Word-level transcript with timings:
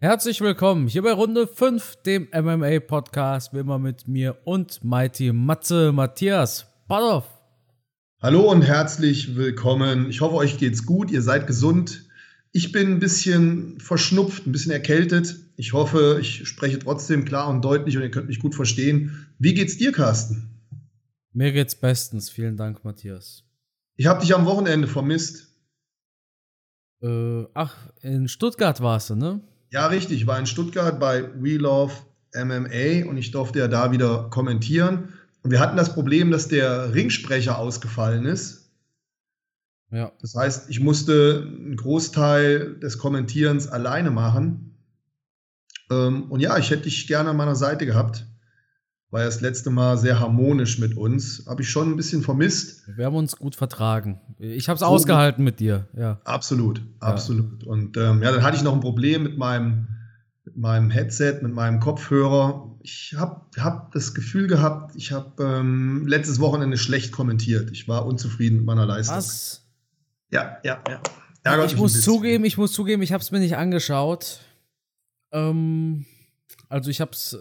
Herzlich 0.00 0.40
willkommen 0.40 0.86
hier 0.86 1.02
bei 1.02 1.10
Runde 1.10 1.48
5, 1.48 2.02
dem 2.06 2.28
MMA-Podcast, 2.32 3.52
wie 3.52 3.58
immer 3.58 3.80
mit 3.80 4.06
mir 4.06 4.38
und 4.44 4.84
Mighty 4.84 5.32
Matze 5.32 5.90
Matthias 5.90 6.68
Badoff. 6.86 7.24
Hallo 8.22 8.48
und 8.48 8.62
herzlich 8.62 9.34
willkommen. 9.34 10.08
Ich 10.08 10.20
hoffe, 10.20 10.36
euch 10.36 10.56
geht's 10.56 10.86
gut, 10.86 11.10
ihr 11.10 11.20
seid 11.20 11.48
gesund. 11.48 12.04
Ich 12.52 12.70
bin 12.70 12.92
ein 12.92 12.98
bisschen 13.00 13.80
verschnupft, 13.80 14.46
ein 14.46 14.52
bisschen 14.52 14.70
erkältet. 14.70 15.34
Ich 15.56 15.72
hoffe, 15.72 16.18
ich 16.20 16.46
spreche 16.46 16.78
trotzdem 16.78 17.24
klar 17.24 17.48
und 17.48 17.64
deutlich 17.64 17.96
und 17.96 18.04
ihr 18.04 18.12
könnt 18.12 18.28
mich 18.28 18.38
gut 18.38 18.54
verstehen. 18.54 19.26
Wie 19.40 19.52
geht's 19.52 19.78
dir, 19.78 19.90
Carsten? 19.90 20.60
Mir 21.32 21.50
geht's 21.50 21.74
bestens. 21.74 22.30
Vielen 22.30 22.56
Dank, 22.56 22.84
Matthias. 22.84 23.42
Ich 23.96 24.06
habe 24.06 24.20
dich 24.20 24.32
am 24.32 24.46
Wochenende 24.46 24.86
vermisst. 24.86 25.48
Äh, 27.02 27.46
ach, 27.52 27.74
in 28.00 28.28
Stuttgart 28.28 28.80
warst 28.80 29.10
du, 29.10 29.16
ne? 29.16 29.40
Ja, 29.70 29.86
richtig. 29.86 30.22
Ich 30.22 30.26
war 30.26 30.38
in 30.38 30.46
Stuttgart 30.46 30.98
bei 30.98 31.28
We 31.40 31.56
Love 31.56 31.92
MMA 32.34 33.08
und 33.08 33.16
ich 33.16 33.30
durfte 33.30 33.58
ja 33.58 33.68
da 33.68 33.92
wieder 33.92 34.28
kommentieren. 34.30 35.12
Und 35.42 35.50
wir 35.50 35.60
hatten 35.60 35.76
das 35.76 35.94
Problem, 35.94 36.30
dass 36.30 36.48
der 36.48 36.94
Ringsprecher 36.94 37.58
ausgefallen 37.58 38.24
ist. 38.26 38.70
Ja. 39.90 40.12
Das 40.20 40.34
heißt, 40.34 40.68
ich 40.68 40.80
musste 40.80 41.46
einen 41.46 41.76
Großteil 41.76 42.78
des 42.78 42.98
Kommentierens 42.98 43.68
alleine 43.68 44.10
machen. 44.10 44.76
Ähm, 45.90 46.30
und 46.30 46.40
ja, 46.40 46.58
ich 46.58 46.70
hätte 46.70 46.82
dich 46.82 47.06
gerne 47.06 47.30
an 47.30 47.36
meiner 47.36 47.56
Seite 47.56 47.86
gehabt. 47.86 48.26
War 49.10 49.20
ja 49.20 49.26
das 49.26 49.40
letzte 49.40 49.70
Mal 49.70 49.96
sehr 49.96 50.20
harmonisch 50.20 50.78
mit 50.78 50.94
uns. 50.94 51.44
Habe 51.48 51.62
ich 51.62 51.70
schon 51.70 51.90
ein 51.90 51.96
bisschen 51.96 52.22
vermisst. 52.22 52.82
Wir 52.94 53.06
haben 53.06 53.16
uns 53.16 53.36
gut 53.36 53.56
vertragen. 53.56 54.20
Ich 54.38 54.68
habe 54.68 54.74
es 54.74 54.80
so 54.80 54.86
ausgehalten 54.86 55.42
mit 55.42 55.60
dir. 55.60 55.88
Ja. 55.96 56.20
Absolut, 56.24 56.82
absolut. 57.00 57.62
Ja. 57.62 57.68
Und 57.70 57.96
ähm, 57.96 58.22
ja, 58.22 58.32
dann 58.32 58.42
hatte 58.42 58.58
ich 58.58 58.62
noch 58.62 58.74
ein 58.74 58.80
Problem 58.80 59.22
mit 59.22 59.38
meinem, 59.38 59.88
mit 60.44 60.58
meinem 60.58 60.90
Headset, 60.90 61.40
mit 61.40 61.54
meinem 61.54 61.80
Kopfhörer. 61.80 62.76
Ich 62.82 63.14
habe 63.16 63.46
hab 63.58 63.92
das 63.92 64.12
Gefühl 64.12 64.46
gehabt, 64.46 64.94
ich 64.94 65.10
habe 65.12 65.42
ähm, 65.42 66.06
letztes 66.06 66.38
Wochenende 66.38 66.76
schlecht 66.76 67.10
kommentiert. 67.10 67.70
Ich 67.70 67.88
war 67.88 68.04
unzufrieden 68.04 68.58
mit 68.58 68.66
meiner 68.66 68.84
Leistung. 68.84 69.16
Was? 69.16 69.66
Ja, 70.30 70.58
ja, 70.64 70.82
ja. 70.86 71.00
Ärgert 71.44 71.72
ich 71.72 71.78
muss 71.78 72.02
zugeben, 72.02 72.44
ich 72.44 72.58
muss 72.58 72.72
zugeben, 72.72 73.00
ich 73.00 73.12
habe 73.14 73.22
es 73.22 73.30
mir 73.30 73.38
nicht 73.38 73.56
angeschaut. 73.56 74.40
Ähm, 75.32 76.04
also 76.68 76.90
ich 76.90 77.00
habe 77.00 77.12
es 77.12 77.38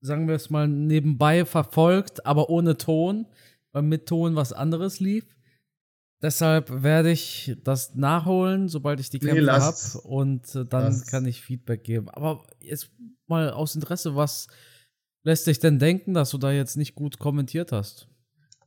sagen 0.00 0.28
wir 0.28 0.34
es 0.34 0.50
mal, 0.50 0.68
nebenbei 0.68 1.44
verfolgt, 1.44 2.26
aber 2.26 2.50
ohne 2.50 2.76
Ton, 2.76 3.26
weil 3.72 3.82
mit 3.82 4.06
Ton 4.06 4.36
was 4.36 4.52
anderes 4.52 5.00
lief. 5.00 5.24
Deshalb 6.22 6.82
werde 6.82 7.10
ich 7.10 7.56
das 7.62 7.94
nachholen, 7.94 8.68
sobald 8.68 9.00
ich 9.00 9.10
die 9.10 9.18
Kämpfe 9.18 9.42
nee, 9.42 9.50
habe 9.50 10.00
und 10.04 10.54
äh, 10.54 10.64
dann 10.64 10.84
lass. 10.84 11.06
kann 11.06 11.26
ich 11.26 11.42
Feedback 11.42 11.84
geben. 11.84 12.08
Aber 12.08 12.46
jetzt 12.60 12.90
mal 13.26 13.50
aus 13.50 13.74
Interesse, 13.74 14.16
was 14.16 14.46
lässt 15.24 15.46
dich 15.46 15.58
denn 15.58 15.78
denken, 15.78 16.14
dass 16.14 16.30
du 16.30 16.38
da 16.38 16.52
jetzt 16.52 16.76
nicht 16.76 16.94
gut 16.94 17.18
kommentiert 17.18 17.70
hast? 17.70 18.08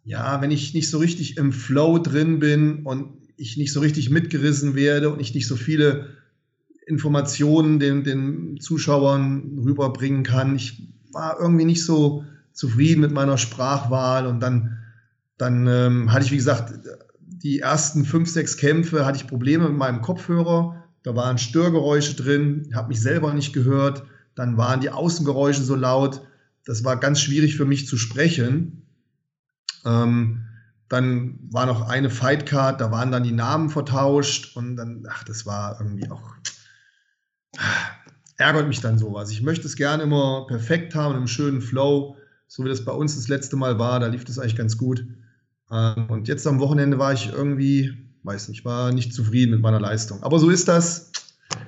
Ja, 0.04 0.42
wenn 0.42 0.52
ich 0.52 0.74
nicht 0.74 0.90
so 0.90 1.00
richtig 1.00 1.38
im 1.38 1.52
Flow 1.52 1.98
drin 1.98 2.40
bin 2.40 2.86
und 2.86 3.28
ich 3.36 3.58
nicht 3.58 3.74
so 3.74 3.80
richtig 3.80 4.10
mitgerissen 4.10 4.76
werde 4.76 5.12
und 5.12 5.20
ich 5.20 5.34
nicht 5.34 5.48
so 5.48 5.56
viele 5.56 6.18
Informationen 6.86 7.80
den, 7.80 8.04
den 8.04 8.60
Zuschauern 8.60 9.60
rüberbringen 9.60 10.24
kann. 10.24 10.56
Ich 10.56 10.90
war 11.12 11.40
irgendwie 11.40 11.66
nicht 11.66 11.86
so 11.86 12.26
zufrieden 12.54 13.02
mit 13.02 13.12
meiner 13.12 13.38
Sprachwahl 13.38 14.28
und 14.28 14.40
dann, 14.40 14.78
dann 15.38 15.68
ähm, 15.68 16.12
hatte 16.12 16.26
ich, 16.26 16.32
wie 16.32 16.38
gesagt, 16.38 16.74
die 17.22 17.60
ersten 17.60 18.06
fünf, 18.06 18.30
sechs 18.30 18.58
Kämpfe 18.58 19.06
hatte 19.06 19.18
ich 19.18 19.28
Probleme 19.28 19.70
mit 19.70 19.78
meinem 19.78 20.02
Kopfhörer. 20.02 20.84
Da 21.04 21.16
waren 21.16 21.38
Störgeräusche 21.38 22.16
drin, 22.16 22.72
habe 22.76 22.90
mich 22.90 23.02
selber 23.02 23.34
nicht 23.34 23.54
gehört. 23.54 24.04
Dann 24.36 24.58
waren 24.58 24.82
die 24.82 24.90
Außengeräusche 24.90 25.64
so 25.64 25.76
laut. 25.76 26.22
Das 26.66 26.84
war 26.84 26.98
ganz 26.98 27.22
schwierig 27.22 27.56
für 27.56 27.66
mich 27.66 27.88
zu 27.88 27.98
sprechen. 27.98 28.86
Ähm, 29.86 30.46
dann 30.90 31.40
war 31.52 31.66
noch 31.68 31.88
eine 31.88 32.10
Fightcard, 32.10 32.82
da 32.82 32.92
waren 32.92 33.12
dann 33.12 33.24
die 33.24 33.32
Namen 33.32 33.70
vertauscht 33.70 34.58
und 34.58 34.76
dann, 34.76 35.06
ach, 35.08 35.24
das 35.24 35.46
war 35.46 35.80
irgendwie 35.80 36.10
auch 36.10 36.34
ärgert 38.40 38.68
mich 38.68 38.80
dann 38.80 38.98
sowas. 38.98 39.32
Ich 39.32 39.44
möchte 39.44 39.68
es 39.68 39.76
gerne 39.76 40.04
immer 40.04 40.48
perfekt 40.48 40.96
haben, 40.96 41.16
im 41.16 41.28
schönen 41.28 41.62
Flow, 41.62 42.16
so 42.48 42.64
wie 42.64 42.70
das 42.70 42.86
bei 42.86 42.94
uns 42.94 43.16
das 43.16 43.28
letzte 43.28 43.58
Mal 43.58 43.78
war. 43.78 44.00
Da 44.00 44.08
lief 44.08 44.24
das 44.24 44.40
eigentlich 44.40 44.56
ganz 44.56 44.78
gut. 44.78 45.06
Ähm, 45.70 46.08
und 46.10 46.28
jetzt 46.30 46.48
am 46.48 46.60
Wochenende 46.60 46.98
war 46.98 47.12
ich 47.12 47.32
irgendwie, 47.32 47.94
weiß 48.24 48.48
nicht, 48.48 48.64
war 48.64 48.94
nicht 48.94 49.14
zufrieden 49.14 49.52
mit 49.52 49.62
meiner 49.62 49.80
Leistung. 49.80 50.24
Aber 50.24 50.40
so 50.40 50.50
ist 50.50 50.70
das. 50.70 51.12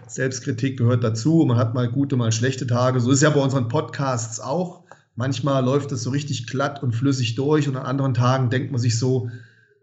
Selbstkritik 0.08 0.78
gehört 0.78 1.04
dazu. 1.04 1.44
Man 1.46 1.58
hat 1.58 1.74
mal 1.74 1.90
gute, 1.90 2.16
mal 2.16 2.32
schlechte 2.32 2.66
Tage. 2.66 3.02
So 3.02 3.12
ist 3.12 3.18
es 3.18 3.24
ja 3.24 3.30
bei 3.32 3.42
unseren 3.42 3.68
Podcasts 3.68 4.40
auch. 4.40 4.84
Manchmal 5.16 5.66
läuft 5.66 5.92
es 5.92 6.04
so 6.04 6.10
richtig 6.10 6.48
glatt 6.48 6.82
und 6.82 6.94
flüssig 6.94 7.36
durch 7.36 7.68
und 7.68 7.76
an 7.76 7.86
anderen 7.86 8.14
Tagen 8.14 8.50
denkt 8.50 8.72
man 8.72 8.80
sich 8.80 8.98
so, 8.98 9.30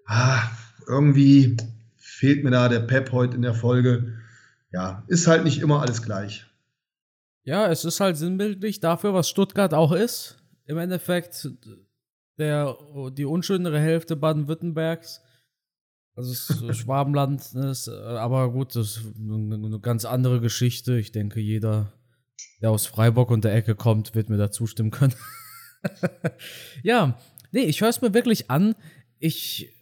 ah, 0.06 0.41
irgendwie 0.87 1.59
fehlt 1.97 2.44
mir 2.44 2.50
da 2.50 2.71
der 2.71 2.81
Pep 2.81 3.12
heute 3.12 3.37
in 3.37 3.43
der 3.43 3.54
Folge. 3.54 4.15
Ja, 4.72 5.03
ist 5.06 5.27
halt 5.27 5.44
nicht 5.44 5.60
immer 5.60 5.82
alles 5.82 6.03
gleich. 6.03 6.47
Ja, 7.48 7.66
es 7.72 7.86
ist 7.86 7.98
halt 8.00 8.19
sinnbildlich 8.19 8.78
dafür, 8.78 9.14
was 9.14 9.26
Stuttgart 9.26 9.72
auch 9.72 9.92
ist. 9.92 10.36
Im 10.66 10.76
Endeffekt 10.76 11.48
der, 12.36 12.76
die 13.12 13.25
unschönere 13.25 13.81
Hälfte 13.81 14.16
Baden-Württembergs. 14.16 15.22
Also 16.14 16.32
es 16.32 16.76
Schwabenland, 16.76 17.41
ist, 17.54 17.88
aber 17.88 18.53
gut, 18.53 18.76
das 18.76 18.98
ist 18.98 19.14
eine 19.16 19.81
ganz 19.81 20.04
andere 20.04 20.42
Geschichte. 20.42 20.98
Ich 20.98 21.10
denke, 21.10 21.41
jeder, 21.41 21.94
der 22.60 22.70
aus 22.70 22.84
Freiburg 22.84 23.31
und 23.31 23.44
der 23.44 23.54
Ecke 23.54 23.75
kommt, 23.75 24.15
wird 24.15 24.28
mir 24.28 24.36
da 24.36 24.50
zustimmen 24.50 24.91
können. 24.91 25.15
ja, 26.82 27.19
nee, 27.50 27.62
ich 27.62 27.80
höre 27.80 27.88
es 27.88 28.03
mir 28.03 28.12
wirklich 28.12 28.50
an. 28.50 28.75
Ich 29.20 29.75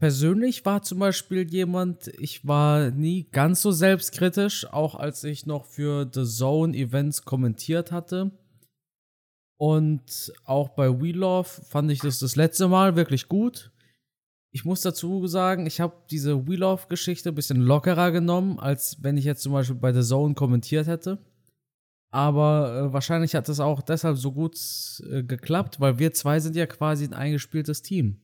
persönlich 0.00 0.64
war 0.64 0.82
zum 0.82 0.98
Beispiel 0.98 1.48
jemand, 1.48 2.08
ich 2.18 2.46
war 2.46 2.90
nie 2.90 3.28
ganz 3.30 3.60
so 3.62 3.70
selbstkritisch, 3.70 4.66
auch 4.72 4.94
als 4.94 5.22
ich 5.24 5.46
noch 5.46 5.66
für 5.66 6.10
The 6.12 6.24
Zone 6.24 6.76
Events 6.76 7.24
kommentiert 7.24 7.92
hatte. 7.92 8.32
Und 9.60 10.32
auch 10.44 10.70
bei 10.70 10.88
We 10.88 11.12
Love 11.12 11.48
fand 11.68 11.90
ich 11.90 12.00
das 12.00 12.18
das 12.18 12.34
letzte 12.34 12.66
Mal 12.66 12.96
wirklich 12.96 13.28
gut. 13.28 13.70
Ich 14.52 14.64
muss 14.64 14.80
dazu 14.80 15.26
sagen, 15.26 15.66
ich 15.66 15.80
habe 15.80 15.94
diese 16.10 16.48
We 16.48 16.56
Love 16.56 16.86
Geschichte 16.88 17.28
ein 17.28 17.34
bisschen 17.34 17.60
lockerer 17.60 18.10
genommen, 18.10 18.58
als 18.58 18.96
wenn 19.02 19.18
ich 19.18 19.26
jetzt 19.26 19.42
zum 19.42 19.52
Beispiel 19.52 19.76
bei 19.76 19.92
The 19.92 20.02
Zone 20.02 20.34
kommentiert 20.34 20.86
hätte. 20.86 21.18
Aber 22.10 22.88
äh, 22.88 22.92
wahrscheinlich 22.92 23.34
hat 23.34 23.48
das 23.48 23.60
auch 23.60 23.82
deshalb 23.82 24.16
so 24.16 24.32
gut 24.32 24.58
äh, 25.10 25.22
geklappt, 25.22 25.78
weil 25.78 25.98
wir 25.98 26.12
zwei 26.14 26.40
sind 26.40 26.56
ja 26.56 26.66
quasi 26.66 27.04
ein 27.04 27.12
eingespieltes 27.12 27.82
Team. 27.82 28.22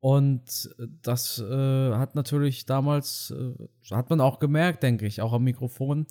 Und 0.00 0.74
das 1.02 1.40
äh, 1.40 1.92
hat 1.92 2.14
natürlich 2.14 2.66
damals, 2.66 3.34
äh, 3.36 3.94
hat 3.94 4.10
man 4.10 4.20
auch 4.20 4.38
gemerkt, 4.38 4.82
denke 4.82 5.06
ich, 5.06 5.20
auch 5.20 5.32
am 5.32 5.42
Mikrofon. 5.44 6.06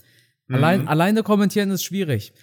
Mhm. 0.48 0.56
Allein, 0.56 0.88
alleine 0.88 1.24
kommentieren 1.24 1.72
ist 1.72 1.84
schwierig. 1.84 2.34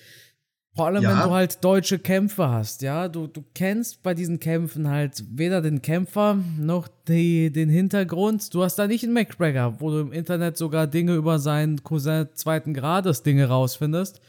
Vor 0.74 0.86
allem, 0.86 1.04
ja. 1.04 1.10
wenn 1.10 1.28
du 1.28 1.30
halt 1.30 1.62
deutsche 1.62 2.00
Kämpfe 2.00 2.48
hast, 2.48 2.82
ja. 2.82 3.08
Du, 3.08 3.28
du 3.28 3.44
kennst 3.54 4.02
bei 4.02 4.12
diesen 4.12 4.40
Kämpfen 4.40 4.88
halt 4.88 5.22
weder 5.30 5.60
den 5.60 5.82
Kämpfer 5.82 6.38
noch 6.58 6.88
die, 7.06 7.52
den 7.52 7.68
Hintergrund. 7.68 8.52
Du 8.52 8.64
hast 8.64 8.76
da 8.76 8.88
nicht 8.88 9.04
einen 9.04 9.12
McGregor, 9.12 9.80
wo 9.80 9.90
du 9.90 10.00
im 10.00 10.12
Internet 10.12 10.56
sogar 10.56 10.88
Dinge 10.88 11.14
über 11.14 11.38
seinen 11.38 11.84
Cousin 11.84 12.28
zweiten 12.34 12.74
Grades 12.74 13.22
Dinge 13.22 13.46
rausfindest, 13.46 14.20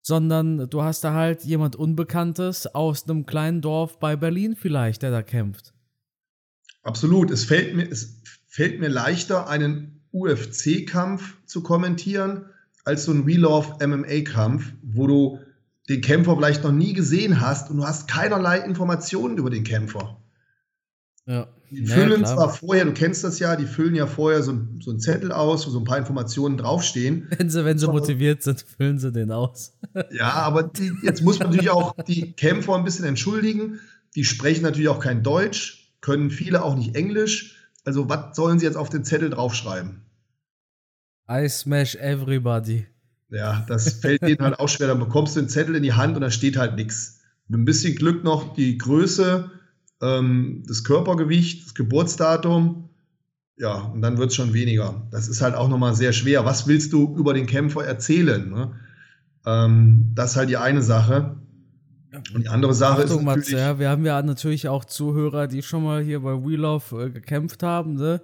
sondern 0.00 0.70
du 0.70 0.82
hast 0.82 1.04
da 1.04 1.12
halt 1.12 1.44
jemand 1.44 1.76
Unbekanntes 1.76 2.66
aus 2.74 3.06
einem 3.06 3.26
kleinen 3.26 3.60
Dorf 3.60 3.98
bei 3.98 4.16
Berlin 4.16 4.56
vielleicht, 4.56 5.02
der 5.02 5.10
da 5.10 5.22
kämpft. 5.22 5.73
Absolut. 6.84 7.30
Es 7.30 7.44
fällt 7.44 7.74
mir, 7.74 7.90
es 7.90 8.20
fällt 8.46 8.78
mir 8.78 8.88
leichter, 8.88 9.48
einen 9.48 10.02
UFC-Kampf 10.12 11.34
zu 11.44 11.62
kommentieren, 11.62 12.46
als 12.84 13.06
so 13.06 13.12
ein 13.12 13.24
Real 13.24 13.46
of 13.46 13.80
MMA-Kampf, 13.80 14.72
wo 14.82 15.06
du 15.06 15.38
den 15.88 16.00
Kämpfer 16.00 16.36
vielleicht 16.36 16.62
noch 16.62 16.72
nie 16.72 16.92
gesehen 16.92 17.40
hast 17.40 17.70
und 17.70 17.78
du 17.78 17.84
hast 17.84 18.06
keinerlei 18.08 18.58
Informationen 18.58 19.38
über 19.38 19.50
den 19.50 19.64
Kämpfer. 19.64 20.22
Ja. 21.26 21.48
Die 21.70 21.86
füllen 21.86 22.20
ja, 22.20 22.26
zwar 22.26 22.50
vorher, 22.50 22.84
du 22.84 22.92
kennst 22.92 23.24
das 23.24 23.38
ja, 23.38 23.56
die 23.56 23.66
füllen 23.66 23.94
ja 23.94 24.06
vorher 24.06 24.42
so, 24.42 24.56
so 24.80 24.90
einen 24.90 25.00
Zettel 25.00 25.32
aus, 25.32 25.66
wo 25.66 25.70
so 25.70 25.80
ein 25.80 25.84
paar 25.84 25.98
Informationen 25.98 26.56
draufstehen. 26.56 27.26
Wenn 27.36 27.50
sie, 27.50 27.64
wenn 27.64 27.78
sie 27.78 27.88
motiviert 27.88 28.42
sind, 28.42 28.60
füllen 28.60 28.98
sie 28.98 29.10
den 29.10 29.32
aus. 29.32 29.76
ja, 30.12 30.30
aber 30.30 30.62
die, 30.64 30.92
jetzt 31.02 31.22
muss 31.22 31.38
man 31.38 31.48
natürlich 31.48 31.70
auch 31.70 31.96
die 32.06 32.32
Kämpfer 32.32 32.76
ein 32.76 32.84
bisschen 32.84 33.06
entschuldigen. 33.06 33.80
Die 34.14 34.24
sprechen 34.24 34.62
natürlich 34.62 34.88
auch 34.88 35.00
kein 35.00 35.24
Deutsch 35.24 35.83
können 36.04 36.30
viele 36.30 36.62
auch 36.62 36.76
nicht 36.76 36.94
Englisch. 36.94 37.56
Also, 37.84 38.10
was 38.10 38.36
sollen 38.36 38.58
sie 38.58 38.66
jetzt 38.66 38.76
auf 38.76 38.90
den 38.90 39.04
Zettel 39.04 39.30
draufschreiben? 39.30 40.02
I 41.30 41.48
smash 41.48 41.94
everybody. 41.94 42.86
Ja, 43.30 43.64
das 43.68 43.94
fällt 43.94 44.20
denen 44.20 44.40
halt 44.40 44.58
auch 44.60 44.68
schwer. 44.68 44.88
Dann 44.88 44.98
bekommst 44.98 45.34
du 45.34 45.40
den 45.40 45.48
Zettel 45.48 45.74
in 45.76 45.82
die 45.82 45.94
Hand 45.94 46.14
und 46.14 46.20
da 46.20 46.30
steht 46.30 46.58
halt 46.58 46.76
nichts. 46.76 47.20
Mit 47.48 47.60
ein 47.60 47.64
bisschen 47.64 47.94
Glück 47.96 48.22
noch 48.22 48.52
die 48.52 48.76
Größe, 48.76 49.50
ähm, 50.02 50.62
das 50.66 50.84
Körpergewicht, 50.84 51.64
das 51.64 51.74
Geburtsdatum 51.74 52.90
Ja, 53.56 53.74
und 53.74 54.02
dann 54.02 54.18
wird 54.18 54.30
es 54.30 54.36
schon 54.36 54.52
weniger. 54.52 55.06
Das 55.10 55.28
ist 55.28 55.40
halt 55.40 55.54
auch 55.54 55.68
nochmal 55.68 55.94
sehr 55.94 56.12
schwer. 56.12 56.44
Was 56.44 56.66
willst 56.66 56.92
du 56.92 57.16
über 57.16 57.32
den 57.32 57.46
Kämpfer 57.46 57.84
erzählen? 57.84 58.50
Ne? 58.50 58.78
Ähm, 59.46 60.12
das 60.14 60.32
ist 60.32 60.36
halt 60.36 60.50
die 60.50 60.58
eine 60.58 60.82
Sache. 60.82 61.36
Und 62.34 62.42
die 62.42 62.48
andere 62.48 62.74
Sache 62.74 63.02
Achtung, 63.02 63.20
ist 63.20 63.24
natürlich... 63.24 63.52
Matze, 63.52 63.58
ja, 63.58 63.78
wir 63.78 63.88
haben 63.88 64.04
ja 64.04 64.22
natürlich 64.22 64.68
auch 64.68 64.84
Zuhörer, 64.84 65.46
die 65.46 65.62
schon 65.62 65.84
mal 65.84 66.02
hier 66.02 66.20
bei 66.20 66.32
We 66.32 66.56
Love 66.56 67.06
äh, 67.06 67.10
gekämpft 67.10 67.62
haben. 67.62 67.94
Ne? 67.94 68.20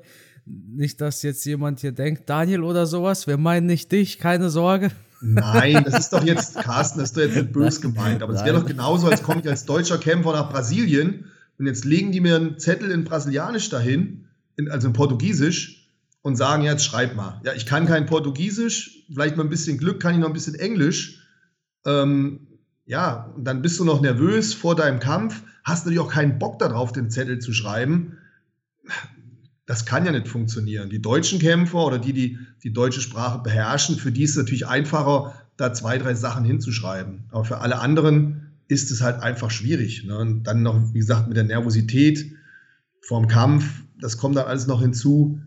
Nicht, 0.47 1.01
dass 1.01 1.23
jetzt 1.23 1.45
jemand 1.45 1.81
hier 1.81 1.93
denkt, 1.93 2.29
Daniel 2.29 2.63
oder 2.63 2.87
sowas, 2.87 3.27
wir 3.27 3.37
meinen 3.37 3.67
nicht 3.67 3.93
dich, 3.93 4.19
keine 4.19 4.51
Sorge. 4.51 4.91
Nein, 5.21 5.85
das 5.85 5.99
ist 5.99 6.13
doch 6.13 6.25
jetzt, 6.25 6.57
Carsten, 6.57 6.99
das 6.99 7.11
ist 7.11 7.17
doch 7.17 7.23
jetzt 7.23 7.37
nicht 7.37 7.53
böse 7.53 7.81
gemeint. 7.81 8.23
Aber 8.23 8.33
es 8.33 8.45
wäre 8.45 8.59
doch 8.59 8.67
genauso, 8.67 9.09
als 9.09 9.23
komme 9.23 9.41
ich 9.41 9.49
als 9.49 9.67
deutscher 9.67 9.99
Kämpfer 9.99 10.33
nach 10.33 10.51
Brasilien 10.51 11.27
und 11.59 11.67
jetzt 11.67 11.85
legen 11.85 12.11
die 12.11 12.21
mir 12.21 12.37
einen 12.37 12.59
Zettel 12.59 12.91
in 12.91 13.05
Brasilianisch 13.05 13.69
dahin, 13.69 14.27
in, 14.57 14.71
also 14.71 14.89
in 14.89 14.95
Portugiesisch, 14.95 15.81
und 16.23 16.37
sagen, 16.37 16.63
jetzt 16.63 16.85
schreib 16.85 17.17
mal. 17.17 17.41
Ja, 17.45 17.55
ich 17.55 17.67
kann 17.67 17.87
kein 17.87 18.07
Portugiesisch, 18.07 19.05
vielleicht 19.13 19.37
mal 19.37 19.45
ein 19.45 19.51
bisschen 19.51 19.79
Glück, 19.79 20.01
kann 20.01 20.15
ich 20.15 20.21
noch 20.21 20.27
ein 20.27 20.35
bisschen 20.35 20.55
Englisch. 20.55 21.23
Ähm, 21.87 22.47
ja, 22.91 23.33
und 23.37 23.45
dann 23.45 23.63
bist 23.63 23.79
du 23.79 23.85
noch 23.85 24.01
nervös 24.01 24.53
vor 24.53 24.77
deinem 24.77 25.01
Kampf, 25.01 25.43
hast 25.65 25.85
natürlich 25.85 26.01
auch 26.01 26.13
keinen 26.13 26.39
Bock 26.39 26.59
darauf, 26.59 26.93
den 26.93 27.11
Zettel 27.11 27.39
zu 27.39 27.53
schreiben 27.53 28.19
das 29.71 29.87
kann 29.87 30.05
ja 30.05 30.11
nicht 30.11 30.27
funktionieren. 30.27 30.91
Die 30.91 31.01
deutschen 31.01 31.39
Kämpfer 31.39 31.87
oder 31.87 32.01
die, 32.01 32.13
die 32.13 32.39
die 32.65 32.73
deutsche 32.73 33.01
Sprache 33.01 33.39
beherrschen, 33.39 33.95
für 33.95 34.11
die 34.11 34.25
ist 34.25 34.33
es 34.33 34.37
natürlich 34.37 34.67
einfacher, 34.67 35.33
da 35.57 35.73
zwei, 35.73 35.97
drei 35.97 36.15
Sachen 36.15 36.45
hinzuschreiben. 36.45 37.23
Aber 37.31 37.45
für 37.45 37.59
alle 37.59 37.79
anderen 37.79 38.51
ist 38.67 38.91
es 38.91 39.01
halt 39.01 39.23
einfach 39.23 39.53
schwierig. 39.53 40.03
Ne? 40.05 40.19
Und 40.19 40.43
dann 40.43 40.65
noch, 40.65 40.93
wie 40.93 40.99
gesagt, 40.99 41.29
mit 41.29 41.37
der 41.37 41.45
Nervosität 41.45 42.33
vorm 43.01 43.29
Kampf, 43.29 43.85
das 44.01 44.17
kommt 44.17 44.37
dann 44.37 44.47
alles 44.47 44.67
noch 44.67 44.81
hinzu. 44.81 45.41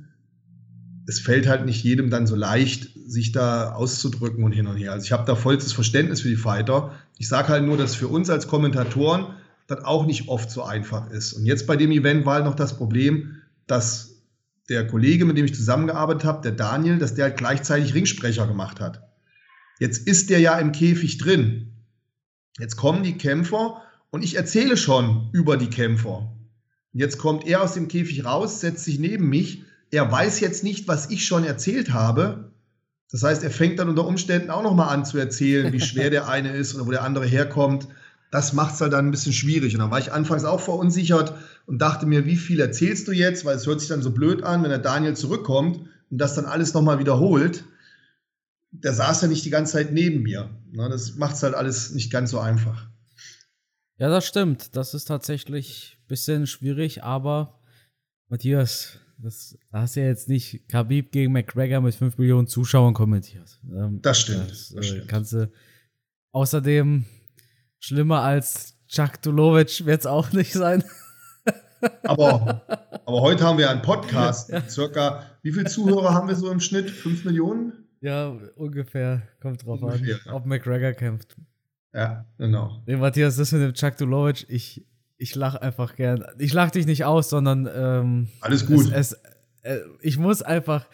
Es 1.06 1.20
fällt 1.20 1.46
halt 1.46 1.66
nicht 1.66 1.84
jedem 1.84 2.10
dann 2.10 2.26
so 2.26 2.38
leicht, 2.38 2.92
sich 3.06 3.34
da 3.34 3.74
auszudrücken 3.74 4.46
und 4.46 4.54
hin 4.54 4.68
und 4.68 4.78
her. 4.78 4.94
Also 4.94 5.04
ich 5.04 5.12
habe 5.12 5.26
da 5.26 5.36
vollstes 5.36 5.74
Verständnis 5.74 6.22
für 6.22 6.30
die 6.30 6.38
Fighter. 6.38 6.94
Ich 7.18 7.28
sage 7.28 7.50
halt 7.50 7.64
nur, 7.64 7.78
dass 7.78 7.96
für 7.96 8.08
uns 8.08 8.30
als 8.30 8.48
Kommentatoren 8.48 9.36
das 9.68 9.84
auch 9.84 10.06
nicht 10.06 10.28
oft 10.28 10.50
so 10.50 10.64
einfach 10.64 11.10
ist. 11.10 11.34
Und 11.34 11.46
jetzt 11.46 11.68
bei 11.68 11.76
dem 11.76 11.92
Event 11.92 12.26
war 12.26 12.36
halt 12.36 12.46
noch 12.46 12.56
das 12.56 12.78
Problem, 12.78 13.42
dass 13.68 14.22
der 14.70 14.88
Kollege, 14.88 15.26
mit 15.26 15.38
dem 15.38 15.46
ich 15.46 15.56
zusammengearbeitet 15.56 16.26
habe, 16.26 16.42
der 16.42 16.52
Daniel, 16.52 16.98
dass 16.98 17.16
der 17.16 17.26
halt 17.26 17.38
gleichzeitig 17.38 17.94
Ringsprecher 17.94 18.48
gemacht 18.48 18.80
hat. 18.80 19.04
Jetzt 19.80 20.08
ist 20.08 20.30
der 20.30 20.40
ja 20.40 20.58
im 20.60 20.72
Käfig 20.72 21.18
drin. 21.18 21.74
Jetzt 22.60 22.76
kommen 22.76 23.04
die 23.04 23.18
Kämpfer 23.18 23.82
und 24.12 24.24
ich 24.24 24.36
erzähle 24.36 24.78
schon 24.78 25.30
über 25.34 25.58
die 25.58 25.70
Kämpfer. 25.70 26.32
Jetzt 26.94 27.18
kommt 27.18 27.48
er 27.48 27.64
aus 27.64 27.74
dem 27.74 27.88
Käfig 27.88 28.24
raus, 28.24 28.62
setzt 28.62 28.86
sich 28.86 29.00
neben 29.00 29.28
mich. 29.28 29.64
Er 29.92 30.12
weiß 30.12 30.40
jetzt 30.40 30.64
nicht, 30.64 30.88
was 30.88 31.10
ich 31.10 31.26
schon 31.26 31.44
erzählt 31.44 31.92
habe. 31.92 32.53
Das 33.14 33.24
heißt, 33.24 33.44
er 33.44 33.52
fängt 33.52 33.80
dann 33.80 33.88
unter 33.88 34.06
Umständen 34.06 34.50
auch 34.50 34.64
noch 34.64 34.76
mal 34.76 34.90
an 34.90 35.06
zu 35.06 35.18
erzählen, 35.18 35.72
wie 35.72 35.80
schwer 35.80 36.10
der 36.10 36.28
eine 36.28 36.52
ist 36.52 36.76
oder 36.76 36.86
wo 36.86 36.92
der 36.92 37.04
andere 37.04 37.26
herkommt 37.26 37.88
das 38.34 38.52
macht 38.52 38.74
es 38.74 38.82
halt 38.82 38.94
dann 38.94 39.08
ein 39.08 39.12
bisschen 39.12 39.32
schwierig. 39.32 39.76
Und 39.76 39.82
dann 39.82 39.92
war 39.92 40.00
ich 40.00 40.12
anfangs 40.12 40.44
auch 40.44 40.60
verunsichert 40.60 41.36
und 41.68 41.80
dachte 41.84 42.08
mir, 42.08 42.26
wie 42.26 42.36
viel 42.36 42.60
erzählst 42.60 43.08
du 43.08 43.12
jetzt? 43.12 43.46
Weil 43.46 43.56
es 43.56 43.68
hört 43.68 43.80
sich 43.80 43.90
dann 43.90 44.02
so 44.02 44.10
blöd 44.10 44.42
an, 44.42 44.64
wenn 44.64 44.72
der 44.72 44.80
Daniel 44.80 45.16
zurückkommt 45.16 45.78
und 46.10 46.18
das 46.18 46.34
dann 46.34 46.46
alles 46.46 46.74
nochmal 46.74 46.98
wiederholt. 46.98 47.64
Der 48.72 48.92
saß 48.92 49.22
ja 49.22 49.28
nicht 49.28 49.46
die 49.46 49.52
ganze 49.52 49.74
Zeit 49.74 49.94
neben 49.94 50.24
mir. 50.24 50.50
Ne, 50.72 50.90
das 50.90 51.14
macht 51.14 51.36
es 51.36 51.44
halt 51.44 51.54
alles 51.54 51.92
nicht 51.92 52.12
ganz 52.12 52.32
so 52.32 52.40
einfach. 52.40 52.88
Ja, 54.00 54.10
das 54.10 54.26
stimmt. 54.26 54.76
Das 54.76 54.96
ist 54.96 55.06
tatsächlich 55.06 56.00
ein 56.02 56.08
bisschen 56.08 56.48
schwierig, 56.48 57.04
aber 57.04 57.60
Matthias, 58.30 58.98
das, 59.24 59.58
da 59.72 59.82
hast 59.82 59.96
du 59.96 60.02
ja 60.02 60.08
jetzt 60.08 60.28
nicht 60.28 60.68
Khabib 60.68 61.12
gegen 61.12 61.32
McGregor 61.32 61.82
mit 61.82 61.96
5 61.96 62.18
Millionen 62.18 62.48
Zuschauern 62.48 62.94
kommentiert. 62.94 63.60
Ähm, 63.72 64.00
das 64.02 64.20
stimmt. 64.20 64.52
Das, 64.52 64.70
das 64.70 64.74
äh, 64.74 64.84
stimmt. 64.84 65.08
Kannst 65.08 65.34
du 65.34 65.52
außerdem 66.34 67.06
Schlimmer 67.80 68.22
als 68.22 68.78
Chuck 68.88 69.22
Dulovic 69.22 69.86
wird 69.86 70.02
es 70.02 70.06
auch 70.06 70.32
nicht 70.34 70.52
sein. 70.54 70.84
aber, 72.04 72.64
aber 73.06 73.22
heute 73.22 73.46
haben 73.46 73.58
wir 73.58 73.70
einen 73.70 73.82
Podcast. 73.82 74.50
Ja. 74.50 74.68
Circa, 74.68 75.24
wie 75.42 75.54
viele 75.54 75.66
Zuhörer 75.66 76.14
haben 76.14 76.28
wir 76.28 76.36
so 76.36 76.52
im 76.52 76.60
Schnitt? 76.60 76.90
Fünf 76.90 77.24
Millionen? 77.24 77.74
Ja, 78.02 78.38
ungefähr. 78.56 79.24
Kommt 79.42 79.66
drauf 79.66 79.82
ungefähr, 79.82 80.16
an, 80.16 80.22
ja. 80.26 80.34
ob 80.34 80.46
McGregor 80.46 80.92
kämpft. 80.92 81.38
Ja, 81.94 82.26
genau. 82.38 82.82
Nee, 82.86 82.98
Matthias, 82.98 83.38
das 83.38 83.52
mit 83.54 83.62
dem 83.62 83.74
Chuck 83.74 83.96
Dulovic, 83.98 84.46
ich, 84.50 84.86
ich 85.24 85.36
lache 85.36 85.62
einfach 85.62 85.96
gern. 85.96 86.26
Ich 86.38 86.52
lache 86.52 86.72
dich 86.72 86.86
nicht 86.86 87.06
aus, 87.06 87.30
sondern 87.30 87.70
ähm, 87.74 88.28
alles 88.42 88.66
gut. 88.66 88.92
Es, 88.92 89.14
es, 89.14 89.20
äh, 89.62 89.80
ich 90.02 90.18
muss 90.18 90.42
einfach 90.42 90.86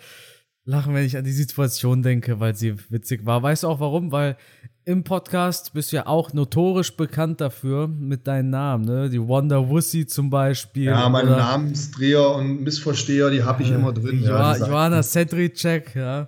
lachen, 0.66 0.94
wenn 0.94 1.04
ich 1.04 1.18
an 1.18 1.24
die 1.24 1.32
Situation 1.32 2.04
denke, 2.04 2.40
weil 2.40 2.56
sie 2.56 2.76
witzig 2.90 3.26
war. 3.26 3.42
Weißt 3.42 3.64
du 3.64 3.68
auch 3.68 3.80
warum? 3.80 4.12
Weil 4.12 4.38
im 4.86 5.04
Podcast 5.04 5.74
bist 5.74 5.92
du 5.92 5.96
ja 5.96 6.06
auch 6.06 6.32
notorisch 6.34 6.96
bekannt 6.96 7.42
dafür 7.42 7.88
mit 7.88 8.28
deinen 8.28 8.52
Namen, 8.52 8.86
ne? 8.86 9.10
Die 9.10 9.20
Wonder 9.20 9.68
Wussy 9.68 10.06
zum 10.06 10.30
Beispiel. 10.30 10.86
Ja, 10.86 11.10
meine 11.10 11.32
Namensdreher 11.32 12.30
und 12.36 12.62
Missversteher, 12.62 13.32
die 13.32 13.42
habe 13.42 13.64
ich 13.64 13.72
äh, 13.72 13.76
immer 13.76 13.94
drin. 13.94 14.22
Jo 14.22 14.30
ja, 14.30 14.56
Johanna 14.58 15.02
Sedricek, 15.02 15.96
ja. 15.96 16.28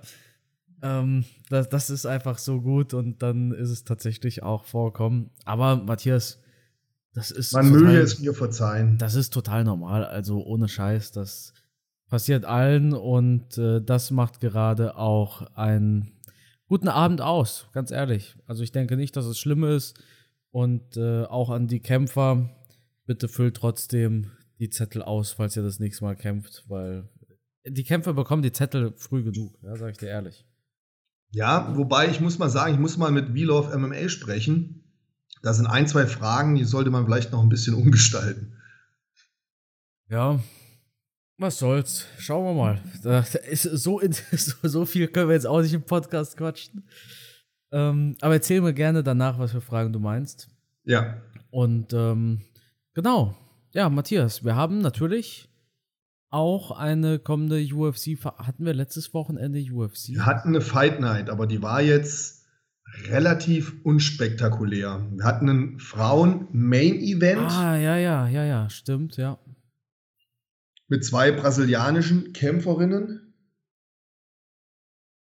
Ähm, 0.82 1.24
das, 1.50 1.70
das 1.70 1.92
ist 1.92 2.08
einfach 2.08 2.40
so 2.40 2.62
gut 2.62 2.96
und 2.96 3.22
dann 3.22 3.52
ist 3.52 3.70
es 3.70 3.84
tatsächlich 3.84 4.42
auch 4.42 4.66
vorkommen. 4.66 5.30
Aber 5.46 5.76
Matthias, 5.76 6.41
das 7.14 7.32
ist. 7.32 7.54
Man 7.54 7.68
total, 7.68 7.82
möge 7.82 8.00
es 8.00 8.20
mir 8.20 8.34
verzeihen. 8.34 8.98
Das 8.98 9.16
ist 9.16 9.32
total 9.32 9.64
normal, 9.64 10.06
also 10.06 10.44
ohne 10.44 10.68
Scheiß, 10.68 11.12
das 11.12 11.54
passiert 12.10 12.46
allen 12.46 12.94
und 12.94 13.58
äh, 13.58 13.82
das 13.82 14.12
macht 14.12 14.42
gerade 14.42 14.98
auch 14.98 15.44
ein 15.56 16.12
guten 16.68 16.90
Abend 16.90 17.22
aus, 17.22 17.68
ganz 17.74 17.92
ehrlich. 17.92 18.36
Also 18.48 18.64
ich 18.64 18.72
denke 18.72 18.98
nicht, 18.98 19.16
dass 19.16 19.26
es 19.26 19.40
schlimm 19.40 19.64
ist. 19.64 19.98
Und 20.52 20.98
äh, 20.98 21.24
auch 21.24 21.50
an 21.50 21.68
die 21.68 21.80
Kämpfer, 21.80 22.50
bitte 23.06 23.30
füllt 23.30 23.56
trotzdem 23.56 24.32
die 24.60 24.70
Zettel 24.70 25.02
aus, 25.02 25.32
falls 25.32 25.56
ihr 25.56 25.64
das 25.64 25.80
nächste 25.80 26.04
Mal 26.04 26.16
kämpft, 26.16 26.66
weil 26.68 27.10
die 27.66 27.84
Kämpfer 27.84 28.14
bekommen 28.14 28.42
die 28.42 28.52
Zettel 28.52 28.94
früh 28.98 29.24
genug, 29.24 29.58
ja, 29.64 29.76
sag 29.76 29.92
ich 29.92 29.98
dir 29.98 30.10
ehrlich. 30.10 30.46
Ja, 31.34 31.76
wobei 31.78 32.10
ich 32.10 32.20
muss 32.20 32.38
mal 32.38 32.50
sagen, 32.50 32.74
ich 32.74 32.80
muss 32.80 32.98
mal 32.98 33.12
mit 33.12 33.50
of 33.50 33.74
MMA 33.74 34.10
sprechen. 34.10 34.81
Da 35.42 35.54
sind 35.54 35.68
ein, 35.68 35.88
zwei 35.88 36.06
Fragen, 36.06 36.56
die 36.56 36.66
sollte 36.66 36.92
man 36.92 37.06
vielleicht 37.06 37.32
noch 37.32 37.42
ein 37.42 37.50
bisschen 37.50 37.74
umgestalten. 37.74 38.54
Ja, 40.10 40.40
was 41.38 41.58
soll's? 41.58 42.06
Schauen 42.20 42.46
wir 42.46 42.54
mal. 42.54 42.80
Da 43.02 43.26
ist 43.50 43.64
so, 43.64 44.00
so, 44.62 44.86
viel 44.86 45.08
können 45.08 45.30
wir 45.30 45.34
jetzt 45.34 45.48
auch 45.48 45.62
nicht 45.62 45.74
im 45.74 45.82
Podcast 45.82 46.38
quatschen. 46.38 46.88
Ähm, 47.72 48.16
aber 48.22 48.36
erzähl 48.36 48.62
mir 48.62 48.74
gerne 48.74 49.02
danach, 49.02 49.40
was 49.40 49.52
für 49.52 49.62
Fragen 49.62 49.92
du 49.92 50.00
meinst. 50.00 50.50
Ja. 50.84 51.18
Und 51.50 51.94
ähm, 51.94 52.42
genau. 52.94 53.36
Ja, 53.74 53.90
Matthias, 53.90 54.44
wir 54.44 54.56
haben 54.56 54.80
natürlich 54.80 55.50
auch 56.30 56.72
eine 56.72 57.18
kommende 57.18 57.64
UFC. 57.74 58.24
Hatten 58.24 58.66
wir 58.66 58.74
letztes 58.74 59.14
Wochenende 59.14 59.62
UFC? 59.62 60.10
Wir 60.10 60.26
hatten 60.26 60.50
eine 60.50 60.62
Fight 60.62 61.00
Night, 61.00 61.30
aber 61.30 61.48
die 61.48 61.62
war 61.62 61.82
jetzt 61.82 62.41
relativ 63.10 63.74
unspektakulär. 63.84 65.08
Wir 65.12 65.26
hatten 65.26 65.50
ein 65.50 65.80
Frauen-Main-Event. 65.80 67.52
Ah, 67.52 67.78
ja, 67.78 67.98
ja, 67.98 68.28
ja, 68.28 68.44
ja, 68.44 68.70
stimmt, 68.70 69.18
ja 69.18 69.40
mit 70.92 71.06
zwei 71.06 71.32
brasilianischen 71.32 72.34
Kämpferinnen. 72.34 73.34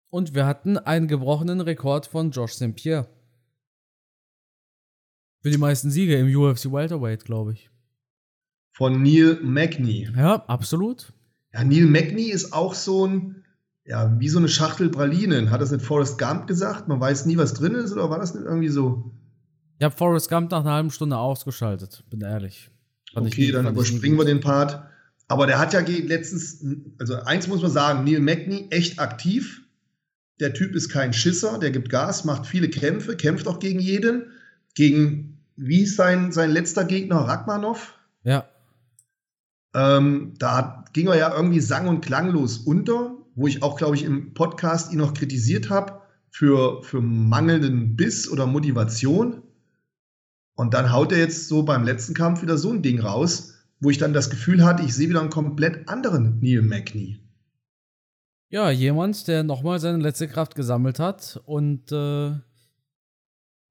Und 0.09 0.35
wir 0.35 0.47
hatten 0.47 0.79
einen 0.79 1.07
gebrochenen 1.07 1.61
Rekord 1.61 2.07
von 2.07 2.31
Josh 2.31 2.53
St. 2.53 2.75
Pierre. 2.75 3.07
Für 5.43 5.51
die 5.51 5.59
meisten 5.59 5.91
Siege 5.91 6.17
im 6.17 6.35
UFC 6.35 6.73
Welterweight, 6.73 7.27
glaube 7.27 7.53
ich. 7.53 7.71
Von 8.73 9.03
Neil 9.03 9.39
Magny. 9.43 10.09
Ja, 10.17 10.37
absolut. 10.47 11.13
Ja, 11.53 11.63
Neil 11.63 11.85
Magny 11.85 12.31
ist 12.31 12.55
auch 12.55 12.73
so 12.73 13.07
ein, 13.07 13.45
ja, 13.91 14.21
wie 14.21 14.29
so 14.29 14.39
eine 14.39 14.49
Schachtel 14.49 14.89
Pralinen. 14.89 15.51
Hat 15.51 15.61
das 15.61 15.73
nicht 15.73 15.85
Forrest 15.85 16.17
Gump 16.17 16.47
gesagt? 16.47 16.87
Man 16.87 17.01
weiß 17.01 17.27
nie, 17.27 17.37
was 17.37 17.55
drin 17.55 17.75
ist, 17.75 17.93
oder 17.93 18.09
war 18.09 18.21
das 18.21 18.35
nicht 18.35 18.45
irgendwie 18.45 18.69
so? 18.69 19.11
Ich 19.79 19.85
habe 19.85 19.97
Forrest 19.97 20.31
Gump 20.31 20.53
nach 20.53 20.61
einer 20.61 20.75
halben 20.75 20.93
Stunde 20.93 21.17
ausgeschaltet, 21.19 22.05
bin 22.09 22.21
ehrlich. 22.21 22.71
Fand 23.13 23.27
okay, 23.27 23.47
ich, 23.47 23.53
dann 23.53 23.67
überspringen 23.67 24.17
wir 24.17 24.25
den 24.25 24.39
Part. 24.39 24.85
Aber 25.27 25.49
der 25.49 25.59
hat 25.59 25.73
ja 25.73 25.81
letztens, 25.81 26.65
also 27.01 27.17
eins 27.23 27.49
muss 27.49 27.63
man 27.63 27.71
sagen, 27.73 28.05
Neil 28.05 28.21
Magny 28.21 28.69
echt 28.71 29.01
aktiv. 29.01 29.63
Der 30.39 30.55
Typ 30.55 30.77
ist 30.77 30.89
kein 30.89 31.13
Schisser, 31.13 31.59
der 31.59 31.73
gibt 31.73 31.91
Gas, 31.91 32.25
macht 32.25 32.47
viele 32.47 32.69
Kämpfe, 32.69 33.17
kämpft 33.17 33.49
auch 33.49 33.59
gegen 33.59 33.81
jeden. 33.81 34.27
Gegen, 34.77 35.41
wie 35.57 35.85
sein, 35.85 36.31
sein 36.31 36.53
letzter 36.53 36.85
Gegner, 36.85 37.17
Rachmanov? 37.17 37.99
Ja. 38.23 38.49
Ähm, 39.75 40.35
da 40.39 40.85
ging 40.93 41.09
er 41.09 41.17
ja 41.17 41.35
irgendwie 41.35 41.61
sang- 41.61 41.89
und 41.89 42.05
klanglos 42.05 42.59
unter, 42.59 43.17
wo 43.41 43.47
ich 43.47 43.63
auch, 43.63 43.77
glaube 43.77 43.97
ich, 43.97 44.05
im 44.05 44.35
Podcast 44.35 44.93
ihn 44.93 44.99
noch 44.99 45.15
kritisiert 45.15 45.71
habe 45.71 46.03
für, 46.31 46.83
für 46.83 47.01
mangelnden 47.01 47.97
Biss 47.97 48.29
oder 48.31 48.47
Motivation. 48.47 49.43
Und 50.55 50.75
dann 50.75 50.93
haut 50.93 51.13
er 51.13 51.19
jetzt 51.19 51.49
so 51.49 51.63
beim 51.63 51.85
letzten 51.85 52.15
Kampf 52.15 52.43
wieder 52.43 52.59
so 52.59 52.71
ein 52.71 52.83
Ding 52.83 53.01
raus 53.01 53.55
wo 53.81 53.91
ich 53.91 53.99
dann 53.99 54.13
das 54.13 54.31
Gefühl 54.31 54.65
hatte, 54.65 54.85
ich 54.85 54.95
sehe 54.95 55.09
wieder 55.09 55.21
einen 55.21 55.31
komplett 55.31 55.89
anderen 55.89 56.39
Neil 56.41 56.63
Magny. 56.63 57.19
Ja, 58.51 58.71
jemand, 58.71 59.27
der 59.27 59.43
nochmal 59.43 59.79
seine 59.79 59.99
letzte 59.99 60.29
Kraft 60.29 60.55
gesammelt 60.55 60.99
hat 60.99 61.41
und 61.47 61.91
äh, 61.93 62.35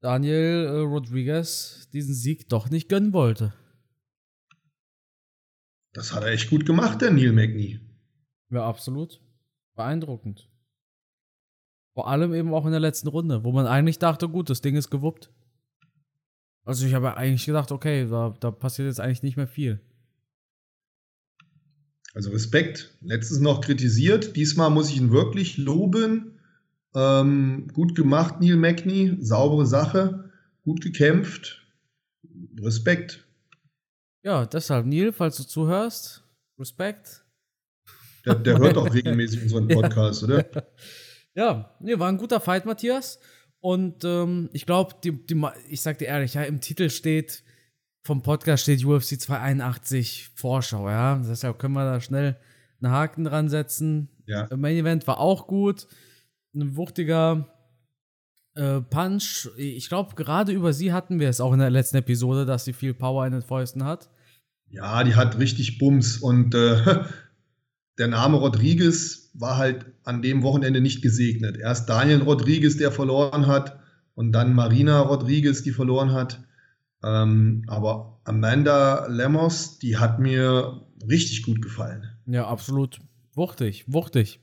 Daniel 0.01 0.65
äh, 0.65 0.79
Rodriguez 0.79 1.89
diesen 1.93 2.15
Sieg 2.15 2.49
doch 2.49 2.69
nicht 2.69 2.89
gönnen 2.89 3.13
wollte. 3.13 3.53
Das 5.93 6.13
hat 6.13 6.23
er 6.23 6.29
echt 6.29 6.49
gut 6.49 6.65
gemacht, 6.65 7.01
der 7.01 7.11
Neil 7.11 7.33
Magny. 7.33 7.79
Ja, 8.51 8.65
absolut. 8.65 9.21
Beeindruckend. 9.79 10.49
Vor 11.93 12.09
allem 12.09 12.33
eben 12.33 12.53
auch 12.53 12.65
in 12.65 12.71
der 12.71 12.81
letzten 12.81 13.07
Runde, 13.07 13.45
wo 13.45 13.53
man 13.53 13.65
eigentlich 13.65 13.97
dachte, 13.97 14.27
gut, 14.27 14.49
das 14.49 14.59
Ding 14.59 14.75
ist 14.75 14.89
gewuppt. 14.89 15.31
Also 16.65 16.85
ich 16.85 16.93
habe 16.93 17.15
eigentlich 17.15 17.45
gedacht, 17.45 17.71
okay, 17.71 18.05
da, 18.09 18.35
da 18.41 18.51
passiert 18.51 18.87
jetzt 18.87 18.99
eigentlich 18.99 19.23
nicht 19.23 19.37
mehr 19.37 19.47
viel. 19.47 19.79
Also 22.13 22.29
Respekt. 22.31 22.93
Letztens 22.99 23.39
noch 23.39 23.61
kritisiert. 23.61 24.35
Diesmal 24.35 24.69
muss 24.69 24.89
ich 24.89 24.97
ihn 24.97 25.11
wirklich 25.11 25.57
loben. 25.57 26.41
Ähm, 26.93 27.69
gut 27.71 27.95
gemacht, 27.95 28.41
Neil 28.41 28.57
Magny. 28.57 29.15
Saubere 29.21 29.65
Sache. 29.65 30.29
Gut 30.63 30.81
gekämpft. 30.81 31.65
Respekt. 32.61 33.25
Ja, 34.23 34.45
deshalb, 34.45 34.85
Neil, 34.87 35.13
falls 35.13 35.37
du 35.37 35.43
zuhörst, 35.43 36.25
Respekt. 36.59 37.23
Der, 38.25 38.35
der 38.35 38.57
hört 38.57 38.77
auch 38.77 38.93
regelmäßig 38.93 39.43
unseren 39.43 39.67
Podcast, 39.69 40.23
oder? 40.23 40.45
Ja, 41.35 41.75
nee, 41.79 41.97
war 41.97 42.09
ein 42.09 42.17
guter 42.17 42.39
Fight, 42.39 42.65
Matthias. 42.65 43.19
Und 43.61 44.03
ähm, 44.03 44.49
ich 44.53 44.65
glaube, 44.65 44.95
die, 45.03 45.25
die, 45.25 45.41
ich 45.69 45.81
sag 45.81 45.97
dir 45.97 46.05
ehrlich, 46.05 46.33
ja, 46.33 46.43
im 46.43 46.61
Titel 46.61 46.89
steht, 46.89 47.43
vom 48.03 48.21
Podcast 48.21 48.63
steht 48.63 48.83
UFC 48.83 49.19
281 49.19 50.31
Vorschau, 50.35 50.89
ja. 50.89 51.17
Deshalb 51.17 51.59
können 51.59 51.73
wir 51.73 51.83
da 51.83 52.01
schnell 52.01 52.37
einen 52.81 52.91
Haken 52.91 53.25
dran 53.25 53.49
setzen. 53.49 54.09
Ja. 54.25 54.47
Main 54.55 54.77
Event 54.77 55.07
war 55.07 55.19
auch 55.19 55.47
gut. 55.47 55.87
Ein 56.55 56.75
wuchtiger 56.75 57.53
äh, 58.55 58.81
Punch. 58.81 59.49
Ich 59.57 59.89
glaube, 59.89 60.15
gerade 60.15 60.51
über 60.51 60.73
sie 60.73 60.93
hatten 60.93 61.19
wir 61.19 61.29
es 61.29 61.41
auch 61.41 61.53
in 61.53 61.59
der 61.59 61.69
letzten 61.69 61.97
Episode, 61.97 62.45
dass 62.45 62.65
sie 62.65 62.73
viel 62.73 62.93
Power 62.93 63.25
in 63.25 63.33
den 63.33 63.41
Fäusten 63.41 63.83
hat. 63.83 64.09
Ja, 64.69 65.03
die 65.03 65.15
hat 65.15 65.37
richtig 65.39 65.77
Bums. 65.77 66.17
Und 66.17 66.55
äh, 66.55 67.03
der 67.99 68.07
Name 68.07 68.37
Rodriguez 68.37 69.29
war 69.33 69.57
halt 69.57 69.85
an 70.03 70.21
dem 70.21 70.41
Wochenende 70.41 70.81
nicht 70.81 71.01
gesegnet. 71.01 71.57
Erst 71.57 71.89
Daniel 71.89 72.21
Rodriguez, 72.21 72.77
der 72.77 72.91
verloren 72.91 73.47
hat, 73.47 73.77
und 74.15 74.33
dann 74.33 74.53
Marina 74.53 74.99
Rodriguez, 74.99 75.63
die 75.63 75.71
verloren 75.71 76.11
hat. 76.11 76.43
Ähm, 77.03 77.63
aber 77.67 78.19
Amanda 78.25 79.07
Lemos, 79.07 79.79
die 79.79 79.97
hat 79.97 80.19
mir 80.19 80.81
richtig 81.09 81.43
gut 81.43 81.61
gefallen. 81.61 82.03
Ja, 82.25 82.47
absolut. 82.47 82.99
Wuchtig, 83.33 83.85
wuchtig. 83.87 84.41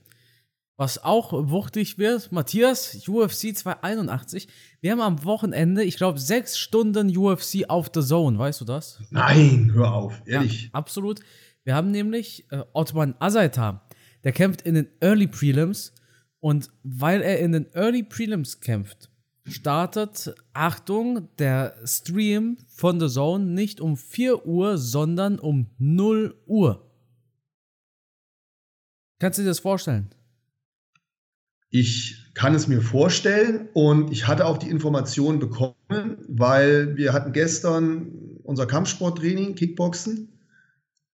Was 0.77 1.03
auch 1.03 1.31
wuchtig 1.33 1.97
wird, 1.97 2.31
Matthias, 2.31 3.07
UFC 3.07 3.55
281. 3.55 4.47
Wir 4.79 4.91
haben 4.91 5.01
am 5.01 5.23
Wochenende, 5.23 5.83
ich 5.83 5.97
glaube, 5.97 6.19
sechs 6.19 6.57
Stunden 6.57 7.15
UFC 7.15 7.67
auf 7.67 7.89
The 7.93 8.01
Zone. 8.01 8.37
Weißt 8.37 8.61
du 8.61 8.65
das? 8.65 8.99
Nein, 9.09 9.71
hör 9.73 9.93
auf, 9.93 10.21
ehrlich. 10.25 10.65
Ja, 10.65 10.69
absolut. 10.73 11.19
Wir 11.67 11.75
haben 11.75 11.91
nämlich 11.91 12.49
äh, 12.49 12.63
Ottman 12.71 13.15
Azaita, 13.19 13.85
der 14.23 14.31
kämpft 14.31 14.61
in 14.61 14.75
den 14.75 14.87
Early 15.01 15.27
Prelims 15.27 15.91
und 16.39 16.71
weil 16.83 17.21
er 17.21 17.39
in 17.39 17.51
den 17.51 17.67
Early 17.73 18.03
Prelims 18.03 18.61
kämpft, 18.61 19.09
startet, 19.43 20.33
Achtung, 20.53 21.27
der 21.39 21.75
Stream 21.83 22.55
von 22.69 23.01
The 23.01 23.09
Zone 23.09 23.43
nicht 23.43 23.81
um 23.81 23.97
4 23.97 24.45
Uhr, 24.45 24.77
sondern 24.77 25.39
um 25.39 25.67
0 25.77 26.41
Uhr. 26.45 26.89
Kannst 29.19 29.37
du 29.37 29.43
dir 29.43 29.49
das 29.49 29.59
vorstellen? 29.59 30.07
Ich 31.69 32.31
kann 32.33 32.55
es 32.55 32.69
mir 32.69 32.79
vorstellen 32.79 33.67
und 33.73 34.13
ich 34.13 34.25
hatte 34.25 34.45
auch 34.45 34.57
die 34.57 34.69
Information 34.69 35.39
bekommen, 35.39 35.75
weil 36.29 36.95
wir 36.95 37.11
hatten 37.11 37.33
gestern 37.33 38.39
unser 38.43 38.67
Kampfsporttraining, 38.67 39.55
Kickboxen 39.55 40.29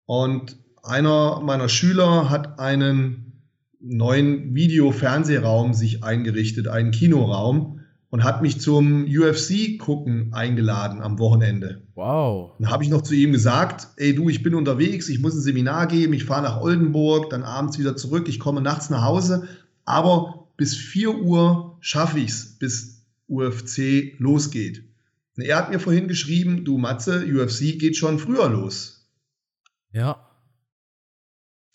und 0.05 0.57
einer 0.83 1.39
meiner 1.41 1.69
Schüler 1.69 2.29
hat 2.29 2.59
einen 2.59 3.41
neuen 3.79 4.55
Video-Fernsehraum 4.55 5.73
sich 5.73 6.03
eingerichtet, 6.03 6.67
einen 6.67 6.91
Kinoraum 6.91 7.81
und 8.09 8.23
hat 8.23 8.41
mich 8.41 8.61
zum 8.61 9.05
UFC-Gucken 9.05 10.33
eingeladen 10.33 11.01
am 11.01 11.17
Wochenende. 11.19 11.81
Wow. 11.95 12.51
Dann 12.59 12.69
habe 12.69 12.83
ich 12.83 12.89
noch 12.89 13.01
zu 13.01 13.15
ihm 13.15 13.31
gesagt, 13.31 13.87
ey 13.97 14.13
du, 14.13 14.29
ich 14.29 14.43
bin 14.43 14.55
unterwegs, 14.55 15.09
ich 15.09 15.19
muss 15.19 15.33
ein 15.33 15.41
Seminar 15.41 15.87
geben, 15.87 16.13
ich 16.13 16.25
fahre 16.25 16.43
nach 16.43 16.61
Oldenburg, 16.61 17.29
dann 17.29 17.43
abends 17.43 17.79
wieder 17.79 17.95
zurück, 17.95 18.29
ich 18.29 18.39
komme 18.39 18.61
nachts 18.61 18.89
nach 18.89 19.03
Hause, 19.03 19.47
aber 19.83 20.47
bis 20.57 20.75
4 20.75 21.21
Uhr 21.21 21.77
schaffe 21.81 22.19
ich 22.19 22.29
es, 22.29 22.59
bis 22.59 23.05
UFC 23.27 24.13
losgeht. 24.19 24.83
Und 25.35 25.43
er 25.43 25.57
hat 25.57 25.71
mir 25.71 25.79
vorhin 25.79 26.07
geschrieben, 26.07 26.63
du 26.65 26.77
Matze, 26.77 27.25
UFC 27.25 27.79
geht 27.79 27.97
schon 27.97 28.19
früher 28.19 28.47
los. 28.47 28.92
Ja. 29.93 30.29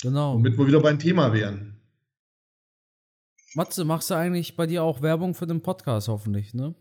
Genau. 0.02 0.34
Womit 0.34 0.58
wir 0.58 0.66
wieder 0.66 0.80
beim 0.80 0.98
Thema 0.98 1.32
wären. 1.32 1.80
Matze, 3.54 3.84
machst 3.84 4.10
du 4.10 4.14
eigentlich 4.14 4.56
bei 4.56 4.66
dir 4.66 4.82
auch 4.82 5.02
Werbung 5.02 5.34
für 5.34 5.46
den 5.46 5.62
Podcast 5.62 6.08
hoffentlich, 6.08 6.52
ne? 6.54 6.74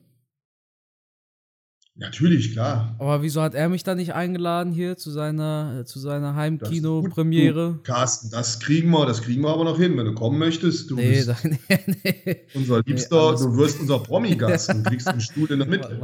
Natürlich, 1.99 2.51
klar. 2.51 2.95
Aber 2.99 3.23
wieso 3.23 3.41
hat 3.41 3.55
er 3.55 3.69
mich 3.69 3.83
da 3.83 3.95
nicht 3.95 4.13
eingeladen 4.13 4.71
hier 4.71 4.97
zu 4.97 5.09
seiner, 5.09 5.83
zu 5.85 5.97
seiner 5.97 6.35
Heimkino-Premiere? 6.35 7.79
Carsten, 7.81 8.29
das 8.29 8.59
kriegen 8.59 8.91
wir, 8.91 9.07
das 9.07 9.23
kriegen 9.23 9.41
wir 9.41 9.49
aber 9.49 9.63
noch 9.63 9.77
hin, 9.77 9.97
wenn 9.97 10.05
du 10.05 10.13
kommen 10.13 10.37
möchtest. 10.37 10.91
Du 10.91 10.95
nee, 10.95 11.09
bist 11.09 11.27
da, 11.29 11.37
nee, 11.43 11.59
nee. 12.05 12.37
unser 12.53 12.83
Liebster, 12.83 13.35
du 13.35 13.57
wirst 13.57 13.79
unser 13.79 13.97
Promi-Gast 13.97 14.69
und 14.75 14.83
kriegst 14.85 15.07
einen 15.07 15.21
Stuhl 15.21 15.51
in 15.51 15.57
der 15.57 15.67
Mitte. 15.67 15.99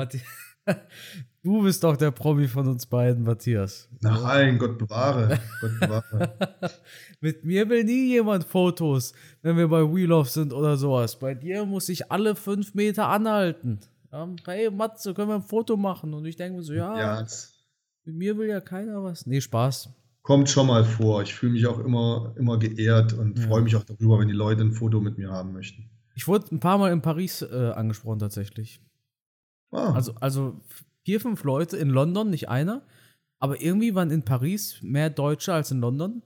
Du 1.44 1.62
bist 1.62 1.84
doch 1.84 1.98
der 1.98 2.12
Promi 2.12 2.48
von 2.48 2.68
uns 2.70 2.86
beiden, 2.86 3.24
Matthias. 3.26 3.90
Nein, 4.00 4.58
Gott 4.58 4.78
bewahre. 4.78 5.40
Gott 5.60 5.80
bewahre. 5.80 6.38
Mit 7.20 7.44
mir 7.44 7.68
will 7.68 7.84
nie 7.84 8.08
jemand 8.14 8.46
Fotos, 8.46 9.14
wenn 9.42 9.58
wir 9.58 9.68
bei 9.68 9.82
Wheel 9.82 10.14
of 10.14 10.30
sind 10.30 10.54
oder 10.54 10.78
sowas. 10.78 11.20
Bei 11.20 11.34
dir 11.36 11.66
muss 11.66 11.90
ich 11.90 12.10
alle 12.10 12.36
fünf 12.38 12.74
Meter 12.76 13.10
anhalten. 13.10 13.82
Ja, 14.12 14.30
hey 14.46 14.72
Matze, 14.72 15.14
können 15.14 15.28
wir 15.30 15.36
ein 15.36 15.42
Foto 15.44 15.76
machen? 15.76 16.14
Und 16.14 16.26
ich 16.26 16.38
denke 16.38 16.58
mir 16.60 16.64
so, 16.64 16.72
ja, 16.74 16.98
Ja, 16.98 17.28
mit 18.06 18.16
mir 18.16 18.38
will 18.38 18.48
ja 18.48 18.62
keiner 18.62 19.04
was. 19.04 19.26
Nee, 19.26 19.42
Spaß. 19.42 19.90
kommt 20.22 20.50
schon 20.50 20.68
mal 20.68 20.86
vor. 20.86 21.24
Ich 21.24 21.34
fühle 21.36 21.52
mich 21.54 21.68
auch 21.68 21.80
immer, 21.80 22.34
immer 22.38 22.58
geehrt 22.58 23.12
und 23.12 23.38
Ja. 23.38 23.48
freue 23.48 23.64
mich 23.64 23.76
auch 23.76 23.84
darüber, 23.84 24.18
wenn 24.20 24.30
die 24.30 24.34
Leute 24.34 24.62
ein 24.62 24.72
Foto 24.72 25.02
mit 25.02 25.18
mir 25.18 25.30
haben 25.30 25.52
möchten. 25.52 25.90
Ich 26.16 26.26
wurde 26.26 26.56
ein 26.56 26.62
paar 26.62 26.78
Mal 26.78 26.94
in 26.94 27.02
Paris 27.02 27.42
äh, 27.42 27.72
angesprochen 27.76 28.20
tatsächlich. 28.20 28.82
Ah, 29.72 29.92
Also, 29.94 30.14
also 30.22 30.62
vier, 31.04 31.20
fünf 31.20 31.44
Leute 31.44 31.78
in 31.78 31.90
London, 31.90 32.30
nicht 32.30 32.50
einer. 32.50 32.82
Aber 33.40 33.62
irgendwie 33.62 33.94
waren 33.94 34.12
in 34.12 34.24
Paris 34.24 34.82
mehr 34.82 35.10
Deutsche 35.10 35.54
als 35.54 35.72
in 35.72 35.80
London. 35.80 36.24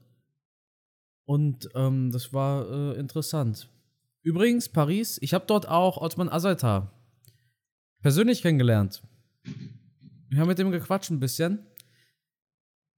Und 1.25 1.69
ähm, 1.75 2.11
das 2.11 2.31
war 2.31 2.69
äh, 2.69 2.99
interessant. 2.99 3.69
Übrigens, 4.21 4.69
Paris, 4.69 5.17
ich 5.21 5.33
habe 5.33 5.45
dort 5.47 5.67
auch 5.67 5.97
Othman 5.97 6.29
Azaita 6.29 6.91
persönlich 8.01 8.41
kennengelernt. 8.41 9.01
Wir 10.29 10.39
haben 10.39 10.47
mit 10.47 10.59
dem 10.59 10.71
gequatscht 10.71 11.11
ein 11.11 11.19
bisschen. 11.19 11.65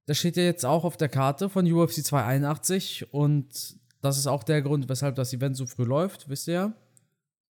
Das 0.05 0.17
steht 0.17 0.38
ja 0.38 0.43
jetzt 0.43 0.65
auch 0.65 0.83
auf 0.83 0.98
der 0.98 1.09
Karte 1.09 1.50
von 1.50 1.71
UFC 1.71 2.03
281 2.03 3.13
und 3.13 3.77
das 4.01 4.17
ist 4.17 4.27
auch 4.27 4.43
der 4.43 4.62
Grund, 4.62 4.89
weshalb 4.89 5.15
das 5.15 5.33
Event 5.33 5.57
so 5.57 5.65
früh 5.65 5.83
läuft, 5.83 6.29
wisst 6.29 6.48
ihr 6.48 6.53
ja. 6.53 6.74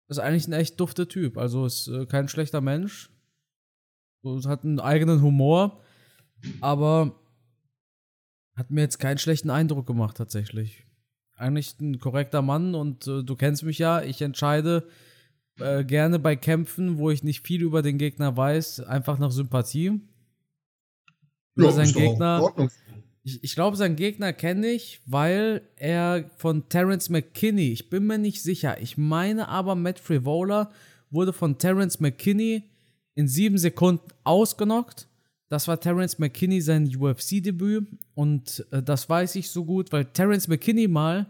Ist 0.09 0.19
eigentlich 0.19 0.47
ein 0.49 0.53
echt 0.53 0.79
dufter 0.79 1.09
Typ. 1.09 1.39
Also 1.39 1.65
ist 1.65 1.89
äh, 1.89 2.05
kein 2.07 2.29
schlechter 2.29 2.61
Mensch. 2.61 3.12
So, 4.23 4.41
hat 4.49 4.65
einen 4.65 4.79
eigenen 4.79 5.21
Humor, 5.21 5.81
aber 6.61 7.19
hat 8.55 8.71
mir 8.71 8.83
jetzt 8.83 8.99
keinen 8.99 9.19
schlechten 9.19 9.51
Eindruck 9.51 9.87
gemacht 9.87 10.17
tatsächlich. 10.17 10.87
Eigentlich 11.37 11.75
ein 11.81 11.99
korrekter 11.99 12.41
Mann 12.41 12.75
und 12.75 13.07
äh, 13.09 13.25
du 13.25 13.35
kennst 13.35 13.65
mich 13.65 13.79
ja, 13.79 14.01
ich 14.03 14.23
entscheide 14.23 14.87
äh, 15.59 15.85
gerne 15.85 16.21
bei 16.21 16.37
Kämpfen, 16.37 16.99
wo 16.99 17.11
ich 17.11 17.25
nicht 17.25 17.45
viel 17.45 17.63
über 17.63 17.83
den 17.83 17.99
Gegner 17.99 18.37
weiß, 18.37 18.81
einfach 18.81 19.19
nach 19.19 19.33
Sympathie. 19.33 20.01
Über 21.57 21.67
ja, 21.67 21.73
seinen 21.73 21.93
Gegner. 21.93 22.71
Ich, 23.25 23.43
ich 23.43 23.55
glaube, 23.55 23.77
seinen 23.77 23.97
Gegner 23.97 24.33
kenne 24.33 24.69
ich, 24.69 25.01
weil 25.07 25.63
er 25.77 26.31
von 26.37 26.69
Terence 26.69 27.09
McKinney, 27.09 27.73
ich 27.73 27.91
bin 27.91 28.07
mir 28.07 28.19
nicht 28.19 28.43
sicher, 28.43 28.81
ich 28.81 28.97
meine 28.97 29.49
aber, 29.49 29.75
Matt 29.75 29.99
Frivola 29.99 30.71
wurde 31.11 31.33
von 31.33 31.59
Terence 31.59 32.01
McKinney 32.01 32.72
in 33.15 33.29
sieben 33.29 33.59
Sekunden 33.59 34.07
ausgenockt. 34.25 35.09
Das 35.49 35.69
war 35.69 35.79
Terence 35.79 36.19
McKinney 36.19 36.61
sein 36.63 36.87
UFC-Debüt 36.97 37.87
und 38.15 38.67
äh, 38.71 38.83
das 38.83 39.09
weiß 39.09 39.35
ich 39.37 39.51
so 39.51 39.65
gut, 39.65 39.93
weil 39.93 40.07
Terence 40.07 40.49
McKinney 40.49 40.89
mal 40.89 41.27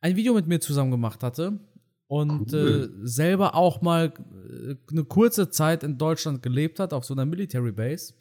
ein 0.00 0.16
Video 0.16 0.32
mit 0.32 0.46
mir 0.46 0.60
zusammen 0.60 0.90
gemacht 0.90 1.22
hatte 1.22 1.58
und 2.06 2.52
Cool. 2.52 2.90
äh, 3.04 3.06
selber 3.06 3.54
auch 3.54 3.82
mal 3.82 4.12
äh, 4.48 4.76
eine 4.90 5.04
kurze 5.04 5.50
Zeit 5.50 5.82
in 5.82 5.98
Deutschland 5.98 6.42
gelebt 6.42 6.80
hat, 6.80 6.94
auf 6.94 7.04
so 7.04 7.12
einer 7.14 7.26
Military 7.26 7.72
Base. 7.72 8.14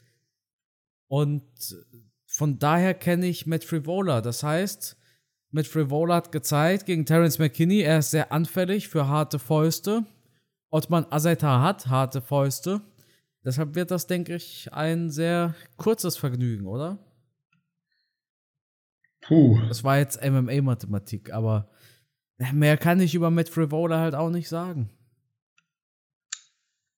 Und 1.08 1.44
von 2.28 2.60
daher 2.60 2.94
kenne 2.94 3.26
ich 3.28 3.48
Matt 3.48 3.64
Frivola. 3.64 4.22
Das 4.22 4.44
heißt, 4.44 4.98
Matt 5.52 5.68
Frivola 5.68 6.16
hat 6.18 6.32
gezeigt 6.32 6.86
gegen 6.86 7.06
Terence 7.06 7.40
McKinney, 7.40 7.80
er 7.80 8.00
ist 8.00 8.12
sehr 8.12 8.32
anfällig 8.32 8.90
für 8.90 9.08
harte 9.08 9.40
Fäuste. 9.40 10.06
Ottman 10.70 11.06
Azaita 11.10 11.62
hat 11.64 11.88
harte 11.88 12.22
Fäuste. 12.22 12.82
Deshalb 13.50 13.74
wird 13.74 13.90
das, 13.90 14.06
denke 14.06 14.36
ich, 14.36 14.72
ein 14.74 15.10
sehr 15.10 15.56
kurzes 15.76 16.18
Vergnügen, 16.18 16.68
oder? 16.68 17.00
Puh. 19.22 19.60
Das 19.68 19.84
war 19.84 19.98
jetzt 19.98 20.24
MMA-Mathematik, 20.24 21.34
aber 21.34 21.68
mehr 22.54 22.78
kann 22.78 23.00
ich 23.00 23.16
über 23.16 23.32
Matt 23.32 23.50
Frivola 23.50 24.02
halt 24.02 24.14
auch 24.14 24.30
nicht 24.30 24.50
sagen. 24.50 24.92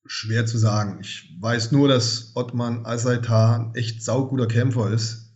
Schwer 0.05 0.45
zu 0.45 0.57
sagen. 0.57 0.99
Ich 0.99 1.33
weiß 1.39 1.71
nur, 1.71 1.87
dass 1.87 2.35
Ottman 2.35 2.85
Azaita 2.85 3.55
ein 3.55 3.75
echt 3.75 4.03
sauguter 4.03 4.47
Kämpfer 4.47 4.91
ist. 4.91 5.33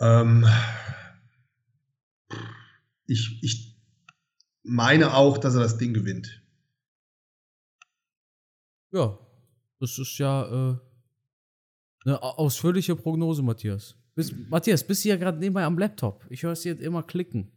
Ähm 0.00 0.48
ich, 3.06 3.38
ich 3.40 3.80
meine 4.64 5.14
auch, 5.14 5.38
dass 5.38 5.54
er 5.54 5.60
das 5.60 5.78
Ding 5.78 5.94
gewinnt. 5.94 6.42
Ja, 8.92 9.18
das 9.80 9.98
ist 9.98 10.18
ja 10.18 10.44
äh, 10.70 10.76
eine 12.04 12.22
ausführliche 12.22 12.96
Prognose, 12.96 13.42
Matthias. 13.42 13.96
Bis, 14.14 14.34
Matthias, 14.48 14.84
bist 14.84 15.04
du 15.04 15.10
ja 15.10 15.16
gerade 15.16 15.38
nebenbei 15.38 15.64
am 15.64 15.78
Laptop? 15.78 16.24
Ich 16.30 16.42
höre 16.42 16.52
es 16.52 16.64
jetzt 16.64 16.80
immer 16.80 17.02
klicken. 17.02 17.52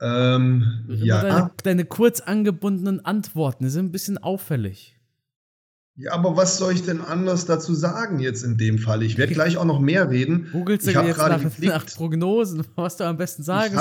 Ähm, 0.00 0.84
ja. 0.88 1.22
Deine, 1.22 1.50
deine, 1.62 1.84
kurz 1.84 2.20
angebundenen 2.20 3.04
Antworten 3.04 3.68
sind 3.68 3.86
ein 3.86 3.92
bisschen 3.92 4.18
auffällig. 4.18 4.97
Ja, 6.00 6.12
aber 6.12 6.36
was 6.36 6.58
soll 6.58 6.74
ich 6.74 6.84
denn 6.84 7.00
anders 7.00 7.44
dazu 7.44 7.74
sagen 7.74 8.20
jetzt 8.20 8.44
in 8.44 8.56
dem 8.56 8.78
Fall? 8.78 9.02
Ich 9.02 9.18
werde 9.18 9.34
gleich 9.34 9.56
auch 9.56 9.64
noch 9.64 9.80
mehr 9.80 10.08
reden. 10.10 10.46
Googelst 10.52 10.86
du 10.86 10.92
jetzt 10.92 11.18
nach, 11.18 11.40
nach, 11.60 11.86
Prognosen, 11.86 12.62
was 12.76 12.96
du 12.98 13.04
am 13.04 13.16
besten 13.16 13.42
sagen 13.42 13.74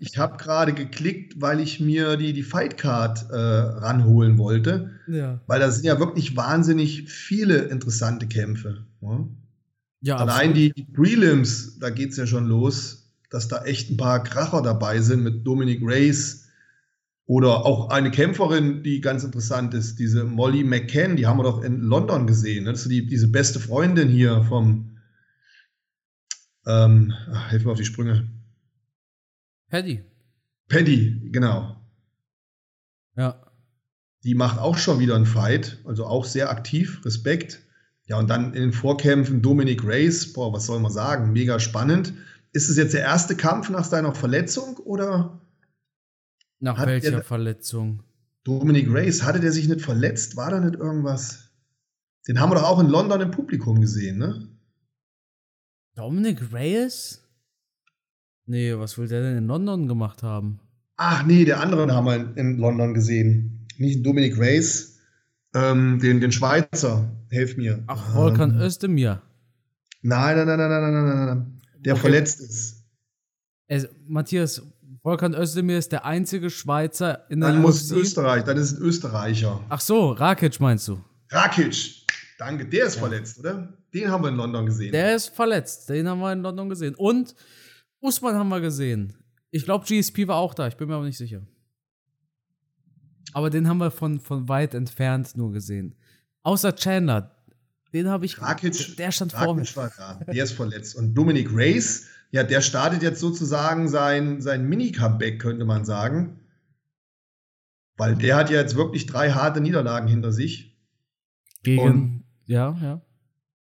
Ich 0.00 0.18
habe 0.18 0.32
hab 0.32 0.38
gerade 0.38 0.72
geklickt, 0.72 1.40
weil 1.40 1.60
ich 1.60 1.78
mir 1.78 2.16
die, 2.16 2.32
die 2.32 2.42
Fightcard 2.42 3.30
äh, 3.30 3.36
ranholen 3.36 4.36
wollte. 4.36 4.90
Ja. 5.06 5.40
Weil 5.46 5.60
da 5.60 5.70
sind 5.70 5.84
ja 5.84 6.00
wirklich 6.00 6.36
wahnsinnig 6.36 7.08
viele 7.08 7.58
interessante 7.58 8.26
Kämpfe. 8.26 8.84
Ja? 9.00 9.24
Ja, 10.00 10.16
Allein 10.16 10.54
die, 10.54 10.72
die 10.72 10.82
Prelims, 10.82 11.78
da 11.78 11.90
geht 11.90 12.10
es 12.10 12.16
ja 12.16 12.26
schon 12.26 12.48
los, 12.48 13.12
dass 13.30 13.46
da 13.46 13.62
echt 13.62 13.90
ein 13.90 13.96
paar 13.96 14.24
Kracher 14.24 14.60
dabei 14.60 15.00
sind 15.00 15.22
mit 15.22 15.46
Dominic 15.46 15.82
Reyes, 15.86 16.41
oder 17.26 17.64
auch 17.64 17.90
eine 17.90 18.10
Kämpferin, 18.10 18.82
die 18.82 19.00
ganz 19.00 19.24
interessant 19.24 19.74
ist, 19.74 19.98
diese 19.98 20.24
Molly 20.24 20.64
McCann, 20.64 21.16
die 21.16 21.26
haben 21.26 21.38
wir 21.38 21.44
doch 21.44 21.62
in 21.62 21.80
London 21.80 22.26
gesehen. 22.26 22.64
Ne? 22.64 22.72
Das 22.72 22.82
ist 22.82 22.90
die, 22.90 23.06
diese 23.06 23.28
beste 23.28 23.60
Freundin 23.60 24.08
hier 24.08 24.42
vom, 24.42 24.98
ähm, 26.66 27.12
ach, 27.32 27.50
hilf 27.50 27.64
mir 27.64 27.72
auf 27.72 27.78
die 27.78 27.84
Sprünge. 27.84 28.28
Paddy. 29.70 30.04
Paddy, 30.68 31.30
genau. 31.30 31.76
Ja. 33.16 33.46
Die 34.24 34.34
macht 34.34 34.58
auch 34.58 34.76
schon 34.76 34.98
wieder 34.98 35.16
einen 35.16 35.26
Fight, 35.26 35.80
also 35.84 36.06
auch 36.06 36.24
sehr 36.24 36.50
aktiv, 36.50 37.04
Respekt. 37.04 37.62
Ja, 38.06 38.18
und 38.18 38.28
dann 38.30 38.54
in 38.54 38.62
den 38.62 38.72
Vorkämpfen 38.72 39.42
Dominic 39.42 39.84
Reyes, 39.84 40.32
boah, 40.32 40.52
was 40.52 40.66
soll 40.66 40.80
man 40.80 40.92
sagen, 40.92 41.32
mega 41.32 41.60
spannend. 41.60 42.14
Ist 42.52 42.68
es 42.68 42.76
jetzt 42.76 42.94
der 42.94 43.02
erste 43.02 43.36
Kampf 43.36 43.70
nach 43.70 43.84
seiner 43.84 44.14
Verletzung 44.14 44.76
oder? 44.78 45.41
Nach 46.62 46.78
hat 46.78 46.86
welcher 46.86 47.10
der, 47.10 47.24
Verletzung? 47.24 48.04
Dominic 48.44 48.88
Reyes, 48.88 49.24
hatte 49.24 49.40
der 49.40 49.50
sich 49.50 49.68
nicht 49.68 49.80
verletzt? 49.80 50.36
War 50.36 50.52
da 50.52 50.60
nicht 50.60 50.76
irgendwas? 50.76 51.50
Den 52.28 52.40
haben 52.40 52.52
wir 52.52 52.54
doch 52.54 52.62
auch 52.62 52.78
in 52.78 52.86
London 52.86 53.20
im 53.20 53.32
Publikum 53.32 53.80
gesehen, 53.80 54.18
ne? 54.18 54.48
Dominic 55.96 56.52
Reyes? 56.52 57.20
Nee, 58.46 58.78
was 58.78 58.96
will 58.96 59.08
der 59.08 59.22
denn 59.22 59.38
in 59.38 59.46
London 59.48 59.88
gemacht 59.88 60.22
haben? 60.22 60.60
Ach 60.96 61.26
nee, 61.26 61.44
der 61.44 61.58
andere 61.58 61.92
haben 61.92 62.06
wir 62.06 62.14
in, 62.14 62.36
in 62.36 62.58
London 62.58 62.94
gesehen. 62.94 63.66
Nicht 63.78 64.06
Dominic 64.06 64.38
Reyes, 64.38 65.00
ähm, 65.54 65.98
den, 65.98 66.20
den 66.20 66.30
Schweizer. 66.30 67.10
Helf 67.30 67.56
mir. 67.56 67.82
Ach, 67.88 68.14
Volkan 68.14 68.52
ähm, 68.52 68.60
Özdemir. 68.60 69.20
Nein, 70.02 70.36
nein, 70.36 70.46
nein, 70.46 70.58
nein, 70.58 70.70
nein, 70.70 70.92
nein, 70.92 71.04
nein, 71.04 71.26
nein. 71.26 71.60
Der 71.80 71.94
okay. 71.94 72.02
verletzt 72.02 72.40
ist. 72.40 72.84
Also, 73.68 73.88
Matthias, 74.06 74.62
Volkan 75.02 75.34
Özdemir 75.34 75.78
ist 75.78 75.90
der 75.90 76.04
einzige 76.04 76.48
Schweizer 76.48 77.28
in 77.28 77.40
der 77.40 77.50
Dann 77.50 77.62
muss 77.62 77.82
es 77.82 77.90
Österreich, 77.90 78.44
dann 78.44 78.56
ist 78.56 78.72
es 78.72 78.78
ein 78.78 78.82
Österreicher. 78.82 79.60
Ach 79.68 79.80
so, 79.80 80.12
Rakic 80.12 80.60
meinst 80.60 80.86
du? 80.86 81.02
Rakic, 81.28 82.06
danke, 82.38 82.66
der 82.66 82.86
ist 82.86 82.94
ja. 82.94 83.00
verletzt, 83.00 83.40
oder? 83.40 83.76
Den 83.92 84.08
haben 84.08 84.22
wir 84.22 84.28
in 84.28 84.36
London 84.36 84.66
gesehen. 84.66 84.92
Der 84.92 85.16
ist 85.16 85.28
verletzt, 85.30 85.88
den 85.88 86.08
haben 86.08 86.20
wir 86.20 86.32
in 86.32 86.42
London 86.42 86.68
gesehen. 86.68 86.94
Und 86.94 87.34
Usman 88.00 88.36
haben 88.36 88.48
wir 88.48 88.60
gesehen. 88.60 89.12
Ich 89.50 89.64
glaube, 89.64 89.84
GSP 89.84 90.28
war 90.28 90.36
auch 90.36 90.54
da, 90.54 90.68
ich 90.68 90.76
bin 90.76 90.86
mir 90.88 90.94
aber 90.94 91.04
nicht 91.04 91.18
sicher. 91.18 91.42
Aber 93.32 93.50
den 93.50 93.68
haben 93.68 93.78
wir 93.78 93.90
von, 93.90 94.20
von 94.20 94.48
weit 94.48 94.72
entfernt 94.72 95.36
nur 95.36 95.52
gesehen. 95.52 95.96
Außer 96.44 96.76
Chandler, 96.76 97.34
den 97.92 98.08
habe 98.08 98.24
ich. 98.24 98.40
Rakic, 98.40 98.96
der 98.96 99.10
stand 99.10 99.34
Rakic 99.34 99.46
vor 99.46 99.54
mir. 99.54 99.76
War 99.76 99.92
da. 99.96 100.32
Der 100.32 100.44
ist 100.44 100.52
verletzt. 100.52 100.94
Und 100.94 101.14
Dominic 101.14 101.48
Race 101.52 102.06
ja, 102.32 102.42
der 102.42 102.62
startet 102.62 103.02
jetzt 103.02 103.20
sozusagen 103.20 103.88
sein, 103.88 104.40
sein 104.40 104.66
Mini-Comeback, 104.66 105.38
könnte 105.38 105.66
man 105.66 105.84
sagen. 105.84 106.40
Weil 107.98 108.16
der 108.16 108.36
hat 108.36 108.50
ja 108.50 108.58
jetzt 108.58 108.74
wirklich 108.74 109.04
drei 109.04 109.32
harte 109.32 109.60
Niederlagen 109.60 110.08
hinter 110.08 110.32
sich. 110.32 110.74
Gegen, 111.62 111.82
und, 111.82 112.24
ja, 112.46 112.76
ja. 112.80 113.02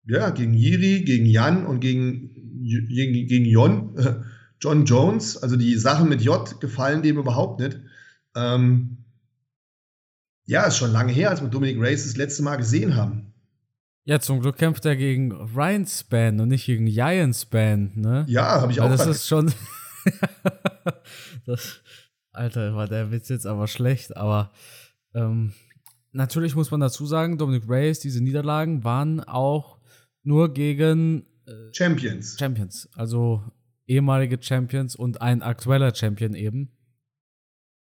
Ja, 0.07 0.31
gegen 0.31 0.55
Jiri, 0.55 1.03
gegen 1.03 1.27
Jan 1.27 1.67
und 1.67 1.79
gegen, 1.79 2.33
gegen, 2.63 3.27
gegen 3.27 3.45
Jon, 3.45 3.95
äh, 3.97 4.15
John 4.59 4.85
Jones. 4.85 5.37
Also 5.37 5.57
die 5.57 5.75
Sachen 5.75 6.09
mit 6.09 6.21
J 6.21 6.59
gefallen 6.59 7.03
dem 7.03 7.19
überhaupt 7.19 7.59
nicht. 7.59 7.79
Ähm, 8.35 8.97
ja, 10.45 10.63
ist 10.63 10.77
schon 10.77 10.91
lange 10.91 11.13
her, 11.13 11.29
als 11.29 11.41
wir 11.41 11.49
Dominic 11.49 11.77
Race 11.79 12.03
das 12.03 12.17
letzte 12.17 12.41
Mal 12.41 12.55
gesehen 12.55 12.95
haben. 12.95 13.34
Ja, 14.07 14.19
zum 14.19 14.39
Glück 14.39 14.57
kämpft 14.57 14.85
er 14.85 14.95
gegen 14.95 15.31
Ryan 15.31 15.87
Span 15.87 16.39
und 16.39 16.49
nicht 16.49 16.67
gegen 16.67 16.85
Giant 16.85 17.35
Span, 17.35 17.91
ne? 17.95 18.23
Ja, 18.27 18.61
habe 18.61 18.71
ich 18.71 18.79
Weil 18.79 18.85
auch. 18.85 18.97
Das 18.97 19.07
ist 19.07 19.27
schon. 19.27 19.51
das, 21.47 21.81
Alter, 22.31 22.75
war 22.75 22.87
der 22.87 23.11
Witz 23.11 23.29
jetzt 23.29 23.47
aber 23.47 23.67
schlecht, 23.67 24.15
aber 24.15 24.51
ähm, 25.15 25.53
natürlich 26.11 26.55
muss 26.55 26.69
man 26.69 26.81
dazu 26.81 27.07
sagen, 27.07 27.39
Dominic 27.39 27.67
Reyes, 27.67 27.99
diese 27.99 28.23
Niederlagen 28.23 28.83
waren 28.83 29.21
auch 29.21 29.79
nur 30.21 30.53
gegen 30.53 31.25
äh, 31.47 31.73
Champions. 31.73 32.37
Champions, 32.37 32.87
also 32.93 33.41
ehemalige 33.87 34.37
Champions 34.39 34.95
und 34.95 35.21
ein 35.21 35.41
aktueller 35.41 35.95
Champion 35.95 36.35
eben. 36.35 36.71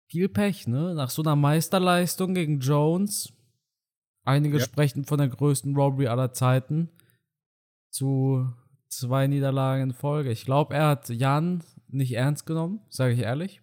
Viel 0.07 0.27
Pech, 0.27 0.67
ne? 0.67 0.95
Nach 0.95 1.11
so 1.11 1.21
einer 1.21 1.35
Meisterleistung 1.35 2.33
gegen 2.33 2.61
Jones 2.61 3.31
Einige 4.29 4.59
ja. 4.59 4.63
sprechen 4.63 5.05
von 5.05 5.17
der 5.17 5.27
größten 5.27 5.75
Robbery 5.75 6.05
aller 6.05 6.33
Zeiten. 6.33 6.89
Zu 7.89 8.47
zwei 8.87 9.25
Niederlagen 9.25 9.81
in 9.89 9.93
Folge. 9.93 10.31
Ich 10.31 10.45
glaube, 10.45 10.75
er 10.75 10.87
hat 10.87 11.09
Jan 11.09 11.63
nicht 11.87 12.13
ernst 12.13 12.45
genommen, 12.45 12.79
sage 12.89 13.13
ich 13.13 13.21
ehrlich. 13.21 13.59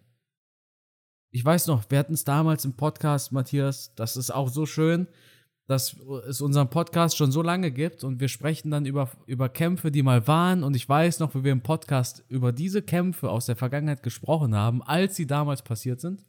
Ich 1.31 1.45
weiß 1.45 1.67
noch, 1.67 1.89
wir 1.89 1.97
hatten 1.99 2.15
es 2.15 2.25
damals 2.25 2.65
im 2.65 2.73
Podcast, 2.73 3.31
Matthias, 3.31 3.95
das 3.95 4.17
ist 4.17 4.29
auch 4.29 4.49
so 4.49 4.65
schön, 4.65 5.07
dass 5.67 5.95
es 6.27 6.41
unseren 6.41 6.69
Podcast 6.69 7.15
schon 7.15 7.31
so 7.31 7.41
lange 7.41 7.71
gibt 7.71 8.03
und 8.03 8.19
wir 8.19 8.27
sprechen 8.27 8.69
dann 8.69 8.85
über, 8.85 9.09
über 9.25 9.47
Kämpfe, 9.47 9.89
die 9.89 10.03
mal 10.03 10.27
waren. 10.27 10.65
Und 10.65 10.75
ich 10.75 10.87
weiß 10.87 11.21
noch, 11.21 11.33
wie 11.33 11.45
wir 11.45 11.53
im 11.53 11.61
Podcast 11.61 12.25
über 12.27 12.51
diese 12.51 12.81
Kämpfe 12.81 13.29
aus 13.29 13.45
der 13.45 13.55
Vergangenheit 13.55 14.03
gesprochen 14.03 14.53
haben, 14.53 14.83
als 14.83 15.15
sie 15.15 15.27
damals 15.27 15.61
passiert 15.61 16.01
sind. 16.01 16.25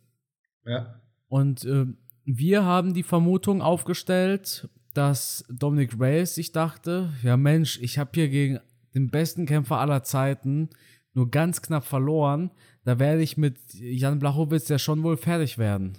Ja. 0.64 1.00
Und 1.26 1.64
äh, 1.64 1.86
wir 2.30 2.62
haben 2.64 2.92
die 2.92 3.02
Vermutung 3.02 3.62
aufgestellt, 3.62 4.68
dass 4.92 5.46
Dominic 5.48 5.98
Reyes 5.98 6.34
sich 6.34 6.52
dachte, 6.52 7.10
ja 7.22 7.38
Mensch, 7.38 7.78
ich 7.80 7.98
habe 7.98 8.10
hier 8.12 8.28
gegen 8.28 8.60
den 8.94 9.10
besten 9.10 9.46
Kämpfer 9.46 9.78
aller 9.78 10.02
Zeiten 10.02 10.68
nur 11.14 11.30
ganz 11.30 11.62
knapp 11.62 11.84
verloren. 11.84 12.50
Da 12.84 12.98
werde 12.98 13.22
ich 13.22 13.38
mit 13.38 13.56
Jan 13.72 14.18
Blachowitz 14.18 14.68
ja 14.68 14.78
schon 14.78 15.02
wohl 15.02 15.16
fertig 15.16 15.56
werden. 15.56 15.96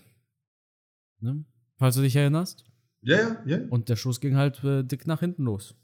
Ne? 1.20 1.46
Falls 1.78 1.96
du 1.96 2.02
dich 2.02 2.16
erinnerst? 2.16 2.66
Ja, 3.02 3.18
ja, 3.18 3.44
ja. 3.46 3.60
Und 3.70 3.90
der 3.90 3.96
Schuss 3.96 4.22
ging 4.22 4.36
halt 4.36 4.64
äh, 4.64 4.84
dick 4.84 5.08
nach 5.08 5.22
hinten 5.22 5.44
los. 5.44 5.76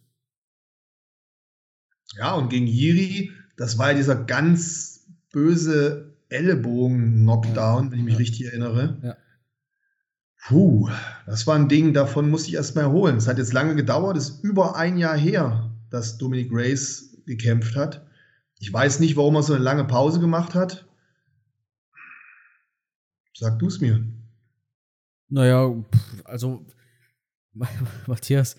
Ja, 2.18 2.36
und 2.36 2.50
gegen 2.50 2.68
Jiri, 2.68 3.32
das 3.58 3.80
war 3.80 3.92
ja 3.92 3.98
dieser 3.98 4.24
ganz 4.24 5.08
böse 5.32 6.14
Ellenbogen-Knockdown, 6.30 7.92
wenn 7.92 8.00
ich 8.00 8.06
mich 8.06 8.20
richtig 8.20 8.46
erinnere. 8.46 9.00
Ja. 9.02 9.18
Puh, 10.48 10.90
das 11.26 11.48
war 11.48 11.56
ein 11.56 11.70
Ding, 11.70 11.94
davon 11.94 12.30
muss 12.30 12.48
ich 12.48 12.54
erst 12.54 12.76
mal 12.76 12.84
erholen. 12.84 13.18
Es 13.18 13.28
hat 13.28 13.40
jetzt 13.40 13.54
lange 13.54 13.76
gedauert, 13.76 14.16
es 14.16 14.30
ist 14.30 14.44
über 14.44 14.76
ein 14.76 14.98
Jahr 14.98 15.18
her, 15.18 15.72
dass 15.90 16.20
Dominic 16.20 16.52
Grace 16.52 17.18
gekämpft 17.26 17.76
hat. 17.76 18.06
Ich 18.60 18.72
weiß 18.72 19.00
nicht, 19.00 19.18
warum 19.18 19.36
er 19.36 19.44
so 19.44 19.54
eine 19.54 19.64
lange 19.64 19.86
Pause 19.86 20.20
gemacht 20.20 20.54
hat. 20.54 20.88
Sag 23.34 23.58
du 23.58 23.68
es 23.68 23.82
mir. 23.82 24.06
Naja, 25.30 25.74
also, 26.26 26.66
Matthias, 28.08 28.56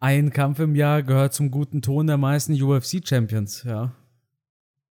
ein 0.00 0.30
Kampf 0.30 0.58
im 0.58 0.74
Jahr 0.74 1.04
gehört 1.04 1.32
zum 1.32 1.52
guten 1.52 1.80
Ton 1.80 2.08
der 2.08 2.16
meisten 2.16 2.60
UFC-Champions, 2.60 3.62
ja. 3.62 3.94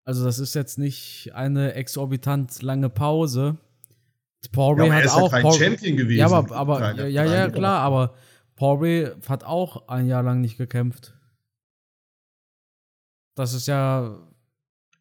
Also 0.05 0.23
das 0.23 0.39
ist 0.39 0.55
jetzt 0.55 0.77
nicht 0.77 1.31
eine 1.33 1.73
exorbitant 1.73 2.61
lange 2.61 2.89
Pause. 2.89 3.57
Poirier 4.47 4.85
ja, 4.85 4.93
hat 4.93 5.05
er 5.05 5.15
auch 5.15 5.23
ja 5.23 5.29
kein 5.29 5.41
Paul 5.43 5.59
Champion 5.59 5.97
gewesen. 5.97 6.19
Ja, 6.19 6.31
aber, 6.31 6.55
aber 6.55 6.95
ja, 6.95 7.07
ja, 7.07 7.25
ja, 7.25 7.49
klar, 7.49 7.81
aber 7.81 8.15
Poirier 8.55 9.17
hat 9.27 9.43
auch 9.43 9.87
ein 9.89 10.07
Jahr 10.07 10.23
lang 10.23 10.41
nicht 10.41 10.57
gekämpft. 10.57 11.13
Das 13.35 13.53
ist 13.53 13.67
ja 13.67 14.29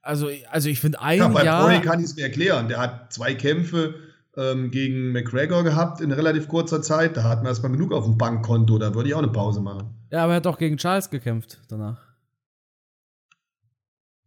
also, 0.09 0.31
also 0.51 0.69
ich 0.71 0.81
finde 0.81 1.01
ein 1.01 1.19
ja, 1.19 1.29
bei 1.29 1.45
Jahr. 1.45 1.65
Poirier 1.65 1.83
kann 1.83 2.01
ich 2.01 2.07
es 2.07 2.17
mir 2.17 2.23
erklären. 2.23 2.69
Der 2.69 2.79
hat 2.79 3.13
zwei 3.13 3.35
Kämpfe 3.35 3.95
ähm, 4.39 4.71
gegen 4.71 5.13
McGregor 5.13 5.65
gehabt 5.65 6.01
in 6.01 6.13
relativ 6.13 6.49
kurzer 6.49 6.81
Zeit. 6.81 7.17
Da 7.19 7.25
hatten 7.25 7.43
wir 7.43 7.51
erstmal 7.51 7.73
genug 7.73 7.93
auf 7.93 8.05
dem 8.05 8.17
Bankkonto. 8.17 8.79
Da 8.79 8.95
würde 8.95 9.11
ich 9.11 9.15
auch 9.15 9.19
eine 9.19 9.29
Pause 9.29 9.61
machen. 9.61 9.91
Ja, 10.11 10.25
aber 10.25 10.33
er 10.33 10.37
hat 10.37 10.47
doch 10.47 10.57
gegen 10.57 10.79
Charles 10.79 11.11
gekämpft 11.11 11.61
danach. 11.69 12.01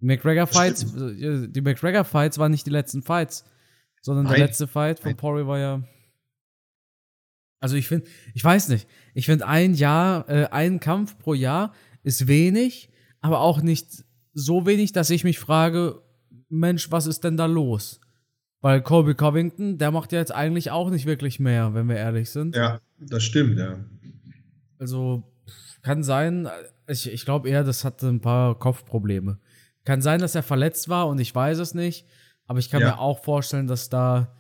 McGregor 0.02 0.46
Fights, 0.46 0.84
äh, 0.96 1.48
die 1.48 1.62
McGregor 1.62 2.04
Fights 2.04 2.38
waren 2.38 2.52
nicht 2.52 2.66
die 2.68 2.72
letzten 2.72 3.02
Fights, 3.02 3.44
sondern 4.02 4.26
Nein. 4.26 4.36
der 4.36 4.48
letzte 4.48 4.68
Fight 4.68 5.00
von 5.00 5.16
Poirier 5.16 5.48
war 5.48 5.60
ja. 5.60 5.84
Also 7.60 7.76
ich 7.76 7.88
finde, 7.88 8.08
ich 8.34 8.44
weiß 8.44 8.70
nicht, 8.70 8.88
ich 9.14 9.28
finde 9.28 9.48
ein 9.48 9.76
Jahr, 9.76 10.28
äh, 10.28 10.48
ein 10.48 10.80
Kampf 10.80 11.18
pro 11.20 11.36
Jahr 11.36 11.74
ist 12.04 12.28
wenig, 12.28 12.90
aber 13.22 13.40
auch 13.40 13.62
nicht 13.62 14.04
so 14.34 14.66
wenig, 14.66 14.94
dass 14.94 15.12
ich 15.12 15.24
mich 15.24 15.38
frage, 15.40 16.02
Mensch, 16.50 16.92
was 16.92 17.06
ist 17.06 17.24
denn 17.24 17.38
da 17.38 17.46
los? 17.46 18.02
Weil 18.62 18.82
Colby 18.82 19.16
Covington, 19.16 19.78
der 19.78 19.92
macht 19.92 20.12
ja 20.12 20.20
jetzt 20.20 20.34
eigentlich 20.34 20.72
auch 20.72 20.90
nicht 20.90 21.06
wirklich 21.06 21.40
mehr, 21.40 21.74
wenn 21.74 21.88
wir 21.88 21.98
ehrlich 21.98 22.30
sind. 22.30 22.56
Ja, 22.56 22.80
das 23.00 23.24
stimmt, 23.24 23.58
ja. 23.58 23.80
Also 24.80 25.24
kann 25.82 26.04
sein, 26.04 26.48
ich, 26.88 27.12
ich 27.12 27.26
glaube 27.26 27.50
eher, 27.50 27.64
das 27.64 27.84
hatte 27.84 28.08
ein 28.08 28.22
paar 28.22 28.58
Kopfprobleme. 28.58 29.40
Kann 29.84 30.02
sein, 30.02 30.20
dass 30.20 30.36
er 30.36 30.44
verletzt 30.44 30.90
war 30.90 31.08
und 31.08 31.20
ich 31.20 31.34
weiß 31.34 31.58
es 31.58 31.74
nicht. 31.74 32.08
Aber 32.52 32.60
ich 32.60 32.70
kann 32.70 32.82
ja. 32.82 32.88
mir 32.88 33.00
auch 33.00 33.24
vorstellen, 33.24 33.68
dass 33.68 33.88
da 33.88 34.36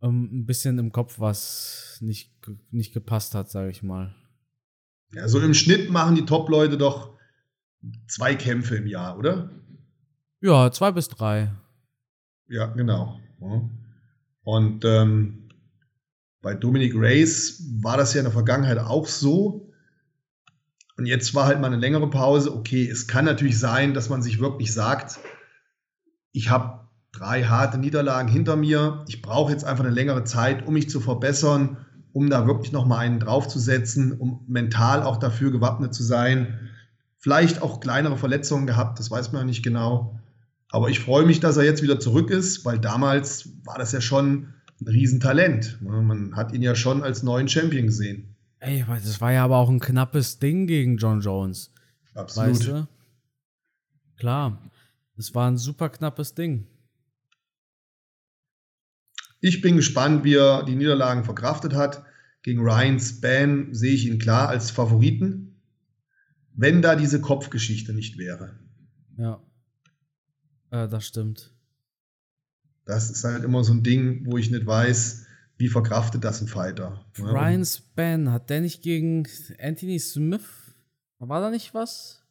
ähm, 0.00 0.30
ein 0.32 0.46
bisschen 0.46 0.78
im 0.78 0.92
Kopf 0.92 1.18
was 1.18 1.98
nicht, 2.00 2.30
nicht 2.70 2.94
gepasst 2.94 3.34
hat, 3.34 3.50
sage 3.50 3.68
ich 3.68 3.82
mal. 3.82 4.14
Ja, 5.10 5.26
so 5.26 5.40
im 5.40 5.52
Schnitt 5.52 5.90
machen 5.90 6.14
die 6.14 6.24
Top-Leute 6.24 6.78
doch 6.78 7.18
zwei 8.06 8.36
Kämpfe 8.36 8.76
im 8.76 8.86
Jahr, 8.86 9.18
oder? 9.18 9.50
Ja, 10.40 10.70
zwei 10.70 10.92
bis 10.92 11.08
drei. 11.08 11.52
Ja, 12.46 12.66
genau. 12.66 13.18
Und 14.44 14.84
ähm, 14.84 15.48
bei 16.42 16.54
Dominic 16.54 16.94
Reyes 16.94 17.60
war 17.82 17.96
das 17.96 18.14
ja 18.14 18.20
in 18.20 18.26
der 18.26 18.32
Vergangenheit 18.32 18.78
auch 18.78 19.08
so. 19.08 19.68
Und 20.96 21.06
jetzt 21.06 21.34
war 21.34 21.46
halt 21.46 21.60
mal 21.60 21.66
eine 21.66 21.78
längere 21.78 22.08
Pause. 22.08 22.54
Okay, 22.54 22.88
es 22.88 23.08
kann 23.08 23.24
natürlich 23.24 23.58
sein, 23.58 23.94
dass 23.94 24.08
man 24.08 24.22
sich 24.22 24.38
wirklich 24.38 24.72
sagt, 24.72 25.18
ich 26.30 26.48
habe 26.48 26.81
drei 27.12 27.44
harte 27.44 27.78
Niederlagen 27.78 28.28
hinter 28.28 28.56
mir. 28.56 29.04
Ich 29.06 29.22
brauche 29.22 29.52
jetzt 29.52 29.64
einfach 29.64 29.84
eine 29.84 29.94
längere 29.94 30.24
Zeit, 30.24 30.66
um 30.66 30.74
mich 30.74 30.88
zu 30.90 31.00
verbessern, 31.00 31.76
um 32.12 32.28
da 32.28 32.46
wirklich 32.46 32.72
noch 32.72 32.86
mal 32.86 32.98
einen 32.98 33.20
draufzusetzen, 33.20 34.12
um 34.12 34.44
mental 34.48 35.02
auch 35.02 35.18
dafür 35.18 35.50
gewappnet 35.50 35.94
zu 35.94 36.02
sein. 36.02 36.70
Vielleicht 37.18 37.62
auch 37.62 37.80
kleinere 37.80 38.16
Verletzungen 38.16 38.66
gehabt, 38.66 38.98
das 38.98 39.10
weiß 39.10 39.32
man 39.32 39.42
ja 39.42 39.46
nicht 39.46 39.62
genau. 39.62 40.18
Aber 40.70 40.88
ich 40.88 41.00
freue 41.00 41.26
mich, 41.26 41.38
dass 41.38 41.58
er 41.58 41.64
jetzt 41.64 41.82
wieder 41.82 42.00
zurück 42.00 42.30
ist, 42.30 42.64
weil 42.64 42.78
damals 42.78 43.50
war 43.64 43.78
das 43.78 43.92
ja 43.92 44.00
schon 44.00 44.54
ein 44.80 44.88
Riesentalent. 44.88 45.78
Man 45.82 46.34
hat 46.34 46.52
ihn 46.52 46.62
ja 46.62 46.74
schon 46.74 47.02
als 47.02 47.22
neuen 47.22 47.46
Champion 47.46 47.86
gesehen. 47.86 48.34
Ey, 48.58 48.84
das 48.88 49.20
war 49.20 49.32
ja 49.32 49.44
aber 49.44 49.58
auch 49.58 49.68
ein 49.68 49.80
knappes 49.80 50.38
Ding 50.38 50.66
gegen 50.66 50.96
John 50.96 51.20
Jones. 51.20 51.72
Absolut. 52.14 52.50
Weißt 52.50 52.68
du? 52.68 52.88
Klar. 54.16 54.58
Es 55.16 55.34
war 55.34 55.50
ein 55.50 55.58
super 55.58 55.90
knappes 55.90 56.34
Ding. 56.34 56.66
Ich 59.44 59.60
bin 59.60 59.76
gespannt, 59.76 60.22
wie 60.22 60.36
er 60.36 60.62
die 60.62 60.76
Niederlagen 60.76 61.24
verkraftet 61.24 61.74
hat. 61.74 62.04
Gegen 62.42 62.60
Ryan 62.60 63.00
Span 63.00 63.74
sehe 63.74 63.92
ich 63.92 64.06
ihn 64.06 64.20
klar 64.20 64.48
als 64.48 64.70
Favoriten, 64.70 65.60
wenn 66.54 66.80
da 66.80 66.94
diese 66.94 67.20
Kopfgeschichte 67.20 67.92
nicht 67.92 68.18
wäre. 68.18 68.56
Ja. 69.18 69.42
Äh, 70.70 70.86
das 70.86 71.08
stimmt. 71.08 71.52
Das 72.84 73.10
ist 73.10 73.24
halt 73.24 73.42
immer 73.42 73.64
so 73.64 73.72
ein 73.72 73.82
Ding, 73.82 74.26
wo 74.26 74.38
ich 74.38 74.52
nicht 74.52 74.64
weiß, 74.64 75.26
wie 75.56 75.68
verkraftet 75.68 76.22
das 76.22 76.40
ein 76.40 76.46
Fighter? 76.46 77.04
Ryan 77.18 77.64
Span, 77.64 78.30
hat 78.30 78.48
der 78.48 78.60
nicht 78.60 78.82
gegen 78.82 79.26
Anthony 79.60 79.98
Smith? 79.98 80.76
War 81.18 81.40
da 81.40 81.50
nicht 81.50 81.74
was? 81.74 82.24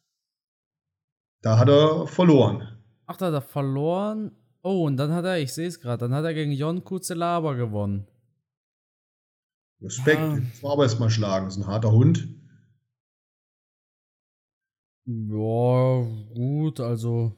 Da 1.41 1.57
hat 1.57 1.67
er 1.67 2.07
verloren. 2.07 2.69
Ach, 3.05 3.17
da 3.17 3.27
hat 3.27 3.33
er 3.33 3.41
verloren. 3.41 4.31
Oh, 4.63 4.85
und 4.85 4.97
dann 4.97 5.11
hat 5.11 5.25
er, 5.25 5.39
ich 5.39 5.53
sehe 5.53 5.67
es 5.67 5.79
gerade, 5.79 6.07
dann 6.07 6.13
hat 6.13 6.23
er 6.23 6.33
gegen 6.33 6.51
Jon 6.51 6.83
Kuzelaba 6.83 7.53
gewonnen. 7.53 8.07
Respekt, 9.81 10.21
war 10.61 10.73
aber 10.73 10.83
erstmal 10.83 11.09
schlagen, 11.09 11.47
ist 11.47 11.57
ein 11.57 11.65
harter 11.65 11.91
Hund. 11.91 12.27
Ja, 15.05 16.03
gut, 16.35 16.79
also. 16.79 17.35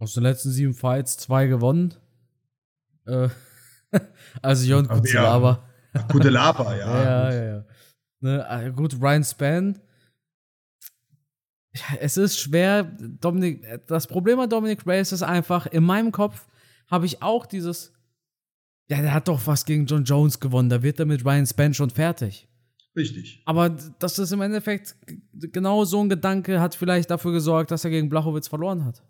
Aus 0.00 0.14
den 0.14 0.24
letzten 0.24 0.50
sieben 0.50 0.74
Fights 0.74 1.16
zwei 1.16 1.46
gewonnen. 1.46 1.94
Äh, 3.06 3.28
also 4.42 4.66
Jon 4.66 4.88
Kuzelaba. 4.88 5.62
Ja. 5.94 6.02
Kuzelaba, 6.02 6.74
ja. 6.76 7.02
ja, 7.02 7.32
ja, 7.32 7.44
ja. 7.44 7.64
Ne, 8.20 8.46
äh, 8.48 8.72
gut, 8.72 9.00
Ryan 9.00 9.22
Span. 9.22 9.78
Es 12.00 12.16
ist 12.16 12.38
schwer, 12.38 12.84
Dominik, 12.84 13.64
das 13.86 14.06
Problem 14.06 14.38
bei 14.38 14.46
Dominic 14.46 14.86
Reyes 14.86 15.12
ist 15.12 15.22
einfach, 15.22 15.66
in 15.66 15.84
meinem 15.84 16.12
Kopf 16.12 16.46
habe 16.88 17.06
ich 17.06 17.22
auch 17.22 17.46
dieses, 17.46 17.92
ja, 18.88 19.00
der 19.00 19.12
hat 19.14 19.28
doch 19.28 19.46
was 19.46 19.64
gegen 19.64 19.86
John 19.86 20.04
Jones 20.04 20.40
gewonnen, 20.40 20.68
da 20.68 20.82
wird 20.82 20.98
er 20.98 21.06
mit 21.06 21.24
Ryan 21.24 21.46
Span 21.46 21.74
schon 21.74 21.90
fertig. 21.90 22.48
Richtig. 22.96 23.42
Aber 23.44 23.70
das 23.70 24.18
ist 24.18 24.32
im 24.32 24.40
Endeffekt 24.40 24.96
genau 25.32 25.84
so 25.84 26.00
ein 26.00 26.08
Gedanke, 26.08 26.60
hat 26.60 26.74
vielleicht 26.74 27.10
dafür 27.10 27.32
gesorgt, 27.32 27.70
dass 27.70 27.84
er 27.84 27.90
gegen 27.90 28.08
Blachowitz 28.08 28.48
verloren 28.48 28.84
hat. 28.84 29.02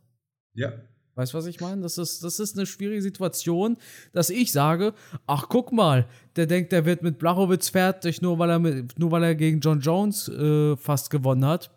Ja. 0.54 0.72
Weißt 1.14 1.32
du, 1.32 1.38
was 1.38 1.46
ich 1.46 1.60
meine? 1.60 1.82
Das 1.82 1.98
ist, 1.98 2.22
das 2.22 2.38
ist 2.38 2.56
eine 2.56 2.64
schwierige 2.64 3.02
Situation, 3.02 3.76
dass 4.12 4.30
ich 4.30 4.52
sage, 4.52 4.94
ach 5.26 5.46
guck 5.48 5.72
mal, 5.72 6.06
der 6.36 6.46
denkt, 6.46 6.70
der 6.70 6.84
wird 6.84 7.02
mit 7.02 7.18
Blachowitz 7.18 7.70
fertig, 7.70 8.22
nur 8.22 8.38
weil 8.38 8.50
er, 8.50 8.58
mit, 8.60 8.96
nur 8.98 9.10
weil 9.10 9.24
er 9.24 9.34
gegen 9.34 9.58
John 9.58 9.80
Jones 9.80 10.28
äh, 10.28 10.76
fast 10.76 11.10
gewonnen 11.10 11.44
hat. 11.44 11.70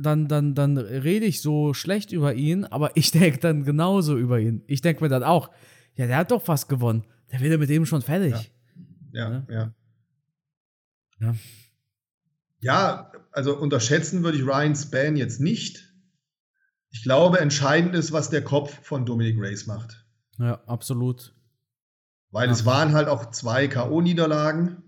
Dann, 0.00 0.28
dann, 0.28 0.54
dann 0.54 0.78
rede 0.78 1.26
ich 1.26 1.42
so 1.42 1.74
schlecht 1.74 2.12
über 2.12 2.34
ihn, 2.34 2.64
aber 2.64 2.96
ich 2.96 3.10
denke 3.10 3.38
dann 3.38 3.64
genauso 3.64 4.16
über 4.16 4.38
ihn. 4.38 4.62
Ich 4.66 4.80
denke 4.80 5.02
mir 5.02 5.08
dann 5.08 5.24
auch, 5.24 5.50
ja, 5.94 6.06
der 6.06 6.16
hat 6.16 6.30
doch 6.30 6.42
fast 6.42 6.68
gewonnen. 6.68 7.04
Der 7.32 7.40
wird 7.40 7.52
ja 7.52 7.58
mit 7.58 7.68
dem 7.70 7.86
schon 7.86 8.02
fertig. 8.02 8.52
Ja, 9.12 9.30
ja. 9.30 9.44
Ja, 9.48 9.72
ja. 11.20 11.34
ja 12.60 13.12
also 13.32 13.56
unterschätzen 13.56 14.22
würde 14.22 14.38
ich 14.38 14.44
Ryan 14.44 14.74
Span 14.74 15.16
jetzt 15.16 15.40
nicht 15.40 15.88
ich 16.90 17.02
glaube, 17.02 17.40
entscheidend 17.40 17.94
ist, 17.94 18.12
was 18.12 18.30
der 18.30 18.42
Kopf 18.42 18.78
von 18.82 19.04
Dominic 19.04 19.38
Reyes 19.40 19.66
macht. 19.66 20.04
Ja, 20.38 20.62
absolut. 20.66 21.34
Weil 22.30 22.46
ja. 22.46 22.52
es 22.52 22.64
waren 22.66 22.92
halt 22.92 23.08
auch 23.08 23.30
zwei 23.30 23.68
K.O.-Niederlagen 23.68 24.82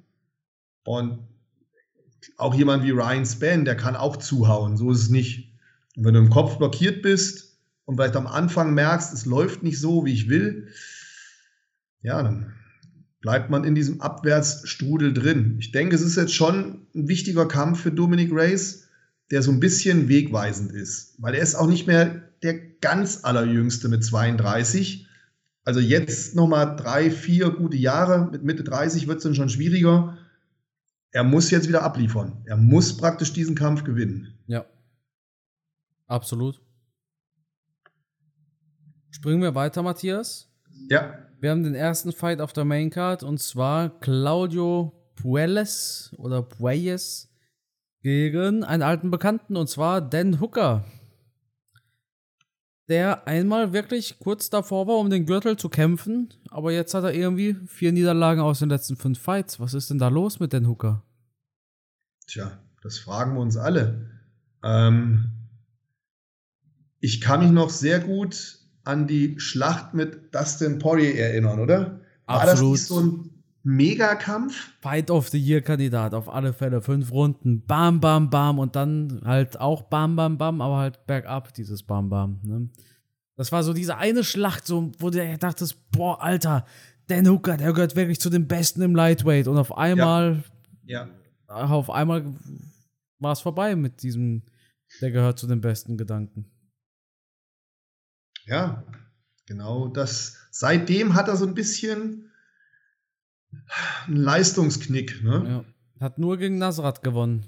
und 0.85 1.27
auch 2.37 2.55
jemand 2.55 2.85
wie 2.85 2.91
Ryan 2.91 3.25
Span, 3.25 3.65
der 3.65 3.77
kann 3.77 3.97
auch 3.97 4.17
zuhauen. 4.17 4.77
So 4.77 4.91
ist 4.91 5.03
es 5.03 5.11
nicht. 5.11 5.53
Und 5.97 6.05
wenn 6.05 6.15
du 6.15 6.21
im 6.21 6.31
Kopf 6.31 6.59
blockiert 6.59 7.03
bist 7.03 7.59
und 7.85 7.97
vielleicht 7.97 8.17
am 8.17 8.27
Anfang 8.27 8.75
merkst, 8.75 9.13
es 9.13 9.27
läuft 9.27 9.63
nicht 9.63 9.81
so, 9.81 10.05
wie 10.05 10.13
ich 10.13 10.29
will, 10.29 10.69
ja, 12.03 12.23
dann 12.23 12.53
bleibt 13.21 13.51
man 13.51 13.65
in 13.65 13.75
diesem 13.75 14.01
Abwärtsstrudel 14.01 15.13
drin. 15.13 15.57
Ich 15.59 15.73
denke, 15.73 15.95
es 15.95 16.03
ist 16.03 16.17
jetzt 16.17 16.35
schon 16.35 16.87
ein 16.95 17.09
wichtiger 17.09 17.47
Kampf 17.47 17.81
für 17.81 17.93
Dominic 17.93 18.33
Reyes 18.33 18.89
der 19.31 19.43
so 19.43 19.51
ein 19.51 19.61
bisschen 19.61 20.09
wegweisend 20.09 20.73
ist, 20.73 21.15
weil 21.19 21.35
er 21.35 21.43
ist 21.43 21.55
auch 21.55 21.69
nicht 21.69 21.87
mehr 21.87 22.23
der 22.43 22.59
ganz 22.81 23.21
allerjüngste 23.23 23.89
mit 23.89 24.05
32. 24.05 25.07
Also 25.65 25.79
jetzt 25.79 26.35
nochmal 26.35 26.77
drei, 26.77 27.11
vier 27.11 27.51
gute 27.51 27.77
Jahre, 27.77 28.29
mit 28.33 28.43
Mitte 28.43 28.65
30 28.65 29.07
wird 29.07 29.19
es 29.19 29.25
dann 29.25 29.35
schon 29.35 29.49
schwieriger. 29.49 30.19
Er 31.13 31.25
muss 31.25 31.51
jetzt 31.51 31.69
wieder 31.69 31.83
abliefern. 31.83 32.43
Er 32.45 32.57
muss 32.57 32.97
praktisch 32.97 33.33
diesen 33.33 33.55
Kampf 33.55 33.85
gewinnen. 33.85 34.39
Ja. 34.47 34.65
Absolut. 36.07 36.61
Springen 39.11 39.43
wir 39.43 39.55
weiter, 39.55 39.83
Matthias. 39.83 40.49
Ja. 40.89 41.19
Wir 41.41 41.51
haben 41.51 41.65
den 41.65 41.75
ersten 41.75 42.13
Fight 42.13 42.41
auf 42.41 42.53
der 42.53 42.65
Maincard 42.65 43.23
und 43.23 43.39
zwar 43.39 43.99
Claudio 44.01 44.93
Puelles 45.17 46.13
oder 46.17 46.43
Puelles 46.43 47.29
gegen 48.03 48.65
einen 48.65 48.83
alten 48.83 49.11
Bekannten 49.11 49.57
und 49.57 49.69
zwar 49.69 50.01
Dan 50.01 50.41
Hooker. 50.41 50.85
Der 52.91 53.29
einmal 53.29 53.73
wirklich 53.73 54.19
kurz 54.19 54.51
davor 54.51 54.89
war, 54.89 54.99
um 54.99 55.09
den 55.11 55.25
Gürtel 55.25 55.57
zu 55.57 55.69
kämpfen, 55.69 56.35
aber 56.51 56.73
jetzt 56.73 56.93
hat 56.93 57.05
er 57.05 57.15
irgendwie 57.15 57.57
vier 57.67 57.93
Niederlagen 57.93 58.41
aus 58.41 58.59
den 58.59 58.69
letzten 58.69 58.97
fünf 58.97 59.21
Fights. 59.21 59.61
Was 59.61 59.75
ist 59.75 59.91
denn 59.91 59.99
da 59.99 60.09
los 60.09 60.41
mit 60.41 60.53
den 60.53 60.67
Hooker? 60.67 61.05
Tja, 62.27 62.59
das 62.83 62.99
fragen 62.99 63.35
wir 63.35 63.41
uns 63.41 63.57
alle. 63.57 64.11
Ähm, 64.65 65.31
ich 66.99 67.21
kann 67.21 67.41
mich 67.41 67.53
noch 67.53 67.71
sehr 67.71 68.01
gut 68.01 68.59
an 68.83 69.07
die 69.07 69.39
Schlacht 69.39 69.95
mit 69.95 70.35
Dustin 70.35 70.81
Poirier 70.81 71.15
erinnern, 71.15 71.61
oder? 71.61 72.01
War 72.27 72.43
Absolut. 72.43 72.75
das 72.75 72.81
nicht 72.81 72.87
so 72.89 73.01
ein 73.01 73.30
Megakampf? 73.63 74.73
Fight 74.81 75.11
of 75.11 75.29
the 75.29 75.39
Year 75.39 75.61
Kandidat, 75.61 76.15
auf 76.15 76.29
alle 76.29 76.53
Fälle. 76.53 76.81
Fünf 76.81 77.13
Runden, 77.13 77.65
bam, 77.67 78.01
bam, 78.01 78.31
bam 78.31 78.59
und 78.59 78.75
dann 78.77 79.21
halt 79.25 79.61
auch 79.61 79.83
bam, 79.83 80.17
bam, 80.17 80.39
bam, 80.39 80.61
aber 80.61 80.79
halt 80.79 81.07
bergab, 81.07 81.53
dieses 81.55 81.83
bam, 81.83 82.09
bam. 82.09 82.41
Ne? 82.43 82.71
Das 83.37 83.53
war 83.53 83.63
so 83.63 83.73
diese 83.73 83.97
eine 83.97 84.25
Schlacht, 84.25 84.67
so, 84.67 84.93
wo 84.99 85.11
du 85.11 85.39
dachtest, 85.39 85.91
boah, 85.91 86.23
Alter, 86.23 86.67
Dan 87.09 87.29
Hooker, 87.29 87.57
der 87.57 87.73
gehört 87.73 87.97
wirklich 87.97 88.21
zu 88.21 88.31
den 88.31 88.47
Besten 88.47 88.83
im 88.83 88.95
Lightweight 88.95 89.49
und 89.49 89.59
auf 89.59 89.77
einmal, 89.77 90.45
ja. 90.85 91.09
ja. 91.49 91.67
auf 91.67 91.91
einmal 91.91 92.35
war 93.19 93.33
es 93.33 93.41
vorbei 93.41 93.77
mit 93.77 94.03
diesem, 94.03 94.43
der 95.01 95.11
gehört 95.11 95.39
zu 95.39 95.47
den 95.47 95.61
besten 95.61 95.97
Gedanken. 95.97 96.51
Ja, 98.47 98.85
genau 99.47 99.89
das. 99.89 100.37
Seitdem 100.51 101.15
hat 101.15 101.29
er 101.29 101.37
so 101.37 101.47
ein 101.47 101.55
bisschen 101.55 102.30
ein 104.07 104.17
Leistungsknick. 104.17 105.23
Ne? 105.23 105.65
Ja. 105.99 106.05
Hat 106.05 106.19
nur 106.19 106.39
gegen 106.39 106.59
Nasrat 106.59 107.03
gewonnen. 107.03 107.47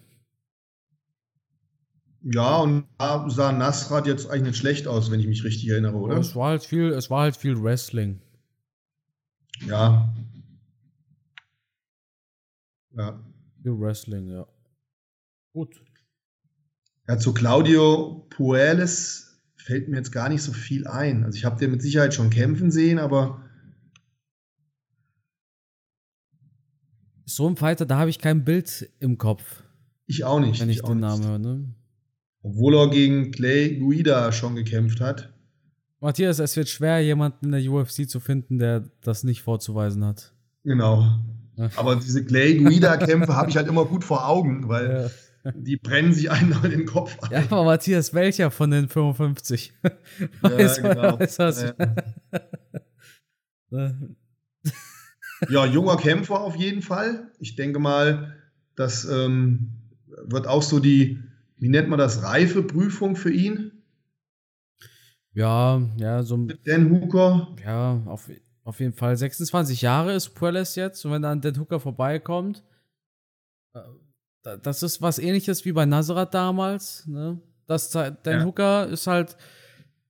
Ja, 2.25 2.59
und 2.59 2.87
da 2.99 3.29
sah 3.29 3.51
Nasrat 3.51 4.07
jetzt 4.07 4.31
eigentlich 4.31 4.43
nicht 4.43 4.59
schlecht 4.59 4.87
aus, 4.87 5.11
wenn 5.11 5.19
ich 5.19 5.27
mich 5.27 5.43
richtig 5.43 5.69
erinnere, 5.69 5.97
oder? 5.97 6.19
es 6.19 6.37
war 6.37 6.51
halt 6.51 6.63
viel, 6.63 6.91
es 6.91 7.11
war 7.11 7.23
halt 7.23 7.37
viel 7.37 7.61
Wrestling. 7.61 8.21
Ja. 9.67 10.15
Ja. 12.97 13.21
Viel 13.63 13.81
Wrestling, 13.81 14.29
ja. 14.29 14.47
Gut. 15.53 15.83
Ja, 17.09 17.19
zu 17.19 17.35
Claudio 17.35 18.27
Puelles 18.31 19.41
fällt 19.57 19.89
mir 19.89 19.97
jetzt 19.97 20.13
gar 20.13 20.29
nicht 20.29 20.43
so 20.43 20.53
viel 20.53 20.87
ein. 20.87 21.25
Also 21.25 21.37
ich 21.37 21.45
habe 21.45 21.59
den 21.59 21.73
mit 21.73 21.83
Sicherheit 21.83 22.15
schon 22.15 22.31
kämpfen 22.31 22.71
sehen, 22.71 22.99
aber 22.99 23.45
so 27.37 27.49
ein 27.49 27.57
Fighter, 27.57 27.87
da 27.87 27.99
habe 27.99 28.11
ich 28.11 28.19
kein 28.19 28.45
Bild 28.45 28.91
im 29.01 29.19
Kopf. 29.19 29.63
Ich 30.07 30.25
auch 30.25 30.41
nicht. 30.41 30.61
Wenn 30.61 30.71
ich, 30.71 30.79
ich 30.79 30.83
den 30.83 31.01
Namen 31.01 31.27
höre, 31.27 31.39
ne? 31.39 31.65
Obwohl 32.43 32.77
er 32.77 32.91
gegen 32.91 33.31
Clay 33.31 33.77
Guida 33.77 34.33
schon 34.33 34.57
gekämpft 34.57 35.01
hat. 35.01 35.33
Matthias, 36.01 36.41
es 36.41 36.57
wird 36.57 36.69
schwer, 36.69 37.01
jemanden 37.01 37.47
in 37.47 37.53
der 37.53 37.73
UFC 37.73 38.09
zu 38.09 38.19
finden, 38.19 38.59
der 38.59 38.85
das 39.03 39.23
nicht 39.23 39.43
vorzuweisen 39.43 40.05
hat. 40.05 40.33
Genau. 40.65 41.07
Aber 41.77 41.97
diese 41.97 42.25
Clay 42.25 42.57
Guida-Kämpfe 42.57 43.37
habe 43.37 43.51
ich 43.51 43.57
halt 43.57 43.69
immer 43.69 43.85
gut 43.85 44.03
vor 44.03 44.27
Augen, 44.27 44.69
weil 44.69 45.11
ja. 45.45 45.53
die 45.53 45.77
brennen 45.77 46.13
sich 46.13 46.31
einen 46.31 46.53
in 46.65 46.71
den 46.71 46.87
Kopf 46.87 47.17
ein. 47.23 47.31
Ja, 47.31 47.43
aber 47.49 47.65
Matthias, 47.65 48.13
welcher 48.15 48.51
von 48.51 48.71
den 48.71 48.89
55? 48.89 49.73
weiß, 50.41 50.79
ja, 50.79 50.93
genau. 50.93 51.21
weiß 51.21 51.39
was. 51.39 51.63
Ja. 53.71 53.93
ja, 55.49 55.67
junger 55.67 55.97
Kämpfer 55.97 56.41
auf 56.41 56.57
jeden 56.57 56.83
Fall. 56.83 57.31
Ich 57.39 57.57
denke 57.57 57.79
mal, 57.79 58.37
das 58.77 59.05
ähm, 59.05 59.71
wird 60.07 60.47
auch 60.47 60.63
so 60.63 60.79
die, 60.79 61.23
wie 61.59 61.69
nennt 61.69 61.89
man 61.89 61.99
das, 61.99 62.23
Reifeprüfung 62.23 63.17
für 63.17 63.33
ihn. 63.33 63.73
Ja, 65.35 65.81
ja, 65.97 66.23
so 66.23 66.37
Mit 66.37 66.67
Dan 66.67 66.91
Hooker. 66.91 67.55
Ja, 67.65 68.03
auf, 68.07 68.31
auf 68.65 68.81
jeden 68.81 68.93
Fall. 68.93 69.17
26 69.17 69.83
Jahre 69.83 70.15
ist 70.15 70.31
Puelles 70.31 70.75
jetzt 70.75 71.05
und 71.05 71.13
wenn 71.13 71.23
dann 71.23 71.41
Dan 71.41 71.59
Hooker 71.59 71.81
vorbeikommt, 71.81 72.63
äh, 73.75 74.59
das 74.63 74.83
ist 74.83 75.01
was 75.01 75.19
ähnliches 75.19 75.65
wie 75.65 75.73
bei 75.73 75.87
Nazareth 75.87 76.35
damals. 76.35 77.07
Ne? 77.07 77.41
Das, 77.67 77.91
Dan 77.91 78.17
ja. 78.25 78.45
Hooker 78.45 78.89
ist 78.89 79.07
halt 79.07 79.37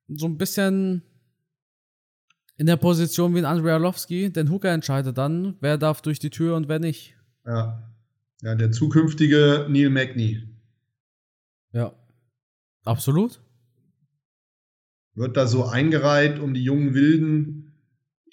so 0.08 0.26
ein 0.26 0.38
bisschen 0.38 1.02
in 2.56 2.66
der 2.66 2.76
Position 2.76 3.34
wie 3.34 3.38
ein 3.38 3.44
Andrei 3.44 3.72
Arlovski, 3.72 4.32
denn 4.32 4.50
Hooker 4.50 4.70
entscheidet 4.70 5.18
dann, 5.18 5.56
wer 5.60 5.78
darf 5.78 6.02
durch 6.02 6.18
die 6.18 6.30
Tür 6.30 6.56
und 6.56 6.68
wer 6.68 6.78
nicht. 6.78 7.14
Ja. 7.46 7.88
Ja, 8.42 8.54
der 8.54 8.72
zukünftige 8.72 9.66
Neil 9.68 9.90
Magny. 9.90 10.42
Ja. 11.72 11.94
Absolut. 12.84 13.40
Wird 15.14 15.36
da 15.36 15.46
so 15.46 15.64
eingereiht, 15.64 16.40
um 16.40 16.54
die 16.54 16.64
jungen 16.64 16.94
Wilden 16.94 17.72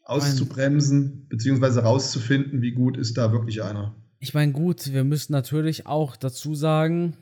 auszubremsen, 0.04 1.28
beziehungsweise 1.30 1.84
rauszufinden, 1.84 2.62
wie 2.62 2.72
gut 2.72 2.98
ist 2.98 3.18
da 3.18 3.32
wirklich 3.32 3.62
einer. 3.62 3.96
Ich 4.20 4.34
meine, 4.34 4.52
gut, 4.52 4.92
wir 4.92 5.04
müssen 5.04 5.34
natürlich 5.34 5.86
auch 5.86 6.18
dazu 6.18 6.56
sagen, 6.56 7.16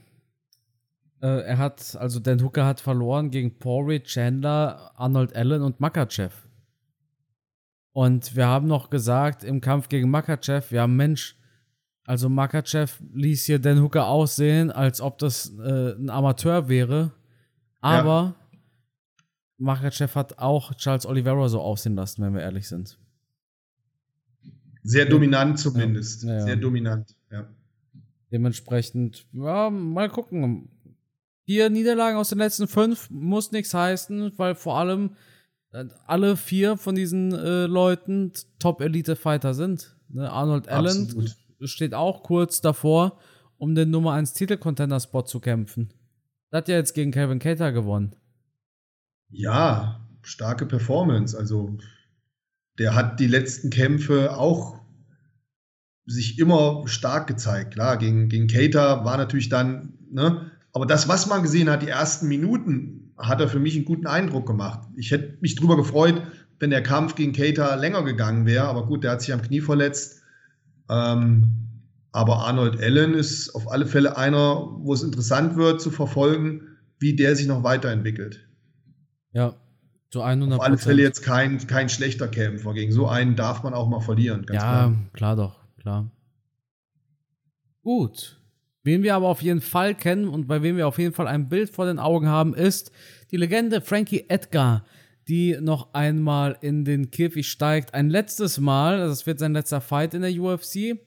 äh, 1.21 1.41
er 1.41 1.57
hat, 1.57 1.97
also 1.99 2.19
Dan 2.19 2.41
Hooker 2.41 2.65
hat 2.65 2.79
verloren 2.79 3.29
gegen 3.29 3.59
Pori, 3.59 4.01
Chandler, 4.01 4.91
Arnold 4.95 5.35
Allen 5.35 5.63
und 5.63 5.79
Makachev. 5.79 6.46
Und 7.97 8.35
wir 8.35 8.45
haben 8.45 8.67
noch 8.67 8.91
gesagt 8.91 9.43
im 9.43 9.59
Kampf 9.59 9.89
gegen 9.89 10.11
Makachev, 10.11 10.71
ja 10.71 10.85
Mensch, 10.85 11.35
also 12.03 12.29
Makachev 12.29 13.01
ließ 13.15 13.45
hier 13.45 13.57
Dan 13.57 13.81
Hooker 13.81 14.05
aussehen, 14.05 14.69
als 14.69 15.01
ob 15.01 15.17
das 15.17 15.51
äh, 15.57 15.93
ein 15.93 16.11
Amateur 16.11 16.69
wäre. 16.69 17.11
Aber 17.81 18.35
ja. 18.51 18.59
Makachev 19.57 20.13
hat 20.13 20.37
auch 20.37 20.75
Charles 20.75 21.07
Oliveira 21.07 21.49
so 21.49 21.59
aussehen 21.59 21.95
lassen, 21.95 22.21
wenn 22.21 22.35
wir 22.35 22.41
ehrlich 22.41 22.67
sind. 22.67 22.99
Sehr 24.83 25.07
dominant 25.07 25.57
zumindest. 25.57 26.21
Ja, 26.21 26.33
ja, 26.33 26.41
Sehr 26.41 26.55
dominant, 26.55 27.15
ja. 27.31 27.47
Dementsprechend, 28.31 29.25
ja, 29.31 29.71
mal 29.71 30.09
gucken. 30.09 30.69
Vier 31.45 31.71
Niederlagen 31.71 32.17
aus 32.17 32.29
den 32.29 32.37
letzten 32.37 32.67
fünf 32.67 33.09
muss 33.09 33.51
nichts 33.51 33.73
heißen, 33.73 34.33
weil 34.37 34.53
vor 34.53 34.77
allem 34.77 35.15
alle 36.05 36.37
vier 36.37 36.77
von 36.77 36.95
diesen 36.95 37.33
äh, 37.33 37.65
Leuten 37.65 38.31
Top-Elite-Fighter 38.59 39.53
sind. 39.53 39.95
Ne? 40.09 40.29
Arnold 40.31 40.69
Allen 40.69 41.03
Absolut. 41.03 41.35
steht 41.61 41.93
auch 41.93 42.23
kurz 42.23 42.61
davor, 42.61 43.19
um 43.57 43.75
den 43.75 43.89
Nummer 43.89 44.13
1 44.13 44.33
Titel-Contender-Spot 44.33 45.23
zu 45.23 45.39
kämpfen. 45.39 45.93
Der 46.51 46.57
hat 46.57 46.67
ja 46.69 46.75
jetzt 46.75 46.93
gegen 46.93 47.11
Kevin 47.11 47.39
Cater 47.39 47.71
gewonnen. 47.71 48.15
Ja, 49.29 50.07
starke 50.21 50.65
Performance. 50.65 51.37
Also, 51.37 51.77
der 52.79 52.95
hat 52.95 53.19
die 53.19 53.27
letzten 53.27 53.69
Kämpfe 53.69 54.37
auch 54.37 54.79
sich 56.05 56.39
immer 56.39 56.83
stark 56.87 57.27
gezeigt. 57.27 57.73
Klar, 57.73 57.97
gegen, 57.97 58.29
gegen 58.29 58.47
Cater 58.47 59.03
war 59.03 59.17
natürlich 59.17 59.49
dann, 59.49 59.97
ne, 60.09 60.51
aber 60.71 60.85
das, 60.85 61.09
was 61.09 61.27
man 61.27 61.43
gesehen 61.43 61.69
hat, 61.69 61.81
die 61.81 61.89
ersten 61.89 62.27
Minuten, 62.27 62.96
hat 63.17 63.41
er 63.41 63.47
für 63.47 63.59
mich 63.59 63.75
einen 63.75 63.85
guten 63.85 64.07
Eindruck 64.07 64.45
gemacht. 64.45 64.87
Ich 64.95 65.11
hätte 65.11 65.37
mich 65.41 65.55
darüber 65.55 65.75
gefreut, 65.75 66.21
wenn 66.59 66.69
der 66.69 66.83
Kampf 66.83 67.15
gegen 67.15 67.33
Keita 67.33 67.75
länger 67.75 68.03
gegangen 68.03 68.45
wäre, 68.45 68.65
aber 68.65 68.85
gut, 68.85 69.03
der 69.03 69.11
hat 69.11 69.21
sich 69.21 69.33
am 69.33 69.41
Knie 69.41 69.61
verletzt. 69.61 70.21
Ähm, 70.89 71.67
aber 72.11 72.47
Arnold 72.47 72.81
Allen 72.81 73.13
ist 73.13 73.53
auf 73.53 73.71
alle 73.71 73.85
Fälle 73.85 74.17
einer, 74.17 74.67
wo 74.79 74.93
es 74.93 75.03
interessant 75.03 75.55
wird 75.55 75.81
zu 75.81 75.91
verfolgen, 75.91 76.77
wie 76.99 77.15
der 77.15 77.35
sich 77.35 77.47
noch 77.47 77.63
weiterentwickelt. 77.63 78.47
Ja, 79.33 79.55
zu 80.09 80.21
100 80.21 80.59
Auf 80.59 80.65
alle 80.65 80.77
Fälle 80.77 81.01
jetzt 81.01 81.21
kein, 81.21 81.59
kein 81.67 81.89
schlechter 81.89 82.27
Kämpfer. 82.27 82.73
Gegen 82.73 82.91
so 82.91 83.07
einen 83.07 83.35
darf 83.35 83.63
man 83.63 83.73
auch 83.73 83.87
mal 83.87 83.99
verlieren. 83.99 84.45
ja, 84.49 84.59
klar. 84.59 84.93
klar 85.13 85.35
doch, 85.35 85.59
klar. 85.79 86.11
Gut. 87.83 88.36
Wen 88.87 89.03
wir 89.03 89.15
aber 89.15 89.27
auf 89.27 89.41
jeden 89.41 89.59
Fall 89.59 89.95
kennen 89.95 90.29
und 90.29 90.47
bei 90.47 90.63
wem 90.63 90.77
wir 90.77 90.87
auf 90.87 90.97
jeden 90.97 91.13
Fall 91.13 91.27
ein 91.27 91.49
Bild 91.49 91.71
vor 91.71 91.85
den 91.85 91.99
Augen 91.99 92.27
haben, 92.27 92.55
ist 92.55 92.89
die 93.31 93.35
Legende 93.35 93.81
Frankie 93.81 94.29
Edgar, 94.29 94.85
die 95.27 95.57
noch 95.59 95.93
einmal 95.93 96.57
in 96.61 96.85
den 96.85 97.11
Käfig 97.11 97.49
steigt. 97.49 97.93
Ein 97.93 98.09
letztes 98.09 98.61
Mal, 98.61 98.99
das 98.99 99.25
wird 99.25 99.39
sein 99.39 99.51
letzter 99.51 99.81
Fight 99.81 100.13
in 100.13 100.21
der 100.21 100.31
UFC. 100.31 101.01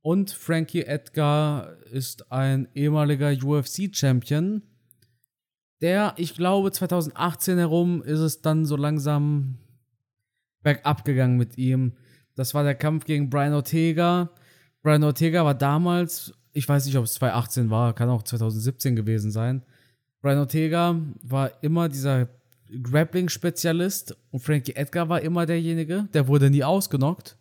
Und 0.00 0.32
Frankie 0.32 0.82
Edgar 0.82 1.76
ist 1.92 2.32
ein 2.32 2.66
ehemaliger 2.74 3.30
UFC-Champion. 3.30 4.62
Der, 5.80 6.14
ich 6.16 6.34
glaube, 6.34 6.72
2018 6.72 7.56
herum 7.56 8.02
ist 8.02 8.18
es 8.18 8.42
dann 8.42 8.64
so 8.64 8.74
langsam 8.74 9.58
bergab 10.64 11.04
gegangen 11.04 11.36
mit 11.36 11.56
ihm. 11.56 11.92
Das 12.34 12.52
war 12.52 12.64
der 12.64 12.74
Kampf 12.74 13.04
gegen 13.04 13.30
Brian 13.30 13.54
Ortega. 13.54 14.30
Brian 14.82 15.04
Ortega 15.04 15.44
war 15.44 15.54
damals 15.54 16.34
ich 16.52 16.68
weiß 16.68 16.86
nicht, 16.86 16.96
ob 16.96 17.04
es 17.04 17.14
2018 17.14 17.70
war, 17.70 17.94
kann 17.94 18.08
auch 18.08 18.22
2017 18.22 18.96
gewesen 18.96 19.30
sein. 19.30 19.62
Brian 20.20 20.38
Ortega 20.38 21.00
war 21.22 21.62
immer 21.62 21.88
dieser 21.88 22.28
Grappling-Spezialist 22.82 24.16
und 24.30 24.40
Frankie 24.40 24.74
Edgar 24.74 25.08
war 25.08 25.20
immer 25.20 25.46
derjenige, 25.46 26.08
der 26.14 26.28
wurde 26.28 26.50
nie 26.50 26.64
ausgenockt. 26.64 27.36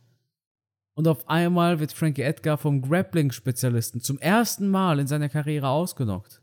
Und 0.93 1.07
auf 1.07 1.27
einmal 1.29 1.79
wird 1.79 1.93
Frankie 1.93 2.21
Edgar 2.21 2.57
vom 2.57 2.81
Grappling-Spezialisten 2.81 4.01
zum 4.01 4.19
ersten 4.19 4.69
Mal 4.69 4.99
in 4.99 5.07
seiner 5.07 5.29
Karriere 5.29 5.69
ausgenockt. 5.69 6.41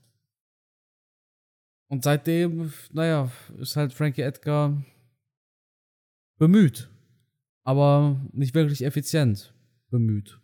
Und 1.89 2.05
seitdem, 2.05 2.73
naja, 2.93 3.31
ist 3.59 3.77
halt 3.77 3.93
Frankie 3.93 4.23
Edgar 4.23 4.83
bemüht, 6.39 6.89
aber 7.65 8.21
nicht 8.33 8.55
wirklich 8.55 8.85
effizient 8.85 9.55
bemüht. 9.91 10.39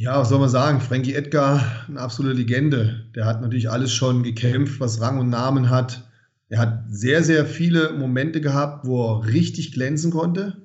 Ja, 0.00 0.18
was 0.18 0.30
soll 0.30 0.38
man 0.38 0.48
sagen? 0.48 0.80
Frankie 0.80 1.12
Edgar, 1.12 1.62
eine 1.86 2.00
absolute 2.00 2.34
Legende. 2.34 3.04
Der 3.14 3.26
hat 3.26 3.42
natürlich 3.42 3.68
alles 3.68 3.92
schon 3.92 4.22
gekämpft, 4.22 4.80
was 4.80 5.02
Rang 5.02 5.18
und 5.18 5.28
Namen 5.28 5.68
hat. 5.68 6.08
Er 6.48 6.58
hat 6.58 6.84
sehr, 6.88 7.22
sehr 7.22 7.44
viele 7.44 7.92
Momente 7.92 8.40
gehabt, 8.40 8.86
wo 8.86 9.18
er 9.18 9.26
richtig 9.26 9.72
glänzen 9.72 10.10
konnte. 10.10 10.56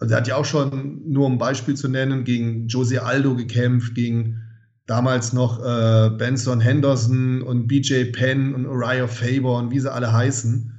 Also 0.00 0.14
er 0.14 0.16
hat 0.18 0.26
ja 0.26 0.34
auch 0.34 0.44
schon, 0.44 1.00
nur 1.08 1.26
um 1.26 1.34
ein 1.34 1.38
Beispiel 1.38 1.76
zu 1.76 1.86
nennen, 1.86 2.24
gegen 2.24 2.66
Jose 2.66 3.00
Aldo 3.04 3.36
gekämpft, 3.36 3.94
gegen 3.94 4.42
damals 4.84 5.32
noch 5.32 5.64
äh, 5.64 6.10
Benson 6.10 6.58
Henderson 6.58 7.42
und 7.42 7.68
BJ 7.68 8.06
Penn 8.06 8.52
und 8.56 8.66
Uriah 8.66 9.06
Faber 9.06 9.58
und 9.58 9.70
wie 9.70 9.78
sie 9.78 9.92
alle 9.92 10.12
heißen. 10.12 10.76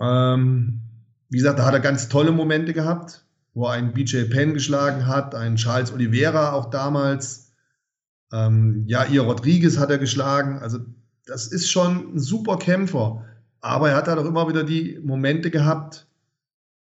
Ähm, 0.00 0.82
wie 1.30 1.38
gesagt, 1.38 1.60
da 1.60 1.64
hat 1.64 1.72
er 1.72 1.80
ganz 1.80 2.10
tolle 2.10 2.30
Momente 2.30 2.74
gehabt 2.74 3.23
wo 3.54 3.66
er 3.66 3.72
einen 3.72 3.92
BJ 3.92 4.24
Penn 4.24 4.52
geschlagen 4.52 5.06
hat, 5.06 5.34
einen 5.34 5.56
Charles 5.56 5.92
Oliveira 5.92 6.52
auch 6.52 6.70
damals. 6.70 7.52
Ähm, 8.32 8.84
ja, 8.86 9.04
ihr 9.04 9.22
Rodriguez 9.22 9.78
hat 9.78 9.90
er 9.90 9.98
geschlagen. 9.98 10.58
Also 10.58 10.80
das 11.24 11.46
ist 11.46 11.70
schon 11.70 12.14
ein 12.14 12.18
super 12.18 12.58
Kämpfer. 12.58 13.24
Aber 13.60 13.90
er 13.90 13.96
hat 13.96 14.08
halt 14.08 14.18
auch 14.18 14.26
immer 14.26 14.48
wieder 14.48 14.64
die 14.64 15.00
Momente 15.02 15.50
gehabt, 15.50 16.06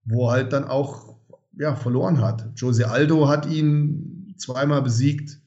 wo 0.05 0.29
er 0.29 0.33
halt 0.33 0.53
dann 0.53 0.65
auch 0.65 1.17
ja, 1.59 1.75
verloren 1.75 2.23
hat. 2.23 2.49
Jose 2.57 2.89
Aldo 2.89 3.29
hat 3.29 3.47
ihn 3.47 4.35
zweimal 4.39 4.81
besiegt. 4.81 5.41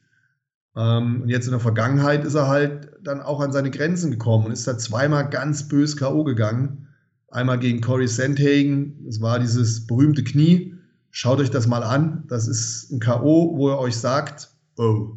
Ähm, 0.76 1.22
und 1.24 1.30
jetzt 1.30 1.46
in 1.46 1.52
der 1.52 1.60
Vergangenheit 1.60 2.26
ist 2.26 2.36
er 2.36 2.48
halt 2.48 2.92
dann 3.02 3.22
auch 3.22 3.40
an 3.40 3.52
seine 3.52 3.72
Grenzen 3.72 4.12
gekommen 4.12 4.46
und 4.46 4.52
ist 4.52 4.68
da 4.68 4.78
zweimal 4.78 5.30
ganz 5.30 5.68
bös 5.68 5.98
K.O. 5.98 6.24
gegangen. 6.24 6.88
Einmal 7.30 7.58
gegen 7.58 7.82
Corey 7.82 8.08
Sandhagen, 8.08 9.06
das 9.06 9.22
war 9.22 9.40
dieses 9.40 9.88
berühmte 9.88 10.24
Knie. 10.24 10.76
Schaut 11.16 11.40
euch 11.40 11.52
das 11.52 11.68
mal 11.68 11.84
an. 11.84 12.24
Das 12.28 12.48
ist 12.48 12.92
ein 12.92 13.00
K.O., 13.00 13.56
wo 13.56 13.70
er 13.70 13.78
euch 13.78 13.96
sagt, 13.96 14.50
oh, 14.78 15.12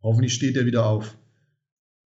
hoffentlich 0.00 0.32
steht 0.32 0.56
er 0.56 0.64
wieder 0.64 0.86
auf. 0.86 1.18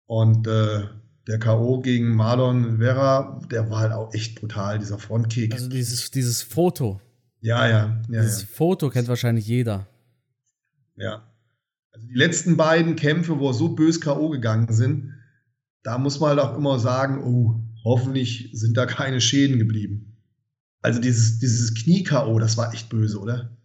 Und 0.04 0.46
äh, 0.46 0.82
der 1.26 1.38
K.O. 1.38 1.80
gegen 1.80 2.14
Marlon 2.14 2.76
Vera, 2.76 3.40
der 3.50 3.70
war 3.70 3.80
halt 3.80 3.92
auch 3.92 4.12
echt 4.12 4.38
brutal, 4.38 4.78
dieser 4.78 4.98
Frontkick. 4.98 5.54
Also 5.54 5.70
dieses, 5.70 6.10
dieses 6.10 6.42
Foto. 6.42 7.00
Ja, 7.40 7.66
ja. 7.66 8.02
ja 8.10 8.20
dieses 8.20 8.42
ja. 8.42 8.48
Foto 8.52 8.90
kennt 8.90 9.08
wahrscheinlich 9.08 9.46
jeder. 9.46 9.86
Ja. 10.94 11.22
Also 11.90 12.06
die 12.08 12.14
letzten 12.14 12.58
beiden 12.58 12.94
Kämpfe, 12.94 13.38
wo 13.38 13.48
er 13.48 13.54
so 13.54 13.70
bös 13.70 14.02
K.O. 14.02 14.28
gegangen 14.28 14.74
sind, 14.74 15.14
da 15.82 15.96
muss 15.96 16.20
man 16.20 16.36
halt 16.36 16.40
auch 16.40 16.58
immer 16.58 16.78
sagen, 16.78 17.24
oh, 17.24 17.58
hoffentlich 17.84 18.50
sind 18.52 18.76
da 18.76 18.84
keine 18.84 19.22
Schäden 19.22 19.58
geblieben. 19.58 20.07
Also 20.80 21.00
dieses, 21.00 21.38
dieses 21.38 21.74
Knie-K.O., 21.74 22.38
das 22.38 22.56
war 22.56 22.72
echt 22.72 22.88
böse, 22.88 23.18
oder? 23.18 23.56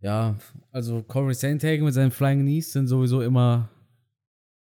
Ja, 0.00 0.38
also 0.70 1.02
Corey 1.02 1.34
Sandhagen 1.34 1.84
mit 1.84 1.94
seinen 1.94 2.10
Flying 2.10 2.40
Knees 2.40 2.72
sind 2.72 2.86
sowieso 2.86 3.20
immer 3.22 3.70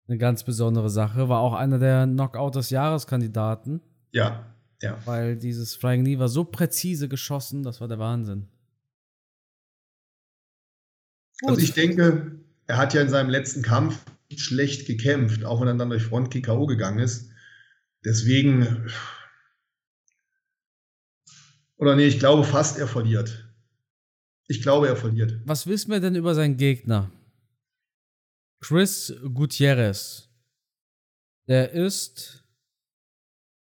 eine 0.07 0.17
ganz 0.17 0.43
besondere 0.43 0.89
Sache. 0.89 1.29
War 1.29 1.39
auch 1.39 1.53
einer 1.53 1.79
der 1.79 2.05
Knockout 2.05 2.55
des 2.55 2.69
Jahreskandidaten. 2.69 3.81
Ja, 4.11 4.45
ja. 4.81 4.97
Weil 5.05 5.35
dieses 5.37 5.75
Flying 5.75 6.03
Knee 6.03 6.19
war 6.19 6.29
so 6.29 6.43
präzise 6.43 7.07
geschossen, 7.09 7.63
das 7.63 7.81
war 7.81 7.87
der 7.87 7.99
Wahnsinn. 7.99 8.47
Gut. 11.41 11.49
Also 11.49 11.61
ich 11.61 11.73
denke, 11.73 12.39
er 12.67 12.77
hat 12.77 12.93
ja 12.93 13.01
in 13.01 13.09
seinem 13.09 13.29
letzten 13.29 13.61
Kampf 13.61 14.05
schlecht 14.35 14.85
gekämpft, 14.87 15.45
auch 15.45 15.61
wenn 15.61 15.67
er 15.67 15.75
dann 15.75 15.89
durch 15.89 16.03
Frontkick 16.03 16.45
K.O. 16.45 16.65
gegangen 16.65 16.99
ist. 16.99 17.29
Deswegen 18.03 18.89
oder 21.77 21.95
nee, 21.95 22.07
ich 22.07 22.19
glaube 22.19 22.43
fast, 22.43 22.77
er 22.77 22.87
verliert. 22.87 23.49
Ich 24.47 24.61
glaube, 24.61 24.87
er 24.87 24.95
verliert. 24.95 25.39
Was 25.45 25.67
wissen 25.67 25.91
wir 25.91 25.99
denn 25.99 26.15
über 26.15 26.35
seinen 26.35 26.57
Gegner? 26.57 27.09
Chris 28.61 29.13
Gutierrez. 29.33 30.29
Der 31.47 31.71
ist, 31.71 32.43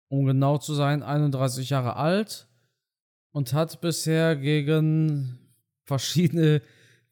um 0.10 0.26
genau 0.26 0.58
zu 0.58 0.74
sein, 0.74 1.04
31 1.04 1.70
Jahre 1.70 1.96
alt 1.96 2.48
und 3.32 3.54
hat 3.54 3.80
bisher 3.82 4.36
gegen 4.36 5.40
verschiedene, 5.86 6.62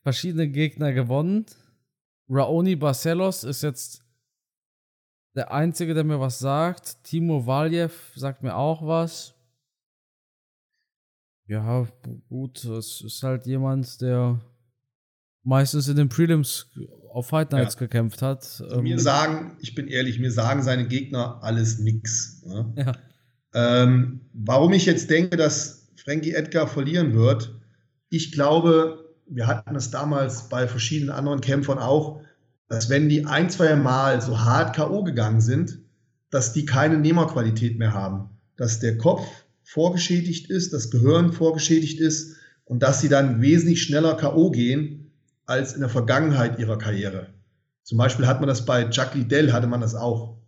verschiedene 0.01 0.49
Gegner 0.49 0.91
gewonnen. 0.91 1.45
Raoni 2.29 2.75
Barcelos 2.75 3.43
ist 3.43 3.63
jetzt 3.63 4.03
der 5.35 5.51
Einzige, 5.51 5.93
der 5.93 6.03
mir 6.03 6.19
was 6.19 6.39
sagt. 6.39 7.03
Timo 7.03 7.45
Valjev 7.45 7.93
sagt 8.15 8.43
mir 8.43 8.55
auch 8.55 8.85
was. 8.85 9.33
Ja, 11.49 11.87
gut, 12.29 12.63
es 12.63 13.01
ist 13.01 13.23
halt 13.23 13.47
jemand, 13.47 14.01
der 14.01 14.39
meistens 15.43 15.87
in 15.87 15.95
den 15.95 16.07
Prelims 16.07 16.67
auf 17.11 17.29
Fight 17.29 17.51
Nights 17.51 17.73
ja. 17.73 17.79
gekämpft 17.79 18.21
hat. 18.21 18.61
Also 18.61 18.83
mir 18.83 18.93
ähm, 18.93 18.99
sagen, 18.99 19.57
ich 19.59 19.73
bin 19.73 19.87
ehrlich, 19.87 20.19
mir 20.19 20.31
sagen 20.31 20.61
seine 20.61 20.87
Gegner 20.87 21.39
alles 21.41 21.79
nix. 21.79 22.43
Ne? 22.45 22.71
Ja. 22.75 22.93
Ähm, 23.55 24.21
warum 24.31 24.73
ich 24.73 24.85
jetzt 24.85 25.09
denke, 25.09 25.37
dass 25.37 25.87
Frankie 25.95 26.33
Edgar 26.33 26.67
verlieren 26.67 27.15
wird, 27.15 27.59
ich 28.09 28.31
glaube, 28.31 29.09
wir 29.25 29.47
hatten 29.47 29.75
es 29.75 29.89
damals 29.89 30.49
bei 30.49 30.67
verschiedenen 30.67 31.09
anderen 31.09 31.41
Kämpfern 31.41 31.79
auch, 31.79 32.21
dass 32.67 32.91
wenn 32.91 33.09
die 33.09 33.25
ein, 33.25 33.49
zwei 33.49 33.75
Mal 33.75 34.21
so 34.21 34.39
hart 34.39 34.75
K.O. 34.75 35.03
gegangen 35.03 35.41
sind, 35.41 35.79
dass 36.29 36.53
die 36.53 36.65
keine 36.65 36.99
Nehmerqualität 36.99 37.79
mehr 37.79 37.95
haben. 37.95 38.29
Dass 38.55 38.79
der 38.79 38.99
Kopf 38.99 39.25
vorgeschädigt 39.69 40.49
ist, 40.49 40.73
das 40.73 40.89
Gehirn 40.89 41.31
vorgeschädigt 41.31 41.99
ist 41.99 42.37
und 42.65 42.81
dass 42.81 43.01
sie 43.01 43.09
dann 43.09 43.39
wesentlich 43.39 43.83
schneller 43.83 44.17
K.O. 44.17 44.49
gehen 44.49 45.11
als 45.45 45.73
in 45.73 45.81
der 45.81 45.89
Vergangenheit 45.89 46.57
ihrer 46.57 46.79
Karriere. 46.79 47.27
Zum 47.83 47.99
Beispiel 47.99 48.25
hat 48.25 48.39
man 48.39 48.49
das 48.49 48.65
bei 48.65 48.85
Chuck 48.85 49.13
Liddell, 49.13 49.53
hatte 49.53 49.67
man 49.67 49.81
das 49.81 49.93
auch. 49.93 50.39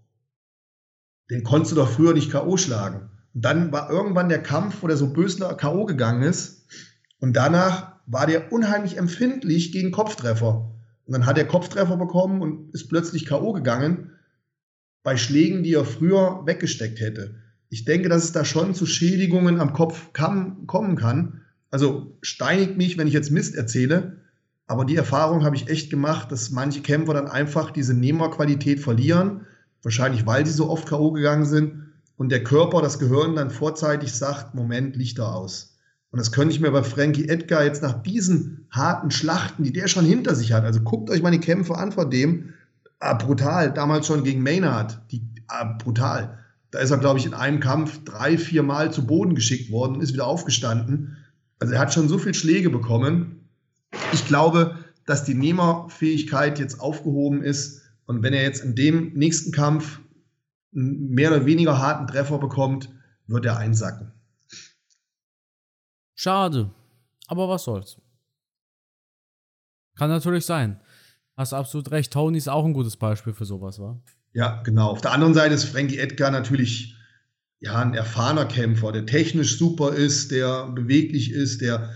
Den 1.29 1.43
konntest 1.43 1.71
du 1.71 1.75
doch 1.75 1.89
früher 1.89 2.15
nicht 2.15 2.31
K.O. 2.31 2.57
schlagen. 2.57 3.12
Und 3.36 3.45
dann 3.45 3.71
war 3.71 3.91
irgendwann 3.91 4.27
der 4.27 4.41
Kampf, 4.41 4.81
wo 4.81 4.88
der 4.88 4.97
so 4.97 5.13
bösner 5.13 5.53
K.O. 5.53 5.86
gegangen 5.86 6.23
ist. 6.23 6.65
Und 7.19 7.34
danach 7.34 7.99
war 8.07 8.25
der 8.25 8.51
unheimlich 8.51 8.97
empfindlich 8.97 9.71
gegen 9.71 9.91
Kopftreffer. 9.91 10.71
Und 11.05 11.13
dann 11.13 11.27
hat 11.27 11.38
er 11.38 11.45
Kopftreffer 11.45 11.95
bekommen 11.95 12.41
und 12.41 12.73
ist 12.73 12.89
plötzlich 12.89 13.27
K.O. 13.27 13.53
gegangen 13.53 14.13
bei 15.03 15.15
Schlägen, 15.15 15.62
die 15.62 15.75
er 15.75 15.86
früher 15.86 16.41
weggesteckt 16.47 16.99
hätte 16.99 17.36
ich 17.71 17.86
denke, 17.86 18.10
dass 18.10 18.25
es 18.25 18.34
da 18.34 18.43
schon 18.43 18.75
zu 18.75 18.86
Schädigungen 18.86 19.62
am 19.62 19.71
Kopf 19.71 20.12
kam, 20.12 20.67
kommen 20.67 20.97
kann. 20.97 21.41
Also 21.71 22.17
steinigt 22.21 22.77
mich, 22.77 22.97
wenn 22.97 23.07
ich 23.07 23.13
jetzt 23.13 23.31
Mist 23.31 23.55
erzähle. 23.55 24.17
Aber 24.67 24.84
die 24.84 24.97
Erfahrung 24.97 25.45
habe 25.45 25.55
ich 25.55 25.69
echt 25.69 25.89
gemacht, 25.89 26.34
dass 26.34 26.51
manche 26.51 26.81
Kämpfer 26.81 27.13
dann 27.13 27.29
einfach 27.29 27.71
diese 27.71 27.93
Nehmerqualität 27.93 28.81
verlieren. 28.81 29.47
Wahrscheinlich, 29.84 30.25
weil 30.25 30.45
sie 30.45 30.51
so 30.51 30.69
oft 30.69 30.86
K.O. 30.86 31.13
gegangen 31.13 31.45
sind. 31.45 31.93
Und 32.17 32.29
der 32.29 32.43
Körper, 32.43 32.81
das 32.81 32.99
Gehirn 32.99 33.38
dann 33.38 33.49
vorzeitig 33.49 34.13
sagt, 34.13 34.53
Moment, 34.53 34.97
Lichter 34.97 35.34
aus. 35.34 35.77
Und 36.12 36.19
das 36.19 36.34
könnte 36.34 36.53
ich 36.53 36.60
mir 36.60 36.71
bei 36.71 36.84
Frankie 36.84 37.29
Edgar 37.29 37.63
jetzt 37.63 37.81
nach 37.81 38.03
diesen 38.03 38.67
harten 38.69 39.12
Schlachten, 39.12 39.63
die 39.63 39.71
der 39.71 39.88
schon 39.88 40.03
hinter 40.03 40.36
sich 40.36 40.51
hat, 40.51 40.65
also 40.65 40.81
guckt 40.81 41.10
euch 41.10 41.21
mal 41.21 41.31
die 41.31 41.39
Kämpfe 41.39 41.77
an 41.77 41.93
vor 41.93 42.10
dem, 42.10 42.53
ah, 42.99 43.13
brutal, 43.13 43.73
damals 43.73 44.07
schon 44.07 44.25
gegen 44.25 44.43
Maynard, 44.43 44.99
die, 45.10 45.21
ah, 45.47 45.77
brutal. 45.81 46.38
Da 46.71 46.79
ist 46.79 46.91
er, 46.91 46.97
glaube 46.97 47.19
ich, 47.19 47.25
in 47.25 47.34
einem 47.34 47.60
Kampf 47.60 48.03
drei, 48.05 48.38
vier 48.38 48.63
Mal 48.63 48.91
zu 48.91 49.05
Boden 49.05 49.36
geschickt 49.36 49.71
worden 49.71 49.95
und 49.95 50.01
ist 50.01 50.13
wieder 50.13 50.25
aufgestanden. 50.25 51.17
Also 51.60 51.73
er 51.73 51.79
hat 51.79 51.93
schon 51.93 52.07
so 52.07 52.17
viele 52.17 52.34
Schläge 52.34 52.69
bekommen. 52.69 53.49
Ich 54.13 54.25
glaube, 54.25 54.77
dass 55.05 55.25
die 55.25 55.34
Nehmerfähigkeit 55.34 56.60
jetzt 56.60 56.79
aufgehoben 56.79 57.43
ist. 57.43 57.81
Und 58.05 58.23
wenn 58.23 58.34
er 58.34 58.43
jetzt 58.43 58.63
in 58.63 58.75
dem 58.75 59.13
nächsten 59.13 59.51
Kampf 59.51 59.99
einen 60.73 61.10
mehr 61.10 61.31
oder 61.31 61.45
weniger 61.45 61.79
harten 61.79 62.07
Treffer 62.07 62.39
bekommt, 62.39 62.89
wird 63.27 63.45
er 63.45 63.57
einsacken. 63.57 64.12
Schade. 66.15 66.71
Aber 67.27 67.49
was 67.49 67.63
soll's. 67.63 67.97
Kann 69.95 70.10
natürlich 70.10 70.45
sein. 70.45 70.79
Hast 71.36 71.53
absolut 71.53 71.91
recht. 71.91 72.13
Tony 72.13 72.38
ist 72.38 72.49
auch 72.49 72.65
ein 72.65 72.73
gutes 72.73 72.97
Beispiel 72.97 73.34
für 73.34 73.45
sowas, 73.45 73.79
war. 73.79 74.01
Ja, 74.33 74.61
genau. 74.63 74.89
Auf 74.89 75.01
der 75.01 75.11
anderen 75.11 75.34
Seite 75.34 75.53
ist 75.55 75.65
Frankie 75.65 75.97
Edgar 75.97 76.32
natürlich 76.32 76.95
ja, 77.59 77.79
ein 77.79 77.93
erfahrener 77.93 78.45
Kämpfer, 78.45 78.91
der 78.91 79.05
technisch 79.05 79.57
super 79.57 79.93
ist, 79.93 80.32
der 80.32 80.67
beweglich 80.67 81.32
ist, 81.32 81.61
der, 81.61 81.91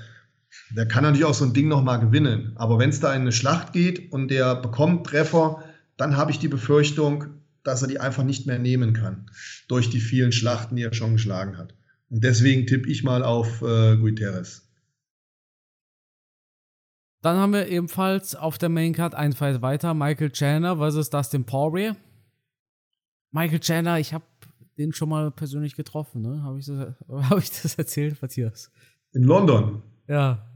der 0.75 0.87
kann 0.87 1.03
natürlich 1.03 1.25
auch 1.25 1.33
so 1.33 1.45
ein 1.45 1.53
Ding 1.53 1.67
nochmal 1.67 1.99
gewinnen. 1.99 2.53
Aber 2.55 2.77
wenn 2.77 2.91
es 2.91 2.99
da 2.99 3.13
in 3.13 3.21
eine 3.21 3.31
Schlacht 3.31 3.73
geht 3.73 4.11
und 4.11 4.29
der 4.29 4.55
bekommt 4.55 5.07
Treffer, 5.07 5.63
dann 5.97 6.17
habe 6.17 6.31
ich 6.31 6.39
die 6.39 6.47
Befürchtung, 6.47 7.25
dass 7.63 7.81
er 7.81 7.87
die 7.87 7.99
einfach 7.99 8.23
nicht 8.23 8.45
mehr 8.45 8.59
nehmen 8.59 8.93
kann. 8.93 9.29
Durch 9.67 9.89
die 9.89 9.99
vielen 9.99 10.31
Schlachten, 10.31 10.75
die 10.75 10.83
er 10.83 10.93
schon 10.93 11.13
geschlagen 11.13 11.57
hat. 11.57 11.73
Und 12.09 12.23
deswegen 12.23 12.67
tippe 12.67 12.87
ich 12.89 13.03
mal 13.03 13.23
auf 13.23 13.63
äh, 13.63 13.97
Guterres. 13.97 14.69
Dann 17.23 17.37
haben 17.37 17.53
wir 17.53 17.67
ebenfalls 17.67 18.35
auf 18.35 18.59
der 18.59 18.69
Maincard 18.69 19.15
ein 19.15 19.33
Fight 19.33 19.63
weiter. 19.63 19.95
Michael 19.95 20.29
Chandler 20.29 20.77
versus 20.77 21.09
Dustin 21.09 21.43
Poirier. 21.43 21.95
Michael 23.35 23.59
Chandler, 23.59 23.99
ich 23.99 24.13
habe 24.13 24.23
den 24.77 24.93
schon 24.93 25.09
mal 25.09 25.29
persönlich 25.29 25.75
getroffen, 25.75 26.21
ne? 26.21 26.41
Habe 26.43 26.57
ich, 26.57 26.67
das, 26.67 26.95
hab 27.29 27.37
ich 27.37 27.51
das 27.51 27.75
erzählt, 27.75 28.21
Matthias? 28.21 28.71
In 29.11 29.23
London. 29.23 29.83
Ja. 30.07 30.49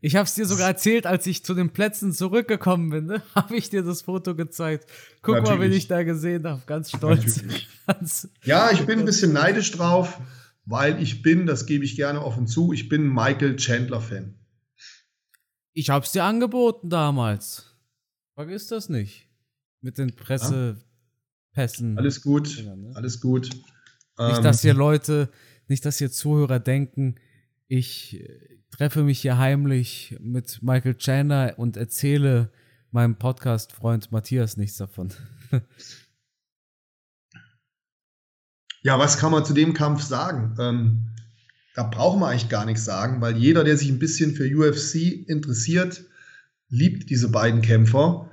Ich 0.00 0.14
habe 0.14 0.24
es 0.24 0.34
dir 0.34 0.46
sogar 0.46 0.68
erzählt, 0.68 1.04
als 1.04 1.26
ich 1.26 1.44
zu 1.44 1.52
den 1.52 1.70
Plätzen 1.70 2.12
zurückgekommen 2.12 2.90
bin, 2.90 3.06
ne? 3.06 3.22
habe 3.34 3.56
ich 3.56 3.70
dir 3.70 3.82
das 3.82 4.02
Foto 4.02 4.36
gezeigt. 4.36 4.88
Guck 5.20 5.34
Natürlich. 5.34 5.58
mal, 5.58 5.64
wen 5.64 5.72
ich 5.72 5.88
da 5.88 6.04
gesehen 6.04 6.46
habe. 6.46 6.62
Ganz 6.64 6.90
stolz. 6.90 7.42
Ganz 7.88 8.28
ja, 8.44 8.70
ich 8.70 8.86
bin 8.86 9.00
ein 9.00 9.04
bisschen 9.04 9.32
neidisch 9.32 9.72
drauf, 9.72 10.20
weil 10.64 11.02
ich 11.02 11.22
bin, 11.22 11.46
das 11.46 11.66
gebe 11.66 11.84
ich 11.84 11.96
gerne 11.96 12.24
offen 12.24 12.46
zu, 12.46 12.72
ich 12.72 12.88
bin 12.88 13.12
Michael 13.12 13.56
Chandler-Fan. 13.56 14.38
Ich 15.72 15.90
habe 15.90 16.04
es 16.04 16.12
dir 16.12 16.22
angeboten 16.22 16.88
damals. 16.88 17.74
Vergiss 18.36 18.68
das 18.68 18.88
nicht. 18.88 19.26
Mit 19.80 19.98
den 19.98 20.14
Pressepässen. 21.52 21.98
Alles 21.98 22.22
gut, 22.22 22.64
ne? 22.64 22.92
alles 22.94 23.20
gut. 23.20 23.50
Nicht, 23.50 23.62
ähm, 24.18 24.42
dass 24.42 24.62
hier 24.62 24.74
Leute, 24.74 25.30
nicht, 25.68 25.84
dass 25.84 25.98
hier 25.98 26.10
Zuhörer 26.10 26.58
denken, 26.60 27.16
ich 27.68 28.20
äh, 28.20 28.58
treffe 28.70 29.02
mich 29.02 29.20
hier 29.20 29.38
heimlich 29.38 30.16
mit 30.20 30.62
Michael 30.62 30.96
Chandler 30.96 31.54
und 31.58 31.76
erzähle 31.76 32.50
meinem 32.90 33.16
Podcast-Freund 33.16 34.12
Matthias 34.12 34.56
nichts 34.56 34.76
davon. 34.76 35.12
ja, 38.82 38.98
was 38.98 39.18
kann 39.18 39.32
man 39.32 39.44
zu 39.44 39.54
dem 39.54 39.74
Kampf 39.74 40.02
sagen? 40.02 40.56
Ähm, 40.58 41.08
da 41.74 41.84
braucht 41.84 42.18
man 42.20 42.30
eigentlich 42.30 42.50
gar 42.50 42.66
nichts 42.66 42.84
sagen, 42.84 43.22
weil 43.22 43.36
jeder, 43.36 43.64
der 43.64 43.78
sich 43.78 43.88
ein 43.88 43.98
bisschen 43.98 44.34
für 44.34 44.44
UFC 44.44 44.96
interessiert, 45.26 46.04
liebt 46.68 47.08
diese 47.08 47.30
beiden 47.30 47.62
Kämpfer, 47.62 48.30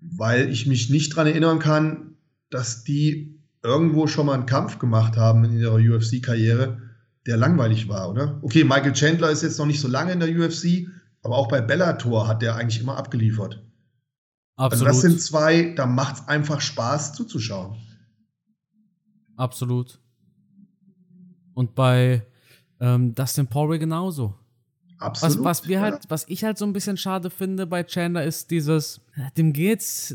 weil 0.00 0.50
ich 0.50 0.66
mich 0.66 0.90
nicht 0.90 1.12
daran 1.12 1.28
erinnern 1.28 1.60
kann, 1.60 2.09
dass 2.50 2.84
die 2.84 3.40
irgendwo 3.62 4.06
schon 4.06 4.26
mal 4.26 4.34
einen 4.34 4.46
Kampf 4.46 4.78
gemacht 4.78 5.16
haben 5.16 5.44
in 5.44 5.58
ihrer 5.58 5.76
UFC-Karriere, 5.76 6.80
der 7.26 7.36
langweilig 7.36 7.88
war, 7.88 8.10
oder? 8.10 8.38
Okay, 8.42 8.64
Michael 8.64 8.92
Chandler 8.92 9.30
ist 9.30 9.42
jetzt 9.42 9.58
noch 9.58 9.66
nicht 9.66 9.80
so 9.80 9.88
lange 9.88 10.12
in 10.12 10.20
der 10.20 10.28
UFC, 10.28 10.88
aber 11.22 11.36
auch 11.36 11.48
bei 11.48 11.60
Bellator 11.60 12.26
hat 12.26 12.42
der 12.42 12.56
eigentlich 12.56 12.80
immer 12.80 12.96
abgeliefert. 12.96 13.62
Absolut. 14.56 14.72
Also 14.72 14.84
das 14.84 15.00
sind 15.00 15.20
zwei, 15.20 15.74
da 15.74 15.86
macht 15.86 16.16
es 16.16 16.28
einfach 16.28 16.60
Spaß 16.60 17.14
zuzuschauen. 17.14 17.76
Absolut. 19.36 19.98
Und 21.54 21.74
bei 21.74 22.26
ähm, 22.78 23.14
Dustin 23.14 23.46
Poirier 23.46 23.78
genauso. 23.78 24.34
Absolut. 24.98 25.38
Was, 25.38 25.44
was, 25.44 25.68
wir 25.68 25.80
halt, 25.80 26.04
was 26.08 26.26
ich 26.28 26.44
halt 26.44 26.58
so 26.58 26.66
ein 26.66 26.72
bisschen 26.72 26.96
schade 26.96 27.30
finde 27.30 27.66
bei 27.66 27.84
Chandler 27.84 28.24
ist 28.24 28.50
dieses, 28.50 29.00
dem 29.36 29.52
geht's 29.52 30.14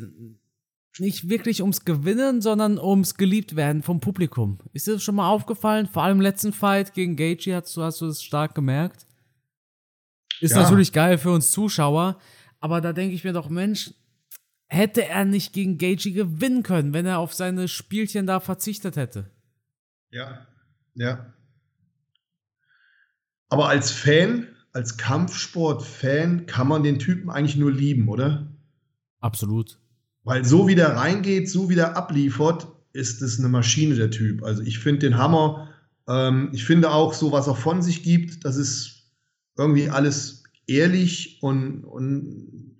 nicht 0.99 1.29
wirklich 1.29 1.61
ums 1.61 1.85
Gewinnen, 1.85 2.41
sondern 2.41 2.79
ums 2.79 3.15
geliebt 3.15 3.55
werden 3.55 3.83
vom 3.83 3.99
Publikum. 3.99 4.59
Ist 4.73 4.87
dir 4.87 4.93
das 4.93 5.03
schon 5.03 5.15
mal 5.15 5.29
aufgefallen? 5.29 5.87
Vor 5.87 6.03
allem 6.03 6.17
im 6.17 6.21
letzten 6.21 6.53
Fight 6.53 6.93
gegen 6.93 7.15
Gaethje 7.15 7.55
hast 7.55 7.75
du, 7.75 7.83
hast 7.83 8.01
du 8.01 8.07
das 8.07 8.23
stark 8.23 8.55
gemerkt. 8.55 9.05
Ist 10.41 10.51
ja. 10.51 10.63
natürlich 10.63 10.91
geil 10.91 11.17
für 11.17 11.31
uns 11.31 11.51
Zuschauer, 11.51 12.19
aber 12.59 12.81
da 12.81 12.93
denke 12.93 13.15
ich 13.15 13.23
mir 13.23 13.33
doch, 13.33 13.49
Mensch, 13.49 13.93
hätte 14.67 15.05
er 15.05 15.25
nicht 15.25 15.53
gegen 15.53 15.77
Gaethje 15.77 16.11
gewinnen 16.11 16.63
können, 16.63 16.93
wenn 16.93 17.05
er 17.05 17.19
auf 17.19 17.33
seine 17.33 17.67
Spielchen 17.67 18.27
da 18.27 18.39
verzichtet 18.39 18.95
hätte. 18.95 19.29
Ja, 20.09 20.45
ja. 20.93 21.33
Aber 23.49 23.69
als 23.69 23.91
Fan, 23.91 24.47
als 24.73 24.97
Kampfsport-Fan 24.97 26.45
kann 26.45 26.67
man 26.67 26.83
den 26.83 26.99
Typen 26.99 27.29
eigentlich 27.29 27.55
nur 27.55 27.71
lieben, 27.71 28.09
oder? 28.09 28.47
Absolut. 29.19 29.79
Weil 30.25 30.43
so 30.43 30.67
wie 30.67 30.75
der 30.75 30.95
reingeht, 30.95 31.49
so 31.49 31.69
wie 31.69 31.75
der 31.75 31.95
abliefert, 31.95 32.67
ist 32.91 33.21
es 33.21 33.39
eine 33.39 33.47
Maschine, 33.47 33.95
der 33.95 34.09
Typ. 34.09 34.43
Also 34.43 34.63
ich 34.63 34.79
finde 34.79 34.99
den 35.01 35.17
Hammer. 35.17 35.69
Ähm, 36.07 36.49
ich 36.51 36.65
finde 36.65 36.91
auch 36.91 37.13
so, 37.13 37.31
was 37.31 37.47
er 37.47 37.55
von 37.55 37.81
sich 37.81 38.03
gibt, 38.03 38.43
das 38.43 38.57
ist 38.57 39.03
irgendwie 39.57 39.89
alles 39.89 40.43
ehrlich 40.67 41.37
und, 41.41 41.83
und 41.83 42.75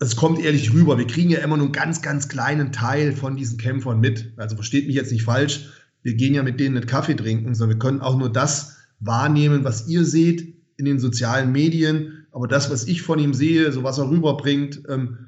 es 0.00 0.16
kommt 0.16 0.40
ehrlich 0.40 0.72
rüber. 0.72 0.96
Wir 0.96 1.06
kriegen 1.06 1.28
ja 1.28 1.40
immer 1.40 1.56
nur 1.56 1.66
einen 1.66 1.72
ganz, 1.72 2.00
ganz 2.00 2.28
kleinen 2.28 2.72
Teil 2.72 3.12
von 3.12 3.36
diesen 3.36 3.58
Kämpfern 3.58 4.00
mit. 4.00 4.32
Also 4.36 4.56
versteht 4.56 4.86
mich 4.86 4.96
jetzt 4.96 5.12
nicht 5.12 5.24
falsch. 5.24 5.68
Wir 6.02 6.14
gehen 6.14 6.34
ja 6.34 6.42
mit 6.42 6.58
denen 6.58 6.74
nicht 6.76 6.88
Kaffee 6.88 7.16
trinken, 7.16 7.54
sondern 7.54 7.76
wir 7.76 7.80
können 7.80 8.00
auch 8.00 8.16
nur 8.16 8.32
das 8.32 8.76
wahrnehmen, 9.00 9.64
was 9.64 9.88
ihr 9.88 10.04
seht 10.04 10.54
in 10.78 10.86
den 10.86 11.00
sozialen 11.00 11.52
Medien. 11.52 12.26
Aber 12.30 12.48
das, 12.48 12.70
was 12.70 12.86
ich 12.86 13.02
von 13.02 13.18
ihm 13.18 13.34
sehe, 13.34 13.72
so 13.72 13.82
was 13.82 13.98
er 13.98 14.08
rüberbringt, 14.08 14.82
ähm, 14.88 15.27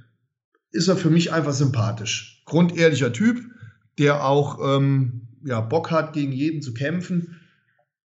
ist 0.72 0.88
er 0.88 0.96
für 0.96 1.10
mich 1.10 1.32
einfach 1.32 1.52
sympathisch. 1.52 2.42
Grundehrlicher 2.46 3.12
Typ, 3.12 3.40
der 3.98 4.24
auch 4.24 4.58
ähm, 4.76 5.28
ja, 5.44 5.60
Bock 5.60 5.90
hat, 5.90 6.12
gegen 6.12 6.32
jeden 6.32 6.62
zu 6.62 6.74
kämpfen 6.74 7.40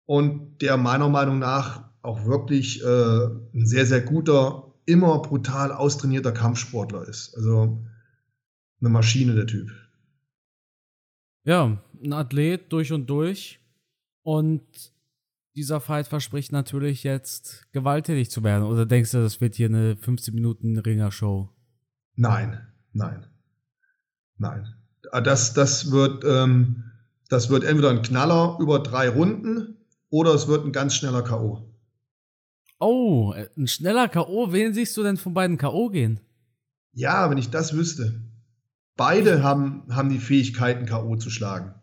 und 0.07 0.63
der 0.63 0.77
meiner 0.77 1.09
Meinung 1.09 1.39
nach 1.39 1.85
auch 2.03 2.25
wirklich 2.25 2.83
äh, 2.83 3.27
ein 3.55 3.67
sehr, 3.67 3.85
sehr 3.85 4.01
guter, 4.01 4.75
immer 4.87 5.21
brutal 5.21 5.73
austrainierter 5.73 6.33
Kampfsportler 6.33 7.07
ist. 7.09 7.37
Also 7.37 7.85
eine 8.81 8.91
Maschine, 8.91 9.35
der 9.35 9.47
Typ. 9.47 9.71
Ja, 11.45 11.83
ein 12.03 12.13
Athlet 12.13 12.73
durch 12.73 12.93
und 12.93 13.09
durch. 13.11 13.59
Und 14.23 14.63
dieser 15.57 15.81
Fight 15.81 16.07
verspricht 16.07 16.53
natürlich 16.53 17.03
jetzt 17.03 17.67
gewalttätig 17.73 18.31
zu 18.31 18.45
werden. 18.45 18.65
Oder 18.65 18.87
denkst 18.87 19.13
du, 19.13 19.19
das 19.19 19.41
wird 19.41 19.55
hier 19.55 19.69
eine 19.69 19.97
15 19.97 20.35
Minuten 20.35 20.79
Ringer-Show? 20.79 21.49
Nein, 22.17 22.67
nein, 22.93 23.27
nein. 24.39 24.75
Ah, 25.13 25.21
das, 25.21 25.55
das, 25.55 25.91
wird, 25.91 26.25
ähm, 26.25 26.85
das 27.29 27.49
wird 27.51 27.65
entweder 27.65 27.91
ein 27.91 28.03
Knaller 28.03 28.57
über 28.59 28.81
drei 28.81 29.09
Runden 29.09 29.77
oder 30.11 30.35
es 30.35 30.49
wird 30.49 30.65
ein 30.65 30.73
ganz 30.73 30.95
schneller 30.95 31.23
K.O. 31.23 31.63
Oh, 32.79 33.33
ein 33.57 33.69
schneller 33.69 34.09
K.O. 34.09 34.53
Wen 34.53 34.75
siehst 34.75 34.97
du 34.97 35.03
denn 35.03 35.17
von 35.17 35.35
beiden 35.35 35.59
K.O. 35.59 35.89
gehen? 35.89 36.21
Ja, 36.93 37.31
wenn 37.31 37.39
ich 37.39 37.51
das 37.51 37.75
wüsste. 37.75 38.21
Beide 38.97 39.43
haben, 39.43 39.85
haben 39.91 40.09
die 40.09 40.19
Fähigkeiten, 40.19 40.87
K.O. 40.87 41.17
zu 41.17 41.31
schlagen. 41.31 41.75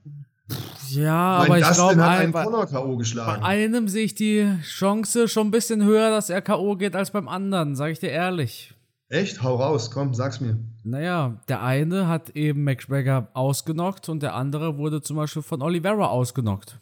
Ja, 0.90 1.46
mein 1.48 1.64
aber 1.64 1.70
ich 1.70 1.76
glaube, 1.76 2.04
ein, 2.04 2.32
bei 2.32 3.42
einem 3.42 3.88
sehe 3.88 4.06
ich 4.06 4.16
die 4.16 4.58
Chance 4.64 5.28
schon 5.28 5.48
ein 5.48 5.52
bisschen 5.52 5.84
höher, 5.84 6.10
dass 6.10 6.30
er 6.30 6.42
K.O. 6.42 6.76
geht 6.76 6.96
als 6.96 7.12
beim 7.12 7.28
anderen, 7.28 7.76
sage 7.76 7.94
ich 7.94 8.00
dir 8.00 8.10
ehrlich. 8.10 8.74
Echt? 9.14 9.44
Hau 9.44 9.58
raus, 9.58 9.92
komm, 9.92 10.16
sag's 10.16 10.42
mir. 10.42 10.58
Naja, 10.84 11.40
der 11.48 11.62
eine 11.62 12.08
hat 12.08 12.32
eben 12.32 12.64
McGregor 12.64 13.28
ausgenockt 13.36 14.10
und 14.10 14.24
der 14.24 14.34
andere 14.34 14.80
wurde 14.80 15.04
zum 15.04 15.18
Beispiel 15.18 15.44
von 15.44 15.62
Oliveira 15.62 16.08
ausgenockt. 16.08 16.80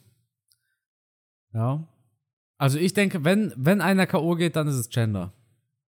Ja. 1.53 1.86
Also 2.57 2.77
ich 2.77 2.93
denke, 2.93 3.25
wenn, 3.25 3.53
wenn 3.57 3.82
einer 3.82 4.07
K.O. 4.07 4.36
geht, 4.36 4.55
dann 4.55 4.69
ist 4.69 4.75
es 4.75 4.88
Chandler. 4.88 5.34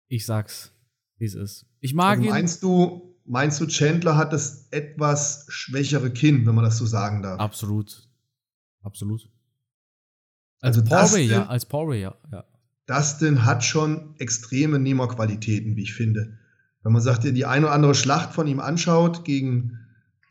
Ich 0.08 0.26
sag's, 0.26 0.72
wie 1.18 1.26
es 1.26 1.36
ist. 1.36 1.66
Ich 1.78 1.94
mag 1.94 2.18
also 2.18 2.30
meinst 2.30 2.62
ihn. 2.64 2.68
Du, 2.68 3.16
meinst 3.26 3.60
du, 3.60 3.66
Chandler 3.68 4.16
hat 4.16 4.32
das 4.32 4.66
etwas 4.72 5.46
schwächere 5.50 6.10
Kinn, 6.10 6.44
wenn 6.46 6.56
man 6.56 6.64
das 6.64 6.78
so 6.78 6.86
sagen 6.86 7.22
darf? 7.22 7.38
Absolut. 7.38 8.08
Absolut. 8.82 9.30
Als 10.60 10.78
also 10.78 11.12
Poirier, 11.12 11.30
ja, 11.30 11.46
als 11.46 11.64
Poirier, 11.64 12.16
ja. 12.32 12.44
Dustin 12.86 13.44
hat 13.44 13.64
schon 13.64 14.14
extreme 14.18 14.78
Nehmerqualitäten, 14.78 15.76
wie 15.76 15.82
ich 15.82 15.94
finde. 15.94 16.38
Wenn 16.82 16.92
man 16.92 17.02
sagt, 17.02 17.24
die 17.24 17.46
eine 17.46 17.66
oder 17.66 17.74
andere 17.74 17.94
Schlacht 17.94 18.34
von 18.34 18.46
ihm 18.46 18.60
anschaut 18.60 19.24
gegen, 19.24 19.78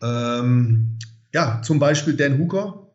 ähm, 0.02 1.00
ja, 1.34 1.62
zum 1.64 1.80
Beispiel 1.80 2.16
Dan 2.16 2.38
Hooker 2.38 2.92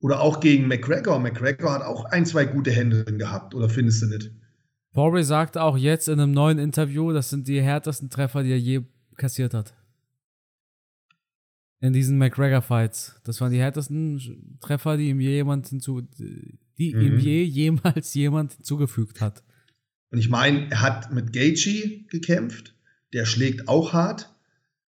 oder 0.00 0.20
auch 0.20 0.40
gegen 0.40 0.66
McGregor. 0.66 1.18
McGregor 1.18 1.72
hat 1.72 1.82
auch 1.82 2.06
ein, 2.06 2.24
zwei 2.24 2.46
gute 2.46 2.70
Hände 2.70 3.04
gehabt, 3.04 3.54
oder 3.54 3.68
findest 3.68 4.02
du 4.02 4.06
nicht? 4.06 4.30
Poirier 4.92 5.24
sagte 5.24 5.62
auch 5.62 5.76
jetzt 5.76 6.08
in 6.08 6.18
einem 6.18 6.32
neuen 6.32 6.58
Interview, 6.58 7.12
das 7.12 7.28
sind 7.28 7.46
die 7.48 7.60
härtesten 7.60 8.08
Treffer, 8.08 8.42
die 8.42 8.52
er 8.52 8.58
je 8.58 8.80
kassiert 9.16 9.52
hat. 9.52 9.74
In 11.80 11.92
diesen 11.92 12.18
McGregor-Fights. 12.18 13.20
Das 13.24 13.40
waren 13.40 13.52
die 13.52 13.60
härtesten 13.60 14.58
Treffer, 14.60 14.96
die 14.96 15.10
ihm 15.10 15.20
je 15.20 15.30
jemand 15.30 15.68
hinzu, 15.68 16.02
die 16.78 16.94
mhm. 16.94 17.00
ihm 17.00 17.18
je 17.18 17.42
jemals 17.42 18.14
jemand 18.14 18.52
hinzugefügt 18.52 19.20
hat. 19.20 19.42
Und 20.10 20.18
ich 20.18 20.28
meine, 20.28 20.70
er 20.70 20.80
hat 20.80 21.12
mit 21.12 21.32
Gaethje 21.32 22.04
gekämpft, 22.08 22.74
der 23.12 23.26
schlägt 23.26 23.68
auch 23.68 23.92
hart. 23.92 24.34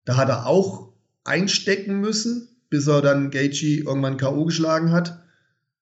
Da 0.04 0.18
hat 0.18 0.30
er 0.30 0.46
auch 0.46 0.94
einstecken 1.24 2.02
müssen, 2.02 2.50
bis 2.70 2.88
er 2.88 3.02
dann 3.02 3.32
Gaethje 3.32 3.84
irgendwann 3.84 4.18
K.O. 4.18 4.46
geschlagen 4.46 4.92
hat. 4.92 5.24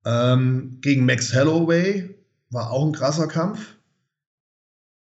Ähm, 0.05 0.77
gegen 0.81 1.05
Max 1.05 1.33
Holloway 1.33 2.13
war 2.49 2.71
auch 2.71 2.85
ein 2.85 2.93
krasser 2.93 3.27
Kampf. 3.27 3.75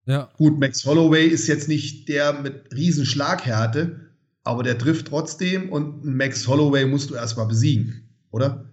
Ja. 0.06 0.30
Gut, 0.38 0.60
Max 0.60 0.86
Holloway 0.86 1.28
ist 1.28 1.48
jetzt 1.48 1.68
nicht 1.68 2.10
der 2.10 2.42
mit 2.42 2.74
riesen 2.74 3.06
Schlaghärte, 3.06 4.10
aber 4.44 4.64
der 4.64 4.78
trifft 4.78 5.08
trotzdem 5.08 5.70
und 5.70 6.04
Max 6.04 6.48
Holloway 6.48 6.86
musst 6.86 7.12
du 7.12 7.16
erstmal 7.16 7.48
besiegen, 7.48 8.10
oder? 8.32 8.69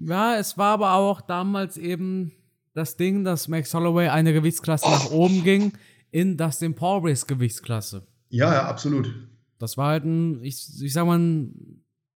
Ja, 0.00 0.36
es 0.36 0.56
war 0.56 0.74
aber 0.74 0.94
auch 0.94 1.20
damals 1.20 1.76
eben 1.76 2.32
das 2.74 2.96
Ding, 2.96 3.24
dass 3.24 3.48
Max 3.48 3.74
Holloway 3.74 4.08
eine 4.08 4.32
Gewichtsklasse 4.32 4.86
oh. 4.86 4.90
nach 4.90 5.10
oben 5.10 5.42
ging 5.42 5.72
in 6.10 6.36
Dustin 6.36 6.74
Poiriers 6.74 7.26
Gewichtsklasse. 7.26 8.06
Ja, 8.30 8.52
ja, 8.52 8.66
absolut. 8.66 9.12
Das 9.58 9.76
war 9.76 9.88
halt 9.88 10.04
ein, 10.04 10.42
ich, 10.44 10.82
ich 10.82 10.92
sag 10.92 11.06
mal, 11.06 11.48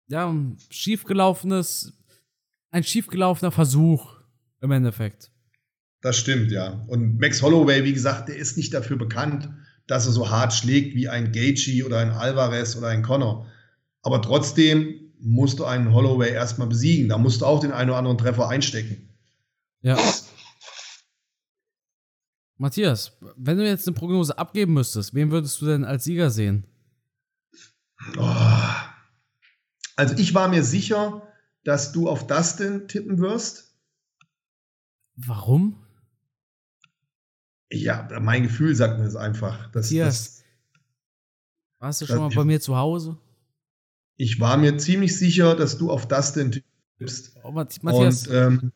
ja, 0.09 0.35
schiefgelaufenes, 0.71 1.93
ein 2.71 2.85
schiefgelaufener 2.85 3.51
Versuch 3.51 4.15
im 4.61 4.71
Endeffekt. 4.71 5.31
Das 6.03 6.19
stimmt, 6.19 6.51
ja. 6.51 6.85
Und 6.89 7.19
Max 7.21 7.43
Holloway, 7.43 7.85
wie 7.85 7.93
gesagt, 7.93 8.29
der 8.29 8.37
ist 8.37 8.57
nicht 8.57 8.75
dafür 8.75 8.97
bekannt, 8.97 9.49
dass 9.87 10.07
er 10.07 10.13
so 10.13 10.31
hart 10.31 10.53
schlägt 10.53 10.95
wie 10.95 11.09
ein 11.09 11.33
Gaethje 11.33 11.85
oder 11.85 11.99
ein 11.99 12.11
Alvarez 12.11 12.77
oder 12.77 12.89
ein 12.89 13.03
Connor. 13.03 13.47
Aber 14.03 14.21
trotzdem 14.23 15.02
musst 15.23 15.59
du 15.59 15.65
einen 15.65 15.95
Holloway 15.95 16.33
erstmal 16.33 16.69
besiegen. 16.69 17.09
Da 17.09 17.17
musst 17.17 17.41
du 17.41 17.47
auch 17.47 17.61
den 17.61 17.73
einen 17.73 17.91
oder 17.91 17.99
anderen 17.99 18.19
Treffer 18.19 18.49
einstecken. 18.49 19.09
Ja. 19.81 19.99
Matthias, 22.57 23.19
wenn 23.37 23.57
du 23.57 23.67
jetzt 23.67 23.87
eine 23.87 23.95
Prognose 23.95 24.37
abgeben 24.37 24.75
müsstest, 24.75 25.15
wen 25.15 25.31
würdest 25.31 25.61
du 25.61 25.67
denn 25.67 25.85
als 25.85 26.05
Sieger 26.05 26.31
sehen? 26.31 26.67
Oh. 28.17 28.35
Also 29.97 30.17
ich 30.17 30.35
war 30.35 30.49
mir 30.49 30.65
sicher, 30.65 31.27
dass 31.65 31.93
du 31.93 32.09
auf 32.09 32.27
Dustin 32.27 32.89
tippen 32.89 33.19
wirst. 33.19 33.77
Warum? 35.15 35.85
Ja, 37.71 38.09
mein 38.21 38.43
Gefühl 38.43 38.75
sagt 38.75 38.99
mir 38.99 39.05
das 39.05 39.17
einfach. 39.17 39.71
Dass, 39.71 39.87
Matthias, 39.87 40.37
das, 40.37 40.45
warst 41.79 42.01
du 42.01 42.07
schon 42.07 42.19
mal 42.19 42.31
bei 42.31 42.45
mir 42.45 42.61
zu 42.61 42.77
Hause? 42.77 43.19
Ich 44.23 44.39
war 44.39 44.57
mir 44.57 44.77
ziemlich 44.77 45.19
sicher, 45.19 45.57
dass 45.57 45.79
du 45.79 45.91
auf 45.91 46.07
Dustin 46.07 46.63
tippst. 46.97 47.37
Oh, 47.43 47.51
Matthias, 47.51 48.29
Und, 48.29 48.33
ähm, 48.33 48.73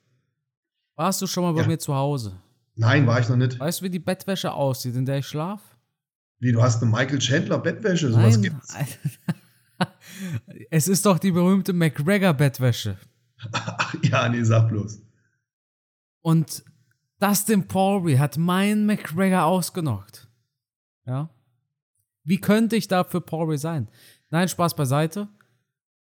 warst 0.97 1.22
du 1.22 1.28
schon 1.28 1.44
mal 1.44 1.53
bei 1.53 1.61
ja. 1.61 1.68
mir 1.68 1.78
zu 1.78 1.94
Hause? 1.94 2.36
Nein, 2.74 3.07
war 3.07 3.20
ich 3.20 3.28
noch 3.28 3.36
nicht. 3.36 3.61
Weißt 3.61 3.80
du, 3.80 3.84
wie 3.84 3.90
die 3.90 4.01
Bettwäsche 4.01 4.53
aussieht, 4.53 4.97
in 4.97 5.07
der 5.07 5.18
ich 5.18 5.28
schlaf? 5.28 5.61
Wie, 6.40 6.51
du 6.51 6.61
hast 6.61 6.82
eine 6.82 6.90
Michael 6.90 7.20
Chandler 7.20 7.61
Bettwäsche? 7.61 8.11
Sowas 8.11 8.38
Nein. 8.38 8.42
gibt's. 8.42 8.74
es 10.70 10.88
ist 10.88 11.07
doch 11.07 11.20
die 11.20 11.30
berühmte 11.30 11.72
McGregor 11.72 12.34
Bettwäsche. 12.34 12.99
Ach, 13.53 13.94
ja, 14.03 14.28
nee, 14.28 14.42
sag 14.42 14.68
bloß. 14.68 15.01
Und 16.22 16.64
Dustin 17.20 17.68
Poirier 17.68 18.18
hat 18.18 18.36
meinen 18.36 18.84
McGregor 18.84 19.44
ausgenockt. 19.44 20.26
Ja. 21.07 21.30
Wie 22.24 22.40
könnte 22.40 22.74
ich 22.74 22.88
da 22.88 23.05
für 23.05 23.20
Poirier 23.20 23.59
sein? 23.59 23.88
Nein, 24.30 24.49
Spaß 24.49 24.74
beiseite. 24.74 25.28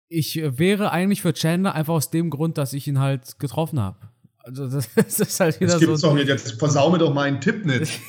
Ich 0.07 0.35
wäre 0.35 0.91
eigentlich 0.91 1.21
für 1.21 1.33
Chandler 1.33 1.73
einfach 1.73 1.93
aus 1.93 2.11
dem 2.11 2.29
Grund, 2.29 2.57
dass 2.57 2.73
ich 2.73 2.87
ihn 2.87 2.99
halt 2.99 3.39
getroffen 3.39 3.79
habe. 3.79 3.97
Also 4.37 4.67
das, 4.67 4.89
das 4.95 5.19
ist 5.19 5.39
halt 5.39 5.59
wieder 5.59 5.73
das 5.73 5.79
gibt's 5.79 6.01
so. 6.01 6.09
Doch 6.09 6.15
nicht. 6.15 6.27
Jetzt 6.27 6.59
versau 6.59 6.91
mir 6.91 6.99
doch 6.99 7.13
meinen 7.13 7.41
Tipp 7.41 7.65
nicht. 7.65 7.99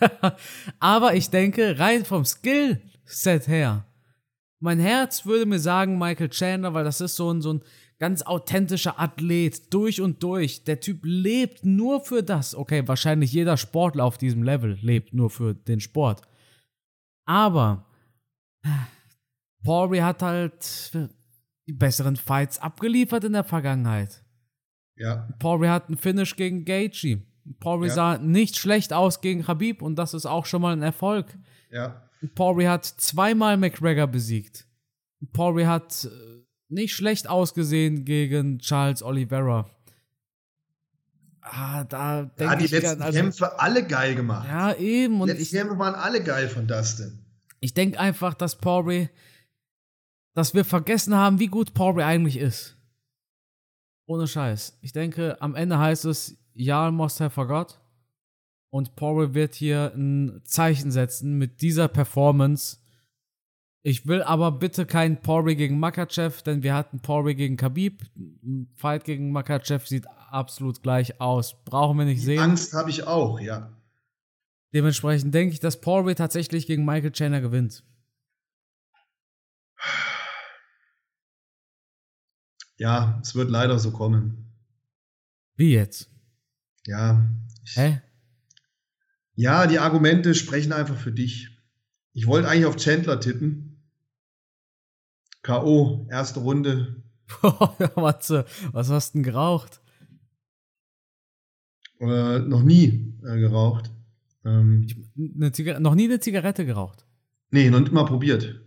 Aber 0.78 1.14
ich 1.14 1.30
denke, 1.30 1.78
rein 1.78 2.04
vom 2.04 2.24
Skill-Set 2.24 3.48
her, 3.48 3.84
mein 4.60 4.78
Herz 4.78 5.26
würde 5.26 5.46
mir 5.46 5.58
sagen 5.58 5.98
Michael 5.98 6.28
Chandler, 6.28 6.72
weil 6.72 6.84
das 6.84 7.00
ist 7.00 7.16
so 7.16 7.32
ein, 7.32 7.42
so 7.42 7.54
ein 7.54 7.62
ganz 7.98 8.22
authentischer 8.22 8.98
Athlet, 9.00 9.74
durch 9.74 10.00
und 10.00 10.22
durch. 10.22 10.64
Der 10.64 10.80
Typ 10.80 11.00
lebt 11.02 11.64
nur 11.64 12.04
für 12.04 12.22
das. 12.22 12.54
Okay, 12.54 12.86
wahrscheinlich 12.86 13.32
jeder 13.32 13.56
Sportler 13.56 14.04
auf 14.04 14.18
diesem 14.18 14.44
Level 14.44 14.78
lebt 14.82 15.14
nur 15.14 15.30
für 15.30 15.54
den 15.54 15.80
Sport. 15.80 16.22
Aber 17.26 17.86
Poirier 19.64 20.04
hat 20.04 20.22
halt 20.22 20.92
die 21.66 21.72
besseren 21.72 22.16
Fights 22.16 22.58
abgeliefert 22.58 23.24
in 23.24 23.32
der 23.32 23.44
Vergangenheit. 23.44 24.24
Ja. 24.96 25.28
Poirier 25.38 25.70
hat 25.70 25.88
einen 25.88 25.96
Finish 25.96 26.36
gegen 26.36 26.64
Gaethje. 26.64 27.22
Poirier 27.60 27.88
ja. 27.88 27.94
sah 27.94 28.18
nicht 28.18 28.56
schlecht 28.56 28.92
aus 28.92 29.20
gegen 29.20 29.46
Habib 29.48 29.82
und 29.82 29.96
das 29.96 30.14
ist 30.14 30.26
auch 30.26 30.46
schon 30.46 30.62
mal 30.62 30.72
ein 30.72 30.82
Erfolg. 30.82 31.26
Ja. 31.70 32.08
Poirier 32.34 32.70
hat 32.70 32.84
zweimal 32.84 33.56
McGregor 33.56 34.06
besiegt. 34.06 34.66
Poirier 35.32 35.68
hat 35.68 36.04
äh, 36.04 36.08
nicht 36.68 36.94
schlecht 36.94 37.28
ausgesehen 37.28 38.04
gegen 38.04 38.58
Charles 38.58 39.02
Oliveira. 39.02 39.68
Ah, 41.40 41.82
da 41.84 42.22
denke 42.22 42.44
ja, 42.44 42.56
die 42.56 42.64
ich 42.66 42.70
letzten 42.70 43.02
also, 43.02 43.18
Kämpfe 43.18 43.60
alle 43.60 43.84
geil 43.84 44.14
gemacht. 44.14 44.48
Ja, 44.48 44.74
eben. 44.74 45.20
Und 45.20 45.28
die 45.28 45.34
letzten 45.34 45.56
Kämpfe 45.56 45.78
waren 45.78 45.94
alle 45.94 46.22
geil 46.22 46.48
von 46.48 46.68
Dustin. 46.68 47.18
Ich 47.58 47.74
denke 47.74 47.98
einfach, 47.98 48.34
dass 48.34 48.56
Poirier, 48.56 49.10
dass 50.34 50.54
wir 50.54 50.64
vergessen 50.64 51.14
haben, 51.14 51.38
wie 51.38 51.48
gut 51.48 51.74
Poirier 51.74 52.06
eigentlich 52.06 52.36
ist. 52.36 52.76
Ohne 54.06 54.26
Scheiß. 54.26 54.78
Ich 54.80 54.92
denke, 54.92 55.40
am 55.40 55.54
Ende 55.54 55.78
heißt 55.78 56.04
es, 56.06 56.36
Jarl 56.54 56.92
must 56.92 57.20
have 57.20 57.30
forgot. 57.30 57.80
Und 58.70 58.96
Poirier 58.96 59.34
wird 59.34 59.54
hier 59.54 59.92
ein 59.94 60.40
Zeichen 60.44 60.90
setzen 60.90 61.36
mit 61.36 61.60
dieser 61.60 61.88
Performance. 61.88 62.78
Ich 63.82 64.06
will 64.06 64.22
aber 64.22 64.52
bitte 64.52 64.86
keinen 64.86 65.20
Poirier 65.20 65.56
gegen 65.56 65.78
Makachev, 65.78 66.42
denn 66.42 66.62
wir 66.62 66.74
hatten 66.74 67.00
Poirier 67.00 67.34
gegen 67.34 67.56
Khabib. 67.56 68.02
Ein 68.16 68.68
Fight 68.76 69.04
gegen 69.04 69.32
Makachev 69.32 69.86
sieht 69.86 70.06
absolut 70.30 70.82
gleich 70.82 71.20
aus. 71.20 71.62
Brauchen 71.64 71.98
wir 71.98 72.04
nicht 72.04 72.22
Die 72.22 72.26
sehen. 72.26 72.38
Angst 72.38 72.72
habe 72.72 72.90
ich 72.90 73.06
auch, 73.06 73.40
ja. 73.40 73.72
Dementsprechend 74.72 75.34
denke 75.34 75.52
ich, 75.52 75.60
dass 75.60 75.80
Poirier 75.80 76.16
tatsächlich 76.16 76.66
gegen 76.66 76.84
Michael 76.84 77.12
Chandler 77.12 77.42
gewinnt. 77.42 77.84
Ja, 82.76 83.20
es 83.22 83.34
wird 83.34 83.50
leider 83.50 83.78
so 83.78 83.90
kommen. 83.90 84.52
Wie 85.56 85.72
jetzt? 85.72 86.10
Ja. 86.86 87.30
Ich, 87.64 87.76
Hä? 87.76 88.02
Ja, 89.34 89.66
die 89.66 89.78
Argumente 89.78 90.34
sprechen 90.34 90.72
einfach 90.72 90.96
für 90.96 91.12
dich. 91.12 91.50
Ich 92.12 92.26
wollte 92.26 92.48
eigentlich 92.48 92.66
auf 92.66 92.76
Chandler 92.76 93.20
tippen. 93.20 93.82
K.O., 95.42 96.06
erste 96.10 96.40
Runde. 96.40 97.02
Matze, 97.96 98.44
was 98.72 98.90
hast 98.90 99.14
du 99.14 99.18
denn 99.18 99.22
geraucht? 99.24 99.80
Äh, 102.00 102.40
noch 102.40 102.62
nie 102.62 103.14
äh, 103.24 103.38
geraucht. 103.38 103.90
Ähm, 104.44 104.86
ich, 104.86 104.96
noch 105.78 105.94
nie 105.94 106.04
eine 106.04 106.20
Zigarette 106.20 106.66
geraucht? 106.66 107.06
Nee, 107.50 107.70
noch 107.70 107.80
nicht 107.80 107.92
mal 107.92 108.04
probiert. 108.04 108.60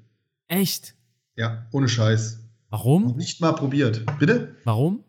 Echt? 0.47 0.95
Ja, 1.35 1.67
ohne 1.71 1.89
Scheiß. 1.89 2.44
Warum? 2.75 3.05
Noch 3.05 3.15
nicht 3.15 3.39
mal 3.39 3.53
probiert. 3.53 4.03
Bitte? 4.19 4.57
Warum? 4.65 5.05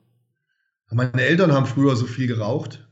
Meine 0.89 1.21
Eltern 1.21 1.51
haben 1.51 1.67
früher 1.67 1.97
so 1.97 2.07
viel 2.07 2.29
geraucht. 2.29 2.89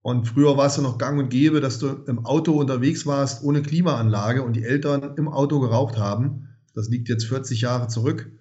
Und 0.00 0.26
früher 0.26 0.56
war 0.56 0.64
es 0.64 0.76
ja 0.76 0.82
noch 0.82 0.96
gang 0.96 1.18
und 1.18 1.28
gäbe, 1.28 1.60
dass 1.60 1.78
du 1.78 1.88
im 2.06 2.24
Auto 2.24 2.52
unterwegs 2.58 3.04
warst 3.04 3.44
ohne 3.44 3.60
Klimaanlage 3.60 4.42
und 4.42 4.54
die 4.54 4.64
Eltern 4.64 5.16
im 5.18 5.28
Auto 5.28 5.60
geraucht 5.60 5.98
haben. 5.98 6.48
Das 6.72 6.88
liegt 6.88 7.10
jetzt 7.10 7.26
40 7.26 7.60
Jahre 7.60 7.88
zurück. 7.88 8.32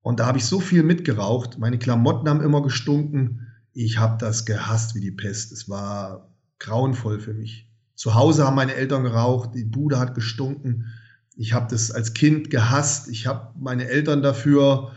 Und 0.00 0.20
da 0.20 0.26
habe 0.26 0.38
ich 0.38 0.46
so 0.46 0.58
viel 0.58 0.82
mitgeraucht. 0.82 1.58
Meine 1.58 1.78
Klamotten 1.78 2.26
haben 2.26 2.40
immer 2.40 2.62
gestunken. 2.62 3.46
Ich 3.74 3.98
habe 3.98 4.16
das 4.18 4.46
gehasst 4.46 4.94
wie 4.94 5.00
die 5.00 5.10
Pest. 5.10 5.52
Es 5.52 5.68
war 5.68 6.34
grauenvoll 6.58 7.20
für 7.20 7.34
mich. 7.34 7.70
Zu 7.94 8.14
Hause 8.14 8.46
haben 8.46 8.56
meine 8.56 8.74
Eltern 8.74 9.02
geraucht, 9.02 9.50
die 9.54 9.64
Bude 9.64 9.98
hat 9.98 10.14
gestunken. 10.14 10.86
Ich 11.40 11.54
habe 11.54 11.68
das 11.70 11.90
als 11.90 12.12
Kind 12.12 12.50
gehasst. 12.50 13.08
Ich 13.08 13.26
habe 13.26 13.54
meine 13.58 13.88
Eltern 13.88 14.20
dafür 14.20 14.92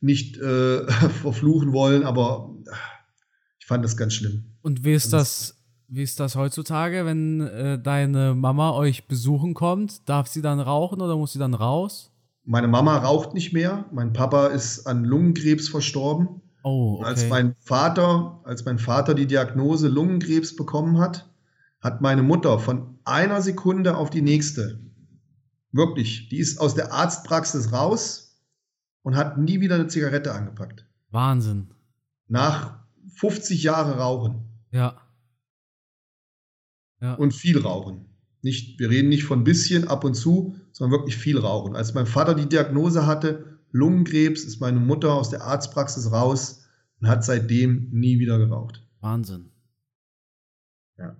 nicht 0.00 0.36
äh, 0.38 0.86
verfluchen 1.22 1.72
wollen, 1.72 2.04
aber 2.04 2.54
ich 3.58 3.66
fand 3.66 3.84
das 3.84 3.96
ganz 3.96 4.14
schlimm. 4.14 4.44
Und 4.62 4.84
wie 4.84 4.92
ist 4.92 5.12
das 5.12 5.56
wie 5.88 6.02
ist 6.02 6.20
das 6.20 6.36
heutzutage, 6.36 7.04
wenn 7.04 7.40
äh, 7.40 7.82
deine 7.82 8.34
Mama 8.34 8.72
euch 8.72 9.08
besuchen 9.08 9.54
kommt? 9.54 10.08
Darf 10.08 10.28
sie 10.28 10.42
dann 10.42 10.60
rauchen 10.60 11.00
oder 11.00 11.16
muss 11.16 11.32
sie 11.32 11.38
dann 11.38 11.54
raus? 11.54 12.12
Meine 12.44 12.68
Mama 12.68 12.98
raucht 12.98 13.34
nicht 13.34 13.52
mehr. 13.52 13.86
Mein 13.90 14.12
Papa 14.12 14.48
ist 14.48 14.86
an 14.86 15.04
Lungenkrebs 15.04 15.68
verstorben. 15.68 16.42
Oh, 16.62 16.98
okay. 16.98 17.06
Als 17.06 17.28
mein 17.28 17.56
Vater, 17.58 18.40
als 18.44 18.64
mein 18.64 18.78
Vater 18.78 19.14
die 19.14 19.26
Diagnose 19.26 19.88
Lungenkrebs 19.88 20.54
bekommen 20.54 20.98
hat, 20.98 21.28
hat 21.80 22.02
meine 22.02 22.22
Mutter 22.22 22.58
von 22.58 22.98
einer 23.04 23.42
Sekunde 23.42 23.96
auf 23.96 24.10
die 24.10 24.22
nächste, 24.22 24.78
wirklich, 25.72 26.28
die 26.28 26.38
ist 26.38 26.60
aus 26.60 26.74
der 26.74 26.92
Arztpraxis 26.92 27.72
raus 27.72 28.40
und 29.02 29.16
hat 29.16 29.38
nie 29.38 29.60
wieder 29.60 29.76
eine 29.76 29.88
Zigarette 29.88 30.32
angepackt. 30.32 30.86
Wahnsinn. 31.10 31.68
Nach 32.26 32.78
50 33.16 33.62
Jahren 33.62 33.92
Rauchen. 33.92 34.44
Ja. 34.70 35.00
Ja. 37.00 37.14
Und 37.14 37.32
viel 37.32 37.58
rauchen. 37.60 38.06
Nicht, 38.42 38.78
wir 38.78 38.90
reden 38.90 39.08
nicht 39.08 39.24
von 39.24 39.44
bisschen 39.44 39.88
ab 39.88 40.04
und 40.04 40.14
zu, 40.14 40.56
sondern 40.72 41.00
wirklich 41.00 41.16
viel 41.16 41.38
rauchen. 41.38 41.76
Als 41.76 41.94
mein 41.94 42.06
Vater 42.06 42.34
die 42.34 42.48
Diagnose 42.48 43.06
hatte, 43.06 43.58
Lungenkrebs, 43.70 44.44
ist 44.44 44.60
meine 44.60 44.78
Mutter 44.78 45.12
aus 45.14 45.30
der 45.30 45.42
Arztpraxis 45.42 46.12
raus 46.12 46.64
und 47.00 47.08
hat 47.08 47.24
seitdem 47.24 47.88
nie 47.90 48.18
wieder 48.18 48.38
geraucht. 48.38 48.84
Wahnsinn. 49.00 49.50
Ja. 50.96 51.16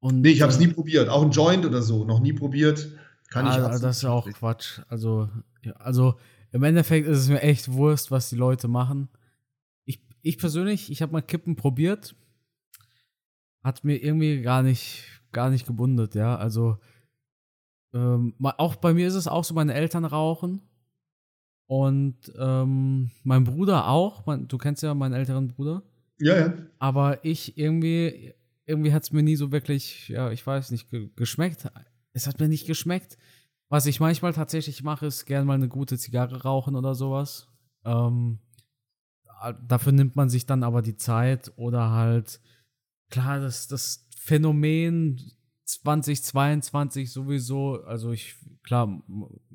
Und, 0.00 0.20
nee, 0.20 0.30
ich 0.30 0.42
habe 0.42 0.52
es 0.52 0.58
äh, 0.58 0.66
nie 0.66 0.72
probiert. 0.72 1.08
Auch 1.08 1.22
ein 1.22 1.30
Joint 1.30 1.64
oder 1.64 1.82
so, 1.82 2.04
noch 2.04 2.20
nie 2.20 2.32
probiert. 2.32 2.88
Kann 3.34 3.46
ich 3.46 3.52
also, 3.52 3.84
Das 3.84 3.96
ist 3.96 4.02
ja 4.02 4.10
auch 4.10 4.28
Quatsch. 4.30 4.80
Also, 4.88 5.28
ja, 5.62 5.72
also 5.72 6.14
im 6.52 6.62
Endeffekt 6.62 7.06
ist 7.06 7.18
es 7.18 7.28
mir 7.28 7.42
echt 7.42 7.72
Wurst, 7.72 8.10
was 8.10 8.30
die 8.30 8.36
Leute 8.36 8.68
machen. 8.68 9.08
Ich, 9.84 10.00
ich 10.22 10.38
persönlich, 10.38 10.90
ich 10.90 11.02
habe 11.02 11.12
mal 11.12 11.20
Kippen 11.20 11.56
probiert 11.56 12.14
hat 13.64 13.82
mir 13.82 13.96
irgendwie 13.96 14.42
gar 14.42 14.62
nicht, 14.62 15.04
gar 15.32 15.50
nicht 15.50 15.66
gebundet, 15.66 16.14
ja. 16.14 16.36
Also 16.36 16.76
ähm, 17.94 18.34
auch 18.38 18.76
bei 18.76 18.92
mir 18.92 19.08
ist 19.08 19.14
es 19.14 19.26
auch 19.26 19.42
so, 19.42 19.54
meine 19.54 19.74
Eltern 19.74 20.04
rauchen. 20.04 20.60
Und 21.66 22.30
ähm, 22.38 23.10
mein 23.22 23.44
Bruder 23.44 23.88
auch. 23.88 24.26
Mein, 24.26 24.46
du 24.48 24.58
kennst 24.58 24.82
ja 24.82 24.92
meinen 24.92 25.14
älteren 25.14 25.48
Bruder. 25.48 25.82
Ja, 26.18 26.38
ja. 26.38 26.54
Aber 26.78 27.24
ich 27.24 27.56
irgendwie, 27.56 28.34
irgendwie 28.66 28.92
hat 28.92 29.04
es 29.04 29.12
mir 29.12 29.22
nie 29.22 29.36
so 29.36 29.50
wirklich, 29.50 30.08
ja, 30.10 30.30
ich 30.30 30.46
weiß 30.46 30.70
nicht, 30.70 30.90
ge 30.90 31.08
geschmeckt. 31.16 31.66
Es 32.14 32.26
hat 32.26 32.40
mir 32.40 32.48
nicht 32.48 32.66
geschmeckt. 32.66 33.18
Was 33.68 33.86
ich 33.86 34.00
manchmal 34.00 34.32
tatsächlich 34.32 34.82
mache, 34.82 35.06
ist 35.06 35.26
gern 35.26 35.46
mal 35.46 35.54
eine 35.54 35.68
gute 35.68 35.98
Zigarre 35.98 36.42
rauchen 36.42 36.76
oder 36.76 36.94
sowas. 36.94 37.48
Ähm, 37.84 38.38
dafür 39.66 39.92
nimmt 39.92 40.16
man 40.16 40.28
sich 40.28 40.46
dann 40.46 40.62
aber 40.62 40.80
die 40.80 40.96
Zeit 40.96 41.52
oder 41.56 41.90
halt, 41.90 42.40
klar, 43.10 43.40
das, 43.40 43.66
das 43.66 44.08
Phänomen 44.16 45.20
2022 45.64 47.10
sowieso, 47.10 47.82
also 47.82 48.12
ich, 48.12 48.36
klar, 48.62 49.02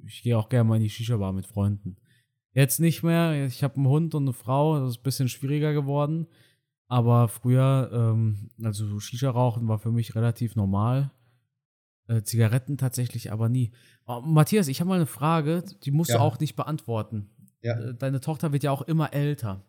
ich 0.05 0.21
gehe 0.21 0.37
auch 0.37 0.49
gerne 0.49 0.67
mal 0.67 0.75
in 0.75 0.83
die 0.83 0.89
Shisha-Bar 0.89 1.33
mit 1.33 1.47
Freunden. 1.47 1.97
Jetzt 2.53 2.79
nicht 2.79 3.03
mehr, 3.03 3.45
ich 3.45 3.63
habe 3.63 3.77
einen 3.77 3.87
Hund 3.87 4.15
und 4.15 4.23
eine 4.23 4.33
Frau, 4.33 4.79
das 4.79 4.91
ist 4.91 4.99
ein 4.99 5.03
bisschen 5.03 5.29
schwieriger 5.29 5.73
geworden. 5.73 6.27
Aber 6.87 7.27
früher, 7.27 7.91
ähm, 7.93 8.49
also 8.63 8.99
Shisha-Rauchen 8.99 9.67
war 9.67 9.77
für 9.77 9.91
mich 9.91 10.15
relativ 10.15 10.55
normal. 10.55 11.11
Äh, 12.09 12.23
Zigaretten 12.23 12.77
tatsächlich 12.77 13.31
aber 13.31 13.49
nie. 13.49 13.71
Oh, 14.07 14.21
Matthias, 14.21 14.67
ich 14.67 14.79
habe 14.79 14.89
mal 14.89 14.95
eine 14.95 15.05
Frage, 15.05 15.63
die 15.83 15.91
musst 15.91 16.09
ja. 16.09 16.17
du 16.17 16.23
auch 16.23 16.39
nicht 16.39 16.55
beantworten. 16.55 17.29
Ja. 17.61 17.79
Äh, 17.79 17.93
deine 17.93 18.19
Tochter 18.19 18.51
wird 18.51 18.63
ja 18.63 18.71
auch 18.71 18.81
immer 18.81 19.13
älter. 19.13 19.63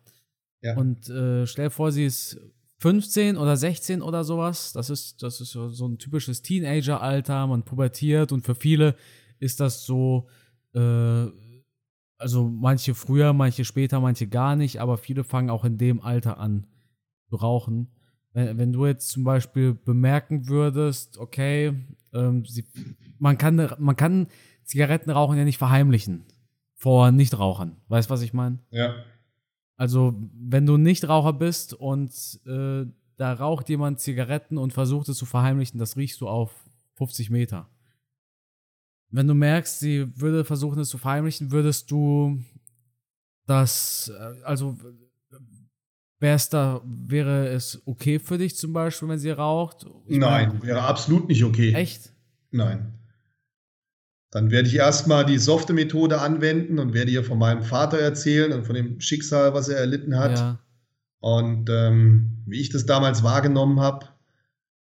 Ja. 0.61 0.75
Und 0.75 1.07
äh, 1.07 1.45
stell 1.45 1.65
dir 1.67 1.71
vor, 1.71 1.91
sie 1.91 2.03
ist 2.05 2.39
15 2.79 3.37
oder 3.37 3.55
16 3.57 4.01
oder 4.01 4.23
sowas. 4.23 4.73
Das 4.73 4.89
ist, 4.89 5.21
das 5.21 5.39
ist 5.39 5.51
so 5.51 5.87
ein 5.87 5.99
typisches 5.99 6.41
Teenager-Alter. 6.41 7.45
Man 7.45 7.61
pubertiert 7.61 8.31
und 8.31 8.43
für 8.43 8.55
viele 8.55 8.95
ist 9.37 9.59
das 9.59 9.85
so, 9.85 10.27
äh, 10.73 11.27
also 12.17 12.47
manche 12.47 12.95
früher, 12.95 13.33
manche 13.33 13.65
später, 13.65 13.99
manche 13.99 14.27
gar 14.27 14.55
nicht, 14.55 14.81
aber 14.81 14.97
viele 14.97 15.23
fangen 15.23 15.51
auch 15.51 15.63
in 15.63 15.77
dem 15.77 16.01
Alter 16.01 16.39
an 16.39 16.65
zu 17.29 17.35
rauchen. 17.35 17.91
Wenn, 18.33 18.57
wenn 18.57 18.73
du 18.73 18.85
jetzt 18.85 19.09
zum 19.09 19.23
Beispiel 19.23 19.73
bemerken 19.73 20.47
würdest, 20.47 21.17
okay, 21.17 21.73
ähm, 22.13 22.45
sie, 22.45 22.65
man, 23.19 23.37
kann, 23.37 23.73
man 23.77 23.95
kann 23.95 24.27
Zigarettenrauchen 24.63 25.37
ja 25.37 25.43
nicht 25.43 25.57
verheimlichen 25.57 26.25
vor 26.75 27.11
Nichtrauchern. 27.11 27.77
Weißt 27.87 28.09
du, 28.09 28.13
was 28.13 28.21
ich 28.21 28.33
meine? 28.33 28.59
Ja. 28.71 28.95
Also, 29.77 30.15
wenn 30.33 30.65
du 30.65 30.77
Nichtraucher 30.77 31.33
bist 31.33 31.73
und 31.73 32.11
äh, 32.45 32.85
da 33.17 33.33
raucht 33.33 33.69
jemand 33.69 33.99
Zigaretten 33.99 34.57
und 34.57 34.73
versucht 34.73 35.09
es 35.09 35.17
zu 35.17 35.25
verheimlichen, 35.25 35.79
das 35.79 35.97
riechst 35.97 36.21
du 36.21 36.27
auf 36.27 36.53
50 36.95 37.29
Meter. 37.29 37.69
Wenn 39.09 39.27
du 39.27 39.33
merkst, 39.33 39.79
sie 39.79 40.07
würde 40.19 40.45
versuchen 40.45 40.79
es 40.79 40.89
zu 40.89 40.97
verheimlichen, 40.97 41.51
würdest 41.51 41.91
du 41.91 42.41
das, 43.45 44.11
äh, 44.17 44.43
also 46.21 46.31
wär's 46.31 46.49
da, 46.49 46.81
wäre 46.85 47.47
es 47.47 47.81
okay 47.85 48.19
für 48.19 48.37
dich 48.37 48.55
zum 48.55 48.73
Beispiel, 48.73 49.09
wenn 49.09 49.19
sie 49.19 49.31
raucht? 49.31 49.85
Ich 50.07 50.17
Nein, 50.17 50.49
meine, 50.49 50.63
wäre 50.63 50.81
absolut 50.83 51.27
nicht 51.27 51.43
okay. 51.43 51.73
Echt? 51.73 52.13
Nein. 52.51 52.93
Dann 54.29 54.49
werde 54.49 54.69
ich 54.69 54.75
erstmal 54.75 55.25
die 55.25 55.39
softe 55.39 55.73
Methode 55.73 56.21
anwenden 56.21 56.79
und 56.79 56.93
werde 56.93 57.11
ihr 57.11 57.23
von 57.23 57.37
meinem 57.37 57.63
Vater 57.63 57.99
erzählen 57.99 58.53
und 58.53 58.65
von 58.65 58.75
dem 58.75 59.01
Schicksal, 59.01 59.53
was 59.53 59.67
er 59.67 59.77
erlitten 59.77 60.17
hat. 60.17 60.39
Ja. 60.39 60.59
Und 61.19 61.69
ähm, 61.69 62.43
wie 62.45 62.61
ich 62.61 62.69
das 62.69 62.85
damals 62.85 63.23
wahrgenommen 63.23 63.81
habe, 63.81 64.07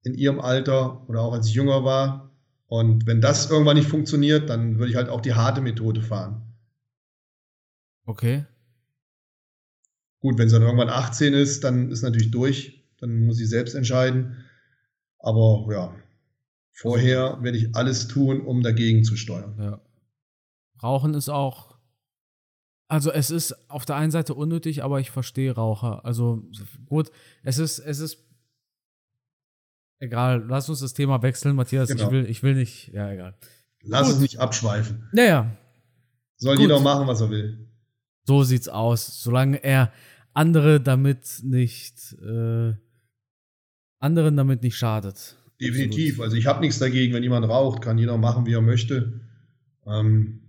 in 0.03 0.13
ihrem 0.13 0.39
Alter 0.39 1.07
oder 1.09 1.21
auch 1.21 1.33
als 1.33 1.47
ich 1.47 1.53
jünger 1.53 1.83
war. 1.83 2.31
Und 2.67 3.07
wenn 3.07 3.21
das 3.21 3.49
irgendwann 3.49 3.77
nicht 3.77 3.89
funktioniert, 3.89 4.49
dann 4.49 4.77
würde 4.77 4.91
ich 4.91 4.95
halt 4.95 5.09
auch 5.09 5.21
die 5.21 5.33
harte 5.33 5.61
Methode 5.61 6.01
fahren. 6.01 6.43
Okay. 8.05 8.45
Gut, 10.19 10.37
wenn 10.37 10.49
sie 10.49 10.55
dann 10.55 10.63
irgendwann 10.63 10.89
18 10.89 11.33
ist, 11.33 11.63
dann 11.63 11.91
ist 11.91 12.01
natürlich 12.01 12.31
durch. 12.31 12.85
Dann 12.99 13.25
muss 13.25 13.37
sie 13.37 13.45
selbst 13.45 13.75
entscheiden. 13.75 14.45
Aber 15.19 15.67
ja, 15.71 15.95
Vorher 16.79 17.43
werde 17.43 17.57
ich 17.57 17.75
alles 17.75 18.07
tun, 18.07 18.39
um 18.39 18.63
dagegen 18.63 19.03
zu 19.03 19.17
steuern. 19.17 19.57
Ja. 19.59 19.81
Rauchen 20.81 21.13
ist 21.13 21.27
auch. 21.27 21.77
Also 22.87 23.11
es 23.11 23.31
ist 23.31 23.69
auf 23.69 23.83
der 23.83 23.97
einen 23.97 24.11
Seite 24.11 24.33
unnötig, 24.33 24.81
aber 24.81 25.01
ich 25.01 25.11
verstehe 25.11 25.53
Raucher. 25.53 26.05
Also 26.05 26.41
gut, 26.85 27.11
es 27.43 27.57
ist, 27.57 27.79
es 27.79 27.99
ist. 27.99 28.25
Egal, 29.99 30.45
lass 30.47 30.69
uns 30.69 30.79
das 30.79 30.93
Thema 30.93 31.21
wechseln, 31.21 31.57
Matthias. 31.57 31.89
Genau. 31.89 32.05
Ich, 32.05 32.11
will, 32.11 32.29
ich 32.29 32.43
will 32.43 32.55
nicht. 32.55 32.87
Ja, 32.93 33.11
egal. 33.11 33.37
Lass 33.81 34.05
gut. 34.05 34.13
uns 34.13 34.21
nicht 34.21 34.39
abschweifen. 34.39 35.09
Ja, 35.11 35.23
ja. 35.25 35.57
Soll 36.37 36.55
gut. 36.55 36.61
jeder 36.61 36.79
machen, 36.79 37.07
was 37.07 37.19
er 37.19 37.29
will. 37.29 37.67
So 38.23 38.43
sieht's 38.43 38.69
aus. 38.69 39.21
Solange 39.21 39.61
er 39.61 39.91
andere 40.39 40.79
damit 40.79 41.41
nicht. 41.43 42.15
Äh, 42.21 42.73
anderen 43.99 44.37
damit 44.37 44.63
nicht 44.63 44.77
schadet. 44.77 45.35
Definitiv. 45.59 46.11
Absolut. 46.11 46.25
Also 46.25 46.37
ich 46.37 46.45
habe 46.45 46.61
nichts 46.61 46.79
dagegen, 46.79 47.13
wenn 47.13 47.23
jemand 47.23 47.47
raucht, 47.47 47.81
kann 47.81 47.97
jeder 47.97 48.17
machen, 48.17 48.45
wie 48.45 48.53
er 48.53 48.61
möchte. 48.61 49.19
Ähm, 49.85 50.39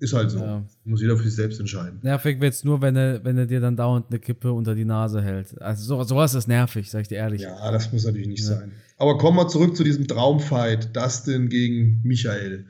ist 0.00 0.12
halt 0.12 0.30
so. 0.30 0.40
Ja. 0.40 0.66
Muss 0.84 1.00
jeder 1.00 1.16
für 1.16 1.22
sich 1.22 1.34
selbst 1.34 1.60
entscheiden. 1.60 2.00
Nervig 2.02 2.40
wird 2.40 2.54
es 2.54 2.64
nur, 2.64 2.82
wenn 2.82 2.96
er, 2.96 3.24
wenn 3.24 3.38
er 3.38 3.46
dir 3.46 3.60
dann 3.60 3.76
dauernd 3.76 4.06
eine 4.10 4.18
Kippe 4.18 4.52
unter 4.52 4.74
die 4.74 4.84
Nase 4.84 5.22
hält. 5.22 5.60
Also 5.60 5.84
so, 5.84 6.02
sowas 6.02 6.34
ist 6.34 6.48
nervig, 6.48 6.90
sag 6.90 7.02
ich 7.02 7.08
dir 7.08 7.16
ehrlich. 7.16 7.42
Ja, 7.42 7.70
das 7.70 7.92
muss 7.92 8.04
natürlich 8.04 8.28
nicht 8.28 8.40
ja. 8.40 8.56
sein. 8.56 8.72
Aber 8.96 9.18
kommen 9.18 9.36
wir 9.36 9.48
zurück 9.48 9.76
zu 9.76 9.84
diesem 9.84 10.08
Traumfight, 10.08 10.96
Dustin 10.96 11.48
gegen 11.48 12.00
Michael. 12.02 12.66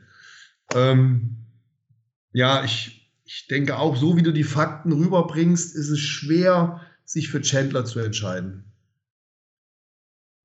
Ähm, 0.75 1.37
ja, 2.31 2.63
ich, 2.63 2.98
ich 3.31 3.45
denke 3.45 3.77
auch, 3.77 3.95
so 3.95 4.17
wie 4.17 4.23
du 4.23 4.33
die 4.33 4.43
Fakten 4.43 4.91
rüberbringst, 4.91 5.75
ist 5.75 5.89
es 5.89 5.99
schwer, 5.99 6.81
sich 7.05 7.29
für 7.29 7.41
Chandler 7.41 7.85
zu 7.85 7.99
entscheiden. 7.99 8.63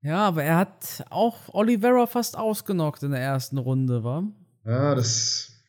Ja, 0.02 0.26
aber 0.26 0.44
er 0.44 0.58
hat 0.58 1.02
auch 1.08 1.48
Oliveira 1.54 2.06
fast 2.06 2.36
ausgenockt 2.36 3.02
in 3.02 3.12
der 3.12 3.20
ersten 3.20 3.56
Runde, 3.56 4.04
war? 4.04 4.30
Ja, 4.66 4.94
das. 4.94 5.64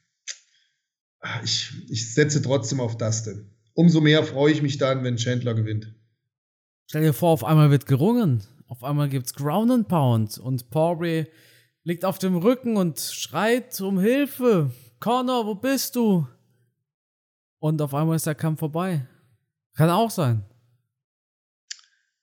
Ich, 1.43 1.72
ich 1.89 2.13
setze 2.13 2.41
trotzdem 2.41 2.82
auf 2.82 2.97
Dustin. 2.97 3.49
Umso 3.74 4.01
mehr 4.01 4.26
freue 4.26 4.51
ich 4.51 4.61
mich 4.61 4.78
dann, 4.78 5.05
wenn 5.05 5.16
Chandler 5.16 5.53
gewinnt. 5.53 5.95
Stell 6.88 7.03
dir 7.03 7.13
vor, 7.13 7.30
auf 7.30 7.45
einmal 7.45 7.72
wird 7.72 7.86
gerungen. 7.86 8.43
Auf 8.68 8.84
einmal 8.84 9.07
gibt's 9.07 9.34
Ground 9.34 9.72
and 9.72 9.88
Pound 9.88 10.38
und 10.38 10.70
Poirier 10.70 11.28
liegt 11.84 12.03
auf 12.03 12.20
dem 12.20 12.36
Rücken 12.36 12.76
und 12.76 12.99
schreit 12.99 13.80
um 13.80 13.99
Hilfe. 13.99 14.72
Connor, 14.99 15.45
wo 15.45 15.55
bist 15.55 15.95
du? 15.95 16.28
Und 17.60 17.82
auf 17.82 17.93
einmal 17.93 18.16
ist 18.16 18.26
der 18.26 18.36
Kampf 18.36 18.60
vorbei. 18.60 19.08
Kann 19.76 19.89
auch 19.89 20.12
sein. 20.12 20.43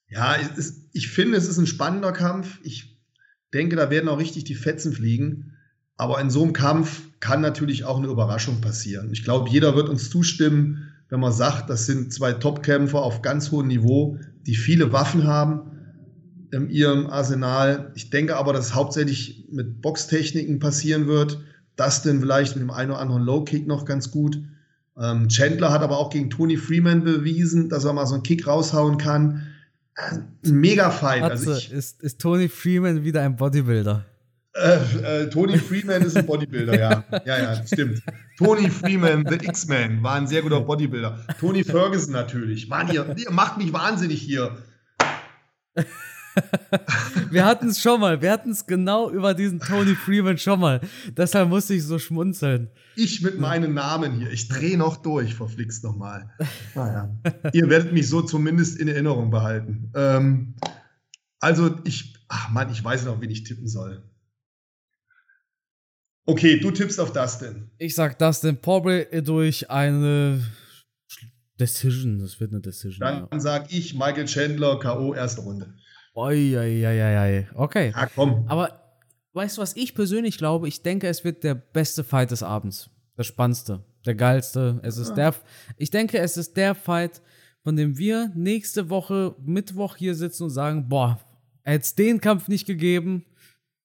Ja, 0.07 0.35
es, 0.35 0.89
ich 0.93 1.09
finde, 1.09 1.37
es 1.37 1.47
ist 1.47 1.57
ein 1.57 1.67
spannender 1.67 2.11
Kampf. 2.11 2.59
Ich 2.63 2.99
denke, 3.53 3.75
da 3.75 3.89
werden 3.89 4.09
auch 4.09 4.19
richtig 4.19 4.43
die 4.43 4.55
Fetzen 4.55 4.93
fliegen. 4.93 5.57
Aber 5.97 6.19
in 6.19 6.29
so 6.29 6.43
einem 6.43 6.53
Kampf 6.53 7.01
kann 7.19 7.41
natürlich 7.41 7.85
auch 7.85 7.97
eine 7.97 8.07
Überraschung 8.07 8.61
passieren. 8.61 9.11
Ich 9.11 9.23
glaube, 9.23 9.49
jeder 9.49 9.75
wird 9.75 9.89
uns 9.89 10.09
zustimmen, 10.09 10.91
wenn 11.09 11.19
man 11.19 11.31
sagt, 11.31 11.69
das 11.69 11.85
sind 11.85 12.11
zwei 12.11 12.33
Top-Kämpfer 12.33 13.01
auf 13.01 13.21
ganz 13.21 13.51
hohem 13.51 13.67
Niveau, 13.67 14.17
die 14.45 14.55
viele 14.55 14.91
Waffen 14.91 15.25
haben 15.25 15.71
in 16.51 16.69
ihrem 16.69 17.07
Arsenal. 17.07 17.91
Ich 17.95 18.09
denke 18.09 18.35
aber, 18.35 18.53
dass 18.53 18.67
es 18.67 18.75
hauptsächlich 18.75 19.47
mit 19.51 19.81
Boxtechniken 19.81 20.59
passieren 20.59 21.07
wird. 21.07 21.39
Das 21.75 22.03
denn 22.03 22.19
vielleicht 22.19 22.55
mit 22.55 22.61
dem 22.61 22.71
einen 22.71 22.91
oder 22.91 22.99
anderen 22.99 23.23
Low-Kick 23.23 23.67
noch 23.67 23.85
ganz 23.85 24.11
gut. 24.11 24.39
Ähm, 24.99 25.27
Chandler 25.27 25.71
hat 25.71 25.81
aber 25.81 25.97
auch 25.97 26.09
gegen 26.09 26.29
Tony 26.29 26.57
Freeman 26.57 27.03
bewiesen, 27.03 27.69
dass 27.69 27.83
er 27.85 27.93
mal 27.93 28.05
so 28.05 28.13
einen 28.13 28.23
Kick 28.23 28.45
raushauen 28.47 28.97
kann 28.97 29.47
ein 29.95 30.27
mega 30.43 30.91
Fight. 30.91 31.23
Also 31.23 31.55
ich, 31.55 31.71
ist, 31.71 32.01
ist 32.01 32.19
Tony 32.19 32.49
Freeman 32.49 33.03
wieder 33.03 33.21
ein 33.21 33.35
Bodybuilder? 33.35 34.05
Äh, 34.55 35.23
äh, 35.23 35.29
Tony 35.29 35.57
Freeman 35.57 36.03
ist 36.03 36.15
ein 36.15 36.25
Bodybuilder, 36.25 36.79
ja. 36.79 37.03
Ja, 37.25 37.37
ja, 37.39 37.65
stimmt. 37.65 38.03
Tony 38.37 38.69
Freeman, 38.69 39.25
The 39.27 39.35
X-Men, 39.35 40.03
war 40.03 40.15
ein 40.15 40.27
sehr 40.27 40.41
guter 40.41 40.61
Bodybuilder. 40.61 41.25
Tony 41.39 41.63
Ferguson 41.63 42.13
natürlich. 42.13 42.67
Mann, 42.67 42.91
ihr, 42.91 43.15
ihr 43.17 43.31
macht 43.31 43.57
mich 43.57 43.73
wahnsinnig 43.73 44.21
hier. 44.21 44.57
Wir 47.29 47.45
hatten 47.45 47.67
es 47.67 47.81
schon 47.81 47.99
mal. 47.99 48.21
Wir 48.21 48.31
hatten 48.31 48.51
es 48.51 48.65
genau 48.65 49.09
über 49.09 49.33
diesen 49.33 49.59
Tony 49.59 49.95
Freeman 49.95 50.37
schon 50.37 50.59
mal. 50.59 50.81
Deshalb 51.15 51.49
musste 51.49 51.73
ich 51.73 51.83
so 51.83 51.99
schmunzeln. 51.99 52.69
Ich 52.95 53.21
mit 53.21 53.39
meinem 53.39 53.73
Namen 53.73 54.13
hier. 54.13 54.31
Ich 54.31 54.47
drehe 54.47 54.77
noch 54.77 54.97
durch, 54.97 55.35
verflixt 55.35 55.83
nochmal. 55.83 56.29
Naja. 56.75 57.15
Ihr 57.53 57.69
werdet 57.69 57.93
mich 57.93 58.07
so 58.07 58.21
zumindest 58.21 58.79
in 58.79 58.87
Erinnerung 58.87 59.31
behalten. 59.31 59.91
Ähm, 59.95 60.55
also 61.39 61.75
ich, 61.83 62.15
ach 62.27 62.49
Mann, 62.49 62.71
ich 62.71 62.83
weiß 62.83 63.05
noch, 63.05 63.21
wen 63.21 63.29
ich 63.29 63.43
tippen 63.43 63.67
soll. 63.67 64.03
Okay, 66.25 66.59
du 66.59 66.71
tippst 66.71 66.99
auf 66.99 67.11
Dustin. 67.11 67.69
Ich 67.77 67.95
sag 67.95 68.17
Dustin 68.17 68.57
Poirier 68.61 69.21
durch 69.21 69.69
eine 69.69 70.41
Decision. 71.59 72.19
Das 72.19 72.39
wird 72.39 72.51
eine 72.51 72.61
Decision. 72.61 72.99
Dann 72.99 73.27
ja. 73.31 73.39
sag 73.39 73.73
ich 73.73 73.93
Michael 73.93 74.25
Chandler 74.25 74.79
K.O. 74.79 75.13
erste 75.13 75.41
Runde. 75.41 75.73
Oi, 76.15 77.47
Okay. 77.55 77.91
Ja, 77.95 78.05
komm. 78.07 78.45
Aber 78.47 78.79
weißt 79.33 79.57
du, 79.57 79.61
was 79.61 79.75
ich 79.75 79.95
persönlich 79.95 80.37
glaube? 80.37 80.67
Ich 80.67 80.81
denke, 80.83 81.07
es 81.07 81.23
wird 81.23 81.43
der 81.43 81.55
beste 81.55 82.03
Fight 82.03 82.31
des 82.31 82.43
Abends. 82.43 82.89
Das 83.15 83.27
Spannendste. 83.27 83.83
der 84.05 84.15
geilste. 84.15 84.79
Es 84.83 84.97
ist 84.97 85.13
der, 85.13 85.33
ich 85.77 85.89
denke, 85.89 86.17
es 86.19 86.35
ist 86.37 86.57
der 86.57 86.75
Fight, 86.75 87.21
von 87.63 87.75
dem 87.75 87.97
wir 87.97 88.31
nächste 88.35 88.89
Woche 88.89 89.35
Mittwoch 89.45 89.95
hier 89.95 90.15
sitzen 90.15 90.43
und 90.43 90.49
sagen, 90.49 90.89
boah, 90.89 91.19
hätte 91.63 91.83
es 91.83 91.95
den 91.95 92.19
Kampf 92.19 92.47
nicht 92.47 92.65
gegeben, 92.67 93.25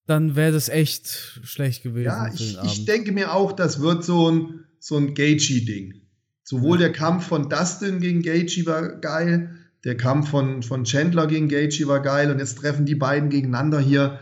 dann 0.07 0.35
wäre 0.37 0.53
das 0.53 0.68
echt 0.68 1.07
schlecht 1.45 1.83
gewesen. 1.83 2.07
Ja, 2.07 2.33
ich, 2.33 2.59
ich 2.64 2.85
denke 2.87 3.12
mir 3.12 3.33
auch, 3.35 3.53
das 3.53 3.81
wird 3.81 4.05
so 4.05 4.31
ein, 4.31 4.64
so 4.81 4.97
ein 4.97 5.14
Gaethje-Ding. 5.14 5.95
Sowohl 6.43 6.79
der 6.79 6.93
Kampf 6.93 7.26
von 7.26 7.49
Dustin 7.51 8.01
gegen 8.01 8.22
Gaethje 8.22 8.64
war 8.66 8.89
geil, 9.01 9.51
der 9.85 9.97
Kampf 9.97 10.31
von, 10.31 10.62
von 10.62 10.85
Chandler 10.85 11.26
gegen 11.26 11.49
Gaethje 11.49 11.87
war 11.87 12.01
geil 12.01 12.31
und 12.31 12.39
jetzt 12.39 12.59
treffen 12.59 12.87
die 12.87 12.95
beiden 12.95 13.31
gegeneinander 13.31 13.81
hier. 13.81 14.18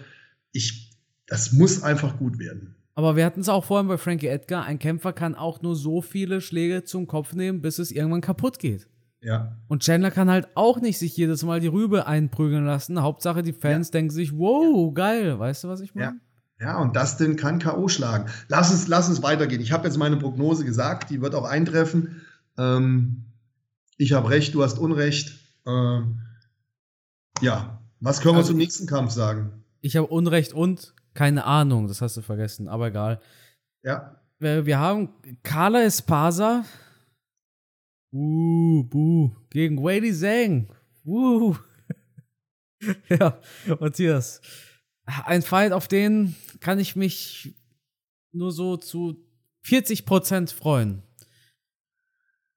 Ich, 0.52 0.96
das 1.26 1.52
muss 1.52 1.82
einfach 1.82 2.18
gut 2.18 2.38
werden. 2.38 2.76
Aber 2.94 3.14
wir 3.14 3.26
hatten 3.26 3.40
es 3.40 3.48
auch 3.48 3.64
vorhin 3.64 3.88
bei 3.88 3.98
Frankie 3.98 4.26
Edgar. 4.26 4.64
Ein 4.64 4.78
Kämpfer 4.78 5.12
kann 5.12 5.34
auch 5.34 5.60
nur 5.60 5.76
so 5.76 6.00
viele 6.00 6.40
Schläge 6.40 6.84
zum 6.84 7.06
Kopf 7.06 7.34
nehmen, 7.34 7.60
bis 7.60 7.78
es 7.78 7.90
irgendwann 7.90 8.22
kaputt 8.22 8.58
geht. 8.58 8.88
Ja. 9.20 9.56
Und 9.68 9.82
Chandler 9.82 10.10
kann 10.10 10.30
halt 10.30 10.48
auch 10.54 10.80
nicht 10.80 10.98
sich 10.98 11.16
jedes 11.16 11.42
Mal 11.42 11.60
die 11.60 11.66
Rübe 11.66 12.06
einprügeln 12.06 12.64
lassen. 12.64 13.02
Hauptsache, 13.02 13.42
die 13.42 13.52
Fans 13.52 13.88
ja. 13.88 13.92
denken 13.92 14.10
sich, 14.10 14.32
wow, 14.38 14.94
geil. 14.94 15.38
Weißt 15.38 15.64
du, 15.64 15.68
was 15.68 15.80
ich 15.80 15.94
meine? 15.94 16.20
Ja. 16.58 16.66
ja, 16.66 16.78
und 16.80 16.96
Dustin 16.96 17.36
kann 17.36 17.58
K.O. 17.58 17.88
schlagen. 17.88 18.30
Lass 18.48 18.70
uns, 18.70 18.88
lass 18.88 19.08
uns 19.08 19.22
weitergehen. 19.22 19.60
Ich 19.60 19.72
habe 19.72 19.86
jetzt 19.86 19.98
meine 19.98 20.16
Prognose 20.16 20.64
gesagt, 20.64 21.10
die 21.10 21.20
wird 21.20 21.34
auch 21.34 21.44
eintreffen. 21.44 22.22
Ähm, 22.56 23.24
ich 23.98 24.12
habe 24.12 24.30
recht, 24.30 24.54
du 24.54 24.62
hast 24.62 24.78
Unrecht. 24.78 25.45
Ähm, 25.66 26.20
ja, 27.40 27.82
was 28.00 28.20
können 28.20 28.36
also, 28.36 28.48
wir 28.48 28.52
zum 28.52 28.58
nächsten 28.58 28.86
Kampf 28.86 29.12
sagen? 29.12 29.64
Ich 29.80 29.96
habe 29.96 30.06
Unrecht 30.06 30.52
und 30.52 30.94
keine 31.14 31.44
Ahnung, 31.44 31.88
das 31.88 32.02
hast 32.02 32.16
du 32.16 32.22
vergessen, 32.22 32.68
aber 32.68 32.88
egal. 32.88 33.20
Ja. 33.82 34.20
Wir, 34.38 34.78
haben 34.78 35.08
Carla 35.42 35.82
Espasa. 35.82 36.64
Uh, 38.12 38.84
buh. 38.84 39.30
Gegen 39.48 39.82
Wady 39.82 40.12
Zhang. 40.12 40.68
Uh. 41.06 41.56
ja, 43.08 43.38
Matthias. 43.80 44.42
Ein 45.04 45.40
Fight, 45.42 45.72
auf 45.72 45.88
den 45.88 46.36
kann 46.60 46.78
ich 46.78 46.96
mich 46.96 47.54
nur 48.32 48.52
so 48.52 48.76
zu 48.76 49.16
40% 49.64 50.52
freuen. 50.52 51.02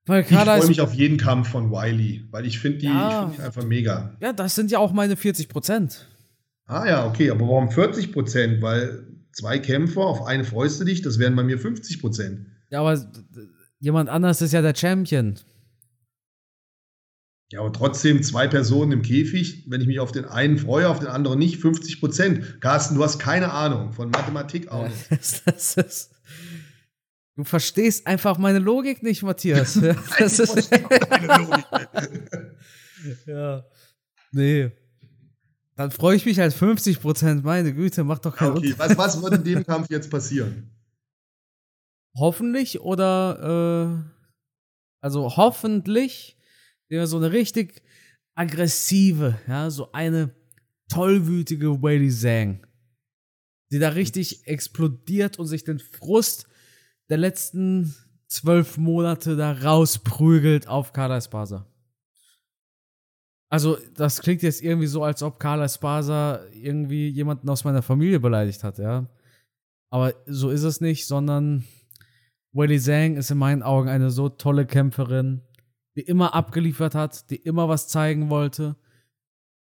Weil 0.06 0.24
Carla 0.24 0.56
ich 0.56 0.62
freue 0.62 0.70
mich 0.70 0.82
auf 0.82 0.94
jeden 0.94 1.18
Kampf 1.18 1.50
von 1.50 1.72
Wiley, 1.72 2.28
weil 2.32 2.46
ich 2.46 2.60
finde 2.60 2.80
die, 2.80 2.88
ja, 2.88 3.28
find 3.28 3.38
die 3.38 3.42
einfach 3.44 3.64
mega. 3.64 4.18
Ja, 4.22 4.34
das 4.34 4.56
sind 4.56 4.72
ja 4.72 4.80
auch 4.80 4.92
meine 4.92 5.16
40%. 5.16 6.00
Ah 6.66 6.88
ja, 6.88 7.08
okay, 7.08 7.32
aber 7.32 7.42
warum 7.42 7.72
40 7.72 8.12
Prozent? 8.12 8.62
Weil 8.62 9.06
zwei 9.32 9.60
Kämpfer, 9.60 10.02
auf 10.02 10.26
eine 10.26 10.44
freust 10.44 10.80
du 10.80 10.86
dich, 10.86 11.02
das 11.02 11.20
wären 11.20 11.36
bei 11.36 11.44
mir 11.44 11.60
50 11.60 12.00
Prozent. 12.02 12.48
Ja, 12.70 12.82
aber 12.82 13.00
jemand 13.80 14.10
anders 14.10 14.42
ist 14.42 14.54
ja 14.54 14.62
der 14.62 14.76
Champion. 14.76 15.40
Ja, 17.52 17.62
aber 17.62 17.74
trotzdem 17.74 18.22
zwei 18.22 18.48
Personen 18.48 18.92
im 18.92 19.02
Käfig, 19.02 19.66
wenn 19.68 19.82
ich 19.82 19.88
mich 19.88 20.00
auf 20.00 20.12
den 20.12 20.26
einen 20.26 20.60
freue, 20.60 20.88
auf 20.88 21.00
den 21.00 21.08
anderen 21.08 21.40
nicht, 21.40 21.58
50 21.58 22.00
Prozent. 22.00 22.62
Carsten, 22.62 22.96
du 22.96 23.04
hast 23.04 23.18
keine 23.18 23.52
Ahnung 23.52 23.92
von 23.92 24.12
Mathematik 24.12 24.72
auch 24.72 24.88
nicht. 24.88 25.12
das, 25.46 25.74
das 25.74 26.12
du 27.40 27.46
verstehst 27.46 28.06
einfach 28.06 28.38
meine 28.38 28.60
Logik 28.60 29.02
nicht, 29.02 29.24
Matthias. 29.24 29.78
Nein, 29.78 29.98
das 30.20 30.40
ist 30.40 30.70
meine 31.10 31.38
Logik. 31.38 31.66
ja. 33.26 33.66
Nee. 34.34 34.72
Dann 35.78 35.92
freue 35.92 36.18
ich 36.18 36.26
mich 36.26 36.42
als 36.42 36.54
50 36.56 37.00
Prozent. 37.00 37.46
Meine 37.46 37.74
Güte, 37.74 38.04
macht 38.04 38.26
doch 38.26 38.36
keinen 38.36 38.58
okay. 38.58 38.74
was, 38.76 38.98
was 38.98 39.22
wird 39.22 39.36
in 39.36 39.44
dem 39.46 39.66
Kampf 39.66 39.90
jetzt 39.90 40.12
passieren? 40.12 40.70
Hoffentlich 42.18 42.82
oder 42.82 44.04
äh, 44.04 44.12
also 45.00 45.38
hoffentlich 45.38 46.38
so 46.90 47.16
eine 47.16 47.32
richtig 47.32 47.82
aggressive, 48.36 49.40
ja, 49.48 49.70
so 49.70 49.94
eine 49.94 50.36
tollwütige 50.90 51.82
Whaley 51.82 52.10
Zhang, 52.10 52.68
die 53.72 53.80
da 53.80 53.90
richtig 53.90 54.46
explodiert 54.46 55.40
und 55.40 55.48
sich 55.48 55.64
den 55.64 55.80
Frust 55.80 56.49
der 57.10 57.18
letzten 57.18 57.96
zwölf 58.28 58.78
Monate 58.78 59.36
da 59.36 59.52
rausprügelt 59.52 60.68
auf 60.68 60.94
Kada 60.94 61.18
Espasa. 61.18 61.66
Also, 63.52 63.78
das 63.96 64.22
klingt 64.22 64.44
jetzt 64.44 64.62
irgendwie 64.62 64.88
so, 64.88 65.04
als 65.04 65.24
ob 65.24 65.40
Carla 65.40 65.68
Spasa 65.68 66.46
irgendwie 66.54 67.10
jemanden 67.10 67.50
aus 67.50 67.64
meiner 67.64 67.82
Familie 67.82 68.20
beleidigt 68.20 68.64
hat, 68.64 68.78
ja. 68.78 69.08
Aber 69.92 70.14
so 70.28 70.52
ist 70.52 70.62
es 70.62 70.82
nicht, 70.82 71.08
sondern 71.08 71.64
Willie 72.52 72.80
Zhang 72.80 73.18
ist 73.18 73.32
in 73.32 73.40
meinen 73.40 73.64
Augen 73.64 73.90
eine 73.90 74.12
so 74.12 74.30
tolle 74.30 74.68
Kämpferin, 74.68 75.42
die 75.96 76.02
immer 76.02 76.36
abgeliefert 76.36 76.94
hat, 76.94 77.32
die 77.32 77.38
immer 77.38 77.68
was 77.68 77.88
zeigen 77.88 78.30
wollte. 78.30 78.76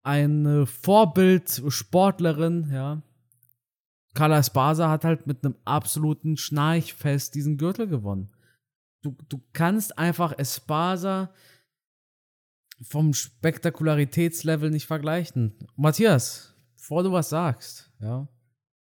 Eine 0.03 0.67
Vorbildsportlerin, 0.67 2.69
ja. 2.71 3.03
Carla 4.19 4.39
Espasa 4.39 4.91
hat 4.91 5.05
halt 5.05 5.29
mit 5.29 5.45
einem 5.45 5.55
absoluten 5.65 6.37
Schnarchfest 6.37 7.37
diesen 7.37 7.57
Gürtel 7.57 7.87
gewonnen. 7.87 8.33
Du, 9.01 9.17
du 9.29 9.41
kannst 9.53 9.97
einfach 9.97 10.37
Espasa 10.37 11.33
vom 12.83 13.15
Spektakularitätslevel 13.15 14.71
nicht 14.71 14.89
vergleichen. 14.89 15.55
Matthias, 15.77 16.57
bevor 16.77 17.05
du 17.05 17.13
was 17.13 17.29
sagst, 17.29 17.93
ja. 18.01 18.27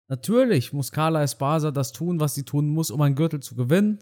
Natürlich 0.08 0.72
muss 0.72 0.90
Carla 0.90 1.22
Espasa 1.22 1.70
das 1.70 1.92
tun, 1.92 2.18
was 2.18 2.34
sie 2.34 2.42
tun 2.42 2.66
muss, 2.68 2.90
um 2.90 3.00
einen 3.00 3.14
Gürtel 3.14 3.38
zu 3.38 3.54
gewinnen. 3.54 4.00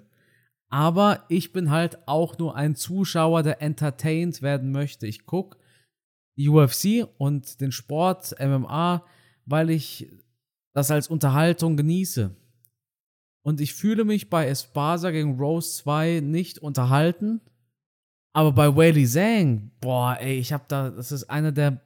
Aber 0.70 1.26
ich 1.28 1.52
bin 1.52 1.70
halt 1.70 1.98
auch 2.08 2.38
nur 2.38 2.56
ein 2.56 2.76
Zuschauer, 2.76 3.42
der 3.42 3.60
entertained 3.60 4.40
werden 4.40 4.72
möchte. 4.72 5.06
Ich 5.06 5.26
gucke 5.26 5.58
UFC 6.38 7.06
und 7.18 7.60
den 7.60 7.72
Sport 7.72 8.34
MMA, 8.40 9.04
weil 9.44 9.68
ich 9.68 10.08
das 10.72 10.90
als 10.90 11.08
Unterhaltung 11.08 11.76
genieße. 11.76 12.34
Und 13.42 13.60
ich 13.60 13.74
fühle 13.74 14.04
mich 14.04 14.30
bei 14.30 14.48
Espasa 14.48 15.10
gegen 15.10 15.38
Rose 15.38 15.82
2 15.82 16.20
nicht 16.20 16.58
unterhalten, 16.58 17.40
aber 18.32 18.52
bei 18.52 18.76
Whaley 18.76 19.06
Zhang, 19.06 19.72
boah, 19.80 20.16
ey, 20.20 20.38
ich 20.38 20.52
hab 20.52 20.68
da, 20.68 20.90
das 20.90 21.10
ist 21.10 21.24
eine 21.24 21.52
der 21.52 21.80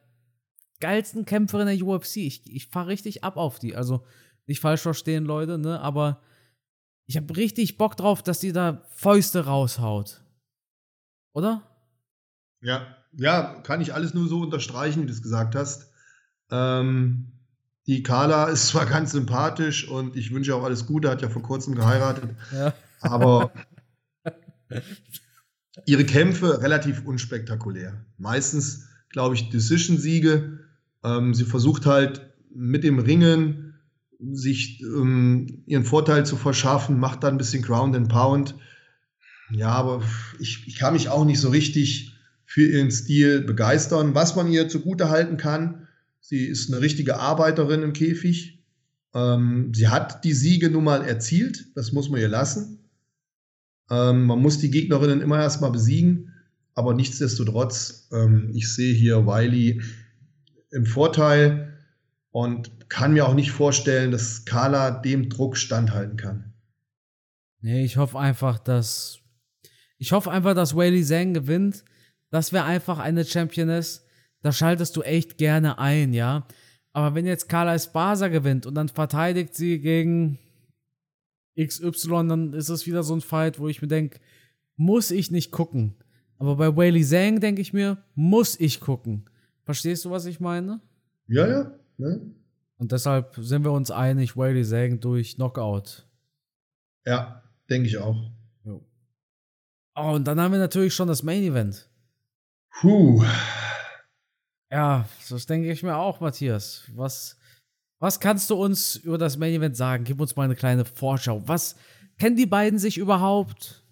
geilsten 0.80 1.24
Kämpferinnen 1.24 1.78
der 1.78 1.86
UFC. 1.86 2.18
Ich, 2.18 2.52
ich 2.52 2.66
fahr 2.66 2.86
richtig 2.86 3.24
ab 3.24 3.36
auf 3.36 3.58
die. 3.58 3.74
Also, 3.74 4.04
nicht 4.46 4.60
falsch 4.60 4.82
verstehen, 4.82 5.24
Leute, 5.24 5.56
ne? 5.56 5.80
Aber 5.80 6.20
ich 7.06 7.16
hab 7.16 7.34
richtig 7.36 7.78
Bock 7.78 7.96
drauf, 7.96 8.22
dass 8.22 8.40
die 8.40 8.52
da 8.52 8.84
Fäuste 8.90 9.46
raushaut. 9.46 10.22
Oder? 11.32 11.62
Ja, 12.60 12.96
ja, 13.12 13.60
kann 13.62 13.80
ich 13.80 13.94
alles 13.94 14.14
nur 14.14 14.28
so 14.28 14.40
unterstreichen, 14.40 15.02
wie 15.02 15.06
du 15.06 15.12
es 15.12 15.22
gesagt 15.22 15.54
hast. 15.54 15.90
Ähm, 16.50 17.33
die 17.86 18.02
Carla 18.02 18.46
ist 18.46 18.68
zwar 18.68 18.86
ganz 18.86 19.12
sympathisch 19.12 19.88
und 19.88 20.16
ich 20.16 20.32
wünsche 20.32 20.54
auch 20.54 20.64
alles 20.64 20.86
Gute, 20.86 21.10
hat 21.10 21.22
ja 21.22 21.28
vor 21.28 21.42
kurzem 21.42 21.74
geheiratet. 21.74 22.30
Ja. 22.52 22.72
Aber 23.00 23.52
ihre 25.86 26.04
Kämpfe 26.04 26.62
relativ 26.62 27.04
unspektakulär. 27.04 28.04
Meistens, 28.16 28.88
glaube 29.10 29.34
ich, 29.34 29.50
Decision-Siege. 29.50 30.60
Ähm, 31.02 31.34
sie 31.34 31.44
versucht 31.44 31.84
halt 31.86 32.22
mit 32.54 32.84
dem 32.84 32.98
Ringen 32.98 33.74
sich 34.32 34.80
ähm, 34.82 35.62
ihren 35.66 35.84
Vorteil 35.84 36.24
zu 36.24 36.36
verschaffen, 36.36 36.98
macht 36.98 37.24
dann 37.24 37.34
ein 37.34 37.38
bisschen 37.38 37.62
Ground 37.62 37.94
and 37.94 38.08
Pound. 38.08 38.54
Ja, 39.50 39.68
aber 39.68 40.02
ich, 40.38 40.66
ich 40.66 40.78
kann 40.78 40.94
mich 40.94 41.10
auch 41.10 41.24
nicht 41.24 41.40
so 41.40 41.50
richtig 41.50 42.16
für 42.46 42.66
ihren 42.66 42.90
Stil 42.90 43.42
begeistern. 43.42 44.14
Was 44.14 44.36
man 44.36 44.50
ihr 44.50 44.68
zugute 44.68 45.10
halten 45.10 45.36
kann, 45.36 45.88
sie 46.24 46.46
ist 46.46 46.72
eine 46.72 46.80
richtige 46.80 47.18
Arbeiterin 47.18 47.82
im 47.82 47.92
Käfig. 47.92 48.58
Ähm, 49.14 49.72
sie 49.74 49.88
hat 49.88 50.24
die 50.24 50.32
Siege 50.32 50.70
nun 50.70 50.84
mal 50.84 51.04
erzielt, 51.04 51.66
das 51.76 51.92
muss 51.92 52.08
man 52.08 52.20
ihr 52.20 52.28
lassen. 52.28 52.90
Ähm, 53.90 54.24
man 54.24 54.40
muss 54.40 54.58
die 54.58 54.70
Gegnerinnen 54.70 55.20
immer 55.20 55.38
erstmal 55.38 55.70
besiegen, 55.70 56.32
aber 56.74 56.94
nichtsdestotrotz, 56.94 58.08
ähm, 58.10 58.50
ich 58.54 58.72
sehe 58.72 58.94
hier 58.94 59.26
Wiley 59.26 59.82
im 60.70 60.86
Vorteil 60.86 61.78
und 62.30 62.88
kann 62.88 63.12
mir 63.12 63.26
auch 63.28 63.34
nicht 63.34 63.50
vorstellen, 63.50 64.10
dass 64.10 64.46
Carla 64.46 64.90
dem 64.90 65.28
Druck 65.28 65.58
standhalten 65.58 66.16
kann. 66.16 66.54
Nee, 67.60 67.84
ich 67.84 67.96
hoffe 67.98 68.18
einfach, 68.18 68.58
dass. 68.58 69.18
Ich 69.98 70.12
hoffe 70.12 70.30
einfach, 70.30 70.54
dass 70.54 70.74
Wiley 70.74 71.04
Zhang 71.04 71.34
gewinnt. 71.34 71.84
Das 72.30 72.52
wäre 72.52 72.64
einfach 72.64 72.98
eine 72.98 73.24
Championess. 73.24 74.03
Da 74.44 74.52
schaltest 74.52 74.94
du 74.94 75.00
echt 75.00 75.38
gerne 75.38 75.78
ein, 75.78 76.12
ja. 76.12 76.46
Aber 76.92 77.14
wenn 77.14 77.24
jetzt 77.24 77.48
Carla 77.48 77.74
Espasa 77.74 78.28
gewinnt 78.28 78.66
und 78.66 78.74
dann 78.74 78.90
verteidigt 78.90 79.54
sie 79.54 79.80
gegen 79.80 80.38
XY, 81.58 82.28
dann 82.28 82.52
ist 82.52 82.68
es 82.68 82.86
wieder 82.86 83.02
so 83.02 83.14
ein 83.14 83.22
Fight, 83.22 83.58
wo 83.58 83.68
ich 83.68 83.80
mir 83.80 83.88
denke, 83.88 84.20
muss 84.76 85.10
ich 85.10 85.30
nicht 85.30 85.50
gucken. 85.50 85.94
Aber 86.36 86.56
bei 86.56 86.76
Whaley 86.76 87.02
Zhang 87.02 87.40
denke 87.40 87.62
ich 87.62 87.72
mir, 87.72 88.04
muss 88.16 88.60
ich 88.60 88.80
gucken. 88.80 89.30
Verstehst 89.62 90.04
du, 90.04 90.10
was 90.10 90.26
ich 90.26 90.40
meine? 90.40 90.82
Ja, 91.26 91.48
ja. 91.48 91.72
ja. 91.96 92.16
Und 92.76 92.92
deshalb 92.92 93.36
sind 93.36 93.64
wir 93.64 93.72
uns 93.72 93.90
einig, 93.90 94.36
Whaley 94.36 94.62
Zhang 94.62 95.00
durch 95.00 95.36
Knockout. 95.36 96.06
Ja, 97.06 97.42
denke 97.70 97.88
ich 97.88 97.96
auch. 97.96 98.30
Oh, 98.66 100.10
und 100.12 100.26
dann 100.26 100.38
haben 100.38 100.52
wir 100.52 100.58
natürlich 100.58 100.92
schon 100.92 101.08
das 101.08 101.22
Main 101.22 101.44
Event. 101.44 101.88
Puh. 102.82 103.24
Ja, 104.74 105.08
das 105.30 105.46
denke 105.46 105.70
ich 105.70 105.84
mir 105.84 105.94
auch, 105.94 106.18
Matthias. 106.18 106.82
Was, 106.96 107.36
was 108.00 108.18
kannst 108.18 108.50
du 108.50 108.56
uns 108.56 108.96
über 108.96 109.18
das 109.18 109.36
Main 109.36 109.54
Event 109.54 109.76
sagen? 109.76 110.02
Gib 110.02 110.20
uns 110.20 110.34
mal 110.34 110.42
eine 110.42 110.56
kleine 110.56 110.84
Vorschau. 110.84 111.46
Was 111.46 111.76
kennen 112.18 112.34
die 112.34 112.46
beiden 112.46 112.80
sich 112.80 112.98
überhaupt? 112.98 113.84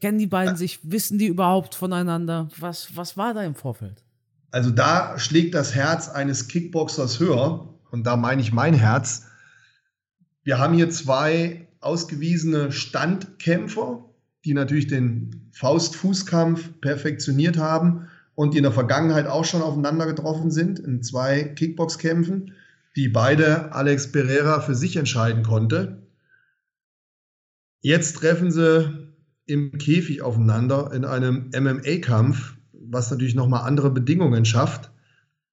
Kennen 0.00 0.18
die 0.18 0.26
beiden 0.26 0.56
sich? 0.56 0.80
Wissen 0.82 1.18
die 1.18 1.26
überhaupt 1.26 1.74
voneinander? 1.74 2.48
Was, 2.58 2.96
was 2.96 3.18
war 3.18 3.34
da 3.34 3.42
im 3.42 3.54
Vorfeld? 3.54 4.02
Also 4.50 4.70
da 4.70 5.18
schlägt 5.18 5.54
das 5.54 5.74
Herz 5.74 6.08
eines 6.08 6.48
Kickboxers 6.48 7.20
höher 7.20 7.68
und 7.90 8.04
da 8.04 8.16
meine 8.16 8.40
ich 8.40 8.50
mein 8.50 8.72
Herz. 8.72 9.26
Wir 10.42 10.58
haben 10.58 10.72
hier 10.72 10.88
zwei 10.88 11.68
ausgewiesene 11.80 12.72
Standkämpfer, 12.72 14.06
die 14.46 14.54
natürlich 14.54 14.86
den 14.86 15.50
Faust-Fußkampf 15.52 16.80
perfektioniert 16.80 17.58
haben 17.58 18.08
und 18.40 18.54
die 18.54 18.56
in 18.56 18.62
der 18.62 18.72
Vergangenheit 18.72 19.26
auch 19.26 19.44
schon 19.44 19.60
aufeinander 19.60 20.06
getroffen 20.06 20.50
sind 20.50 20.78
in 20.78 21.02
zwei 21.02 21.42
Kickboxkämpfen, 21.42 22.54
die 22.96 23.10
beide 23.10 23.74
Alex 23.74 24.12
Pereira 24.12 24.60
für 24.60 24.74
sich 24.74 24.96
entscheiden 24.96 25.42
konnte. 25.42 26.06
Jetzt 27.82 28.16
treffen 28.16 28.50
sie 28.50 29.10
im 29.44 29.72
Käfig 29.72 30.22
aufeinander 30.22 30.90
in 30.94 31.04
einem 31.04 31.50
MMA-Kampf, 31.54 32.54
was 32.72 33.10
natürlich 33.10 33.34
nochmal 33.34 33.68
andere 33.68 33.90
Bedingungen 33.90 34.46
schafft. 34.46 34.90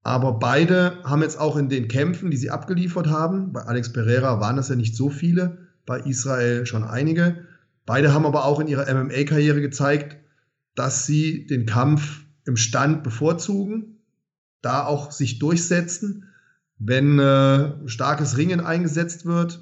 Aber 0.04 0.40
beide 0.40 1.04
haben 1.04 1.24
jetzt 1.24 1.42
auch 1.42 1.58
in 1.58 1.68
den 1.68 1.90
Kämpfen, 1.90 2.32
die 2.32 2.38
sie 2.38 2.52
abgeliefert 2.52 3.08
haben, 3.08 3.52
bei 3.52 3.64
Alex 3.64 3.92
Pereira 3.92 4.40
waren 4.40 4.56
das 4.56 4.70
ja 4.70 4.78
nicht 4.78 4.96
so 4.96 5.10
viele, 5.10 5.58
bei 5.86 6.00
Israel 6.00 6.66
schon 6.66 6.86
einige. 6.86 7.44
Beide 7.86 8.14
haben 8.14 8.26
aber 8.26 8.46
auch 8.46 8.62
in 8.62 8.68
ihrer 8.68 8.86
MMA-Karriere 8.86 9.60
gezeigt, 9.60 10.16
dass 10.76 11.06
sie 11.06 11.48
den 11.48 11.66
Kampf 11.66 12.24
im 12.48 12.58
Stand 12.58 13.04
bevorzugen, 13.04 14.00
da 14.62 14.86
auch 14.86 15.12
sich 15.12 15.40
durchsetzen. 15.40 16.26
Wenn 16.80 17.20
äh, 17.20 17.88
starkes 17.88 18.38
Ringen 18.38 18.60
eingesetzt 18.60 19.26
wird, 19.26 19.62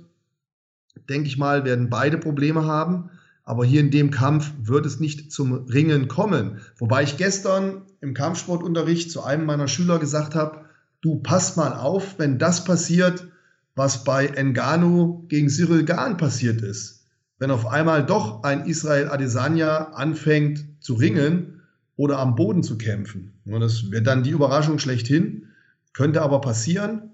denke 1.09 1.27
ich 1.27 1.37
mal, 1.37 1.65
werden 1.65 1.89
beide 1.89 2.17
Probleme 2.17 2.65
haben. 2.65 3.09
Aber 3.43 3.63
hier 3.63 3.79
in 3.79 3.91
dem 3.91 4.11
Kampf 4.11 4.51
wird 4.61 4.85
es 4.85 4.99
nicht 4.99 5.31
zum 5.31 5.53
Ringen 5.65 6.07
kommen. 6.07 6.59
Wobei 6.77 7.03
ich 7.03 7.17
gestern 7.17 7.83
im 8.01 8.13
Kampfsportunterricht 8.13 9.11
zu 9.11 9.23
einem 9.23 9.45
meiner 9.45 9.67
Schüler 9.67 9.99
gesagt 9.99 10.33
habe, 10.35 10.65
du 11.01 11.17
pass 11.17 11.55
mal 11.55 11.73
auf, 11.73 12.17
wenn 12.17 12.39
das 12.39 12.63
passiert, 12.63 13.27
was 13.75 14.03
bei 14.03 14.27
Engano 14.27 15.25
gegen 15.27 15.49
Cyril 15.49 15.85
Gahn 15.85 16.17
passiert 16.17 16.61
ist. 16.61 17.05
Wenn 17.37 17.51
auf 17.51 17.67
einmal 17.67 18.05
doch 18.05 18.43
ein 18.43 18.65
Israel 18.65 19.09
Adesanya 19.09 19.89
anfängt 19.91 20.65
zu 20.79 20.95
ringen 20.95 21.54
oder 21.97 22.19
am 22.19 22.35
Boden 22.35 22.63
zu 22.63 22.77
kämpfen. 22.77 23.33
Das 23.45 23.91
wäre 23.91 24.03
dann 24.03 24.23
die 24.23 24.31
Überraschung 24.31 24.79
schlechthin. 24.79 25.47
Könnte 25.93 26.21
aber 26.21 26.41
passieren. 26.41 27.13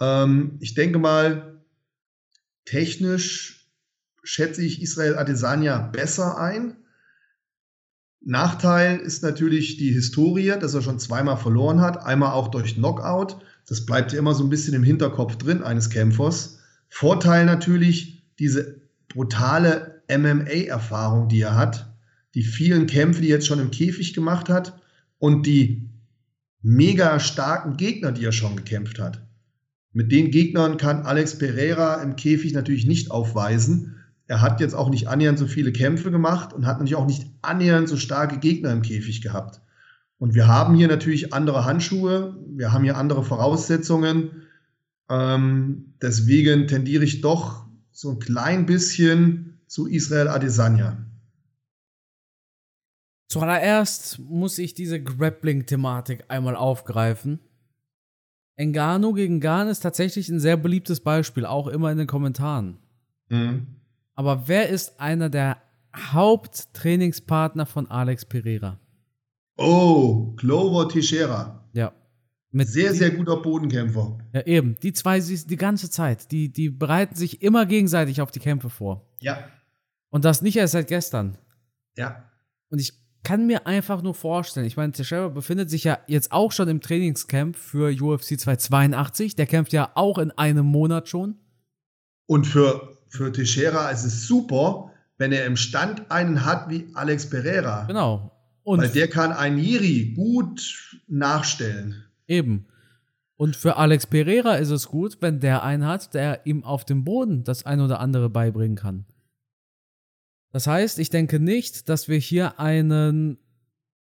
Ähm, 0.00 0.56
ich 0.60 0.74
denke 0.74 0.98
mal, 0.98 1.60
technisch 2.66 3.66
schätze 4.22 4.62
ich 4.62 4.82
Israel 4.82 5.16
Adesanya 5.16 5.78
besser 5.78 6.38
ein. 6.38 6.76
Nachteil 8.22 8.98
ist 8.98 9.22
natürlich 9.22 9.78
die 9.78 9.92
Historie, 9.92 10.54
dass 10.60 10.74
er 10.74 10.82
schon 10.82 10.98
zweimal 10.98 11.38
verloren 11.38 11.80
hat, 11.80 12.04
einmal 12.04 12.32
auch 12.32 12.48
durch 12.48 12.74
Knockout. 12.74 13.38
Das 13.66 13.86
bleibt 13.86 14.12
ja 14.12 14.18
immer 14.18 14.34
so 14.34 14.44
ein 14.44 14.50
bisschen 14.50 14.74
im 14.74 14.82
Hinterkopf 14.82 15.36
drin 15.36 15.62
eines 15.62 15.88
Kämpfers. 15.88 16.58
Vorteil 16.90 17.46
natürlich 17.46 18.22
diese 18.38 18.82
brutale 19.08 20.02
MMA-Erfahrung, 20.10 21.28
die 21.28 21.40
er 21.40 21.56
hat, 21.56 21.89
die 22.34 22.42
vielen 22.42 22.86
Kämpfe, 22.86 23.20
die 23.20 23.28
er 23.28 23.36
jetzt 23.36 23.46
schon 23.46 23.60
im 23.60 23.70
Käfig 23.70 24.14
gemacht 24.14 24.48
hat 24.48 24.80
und 25.18 25.46
die 25.46 25.88
mega 26.62 27.18
starken 27.20 27.76
Gegner, 27.76 28.12
die 28.12 28.24
er 28.24 28.32
schon 28.32 28.56
gekämpft 28.56 28.98
hat. 28.98 29.22
Mit 29.92 30.12
den 30.12 30.30
Gegnern 30.30 30.76
kann 30.76 31.02
Alex 31.02 31.38
Pereira 31.38 32.02
im 32.02 32.16
Käfig 32.16 32.52
natürlich 32.52 32.86
nicht 32.86 33.10
aufweisen. 33.10 33.96
Er 34.26 34.40
hat 34.40 34.60
jetzt 34.60 34.74
auch 34.74 34.90
nicht 34.90 35.08
annähernd 35.08 35.38
so 35.38 35.46
viele 35.46 35.72
Kämpfe 35.72 36.12
gemacht 36.12 36.52
und 36.52 36.66
hat 36.66 36.78
natürlich 36.78 36.94
auch 36.94 37.06
nicht 37.06 37.26
annähernd 37.42 37.88
so 37.88 37.96
starke 37.96 38.38
Gegner 38.38 38.72
im 38.72 38.82
Käfig 38.82 39.22
gehabt. 39.22 39.60
Und 40.18 40.34
wir 40.34 40.46
haben 40.46 40.76
hier 40.76 40.86
natürlich 40.86 41.32
andere 41.32 41.64
Handschuhe, 41.64 42.36
wir 42.46 42.72
haben 42.72 42.84
hier 42.84 42.96
andere 42.96 43.24
Voraussetzungen. 43.24 44.42
Ähm, 45.08 45.94
deswegen 46.00 46.68
tendiere 46.68 47.02
ich 47.02 47.22
doch 47.22 47.64
so 47.90 48.10
ein 48.10 48.18
klein 48.20 48.66
bisschen 48.66 49.58
zu 49.66 49.88
Israel 49.88 50.28
Adesanya. 50.28 51.09
Zuallererst 53.30 54.18
muss 54.18 54.58
ich 54.58 54.74
diese 54.74 55.00
Grappling-Thematik 55.00 56.24
einmal 56.26 56.56
aufgreifen. 56.56 57.38
Engano 58.56 59.12
gegen 59.12 59.38
Gan 59.38 59.68
ist 59.68 59.80
tatsächlich 59.80 60.28
ein 60.28 60.40
sehr 60.40 60.56
beliebtes 60.56 60.98
Beispiel, 60.98 61.46
auch 61.46 61.68
immer 61.68 61.92
in 61.92 61.98
den 61.98 62.08
Kommentaren. 62.08 62.78
Mhm. 63.28 63.68
Aber 64.16 64.48
wer 64.48 64.68
ist 64.68 64.98
einer 64.98 65.30
der 65.30 65.62
Haupttrainingspartner 65.96 67.66
von 67.66 67.88
Alex 67.88 68.24
Pereira? 68.24 68.80
Oh, 69.56 70.32
Clover 70.36 70.88
Teixeira. 70.88 71.64
Ja. 71.72 71.92
Mit 72.50 72.66
sehr, 72.66 72.92
sehr 72.94 73.12
guter 73.12 73.36
Bodenkämpfer. 73.36 74.18
Ja, 74.32 74.40
eben. 74.42 74.76
Die 74.82 74.92
zwei 74.92 75.20
die 75.20 75.56
ganze 75.56 75.88
Zeit. 75.88 76.32
Die, 76.32 76.52
die 76.52 76.68
bereiten 76.68 77.14
sich 77.14 77.42
immer 77.42 77.64
gegenseitig 77.64 78.20
auf 78.20 78.32
die 78.32 78.40
Kämpfe 78.40 78.70
vor. 78.70 79.08
Ja. 79.20 79.44
Und 80.08 80.24
das 80.24 80.42
nicht 80.42 80.56
erst 80.56 80.72
seit 80.72 80.88
gestern. 80.88 81.38
Ja. 81.96 82.28
Und 82.70 82.80
ich 82.80 83.00
kann 83.22 83.46
mir 83.46 83.66
einfach 83.66 84.02
nur 84.02 84.14
vorstellen, 84.14 84.66
ich 84.66 84.76
meine, 84.76 84.92
Teixeira 84.92 85.28
befindet 85.28 85.70
sich 85.70 85.84
ja 85.84 85.98
jetzt 86.06 86.32
auch 86.32 86.52
schon 86.52 86.68
im 86.68 86.80
Trainingscamp 86.80 87.56
für 87.56 87.90
UFC 87.90 88.38
282. 88.40 89.36
Der 89.36 89.46
kämpft 89.46 89.72
ja 89.72 89.90
auch 89.94 90.18
in 90.18 90.30
einem 90.32 90.66
Monat 90.66 91.08
schon. 91.08 91.36
Und 92.26 92.46
für 92.46 93.00
für 93.10 93.32
Teixeira 93.32 93.90
ist 93.90 94.04
es 94.04 94.26
super, 94.26 94.92
wenn 95.18 95.32
er 95.32 95.44
im 95.44 95.56
Stand 95.56 96.10
einen 96.10 96.44
hat 96.46 96.70
wie 96.70 96.88
Alex 96.94 97.28
Pereira. 97.28 97.84
Genau. 97.86 98.30
Und 98.62 98.80
Weil 98.80 98.88
der 98.88 99.08
kann 99.08 99.32
einen 99.32 99.58
Jiri 99.58 100.12
gut 100.14 101.00
nachstellen. 101.08 102.04
Eben. 102.28 102.66
Und 103.36 103.56
für 103.56 103.76
Alex 103.76 104.06
Pereira 104.06 104.56
ist 104.56 104.70
es 104.70 104.86
gut, 104.86 105.18
wenn 105.20 105.40
der 105.40 105.62
einen 105.64 105.86
hat, 105.86 106.14
der 106.14 106.46
ihm 106.46 106.62
auf 106.62 106.84
dem 106.84 107.04
Boden 107.04 107.42
das 107.42 107.66
ein 107.66 107.80
oder 107.80 107.98
andere 107.98 108.30
beibringen 108.30 108.76
kann. 108.76 109.06
Das 110.52 110.66
heißt, 110.66 110.98
ich 110.98 111.10
denke 111.10 111.38
nicht, 111.38 111.88
dass 111.88 112.08
wir 112.08 112.18
hier 112.18 112.58
einen 112.58 113.38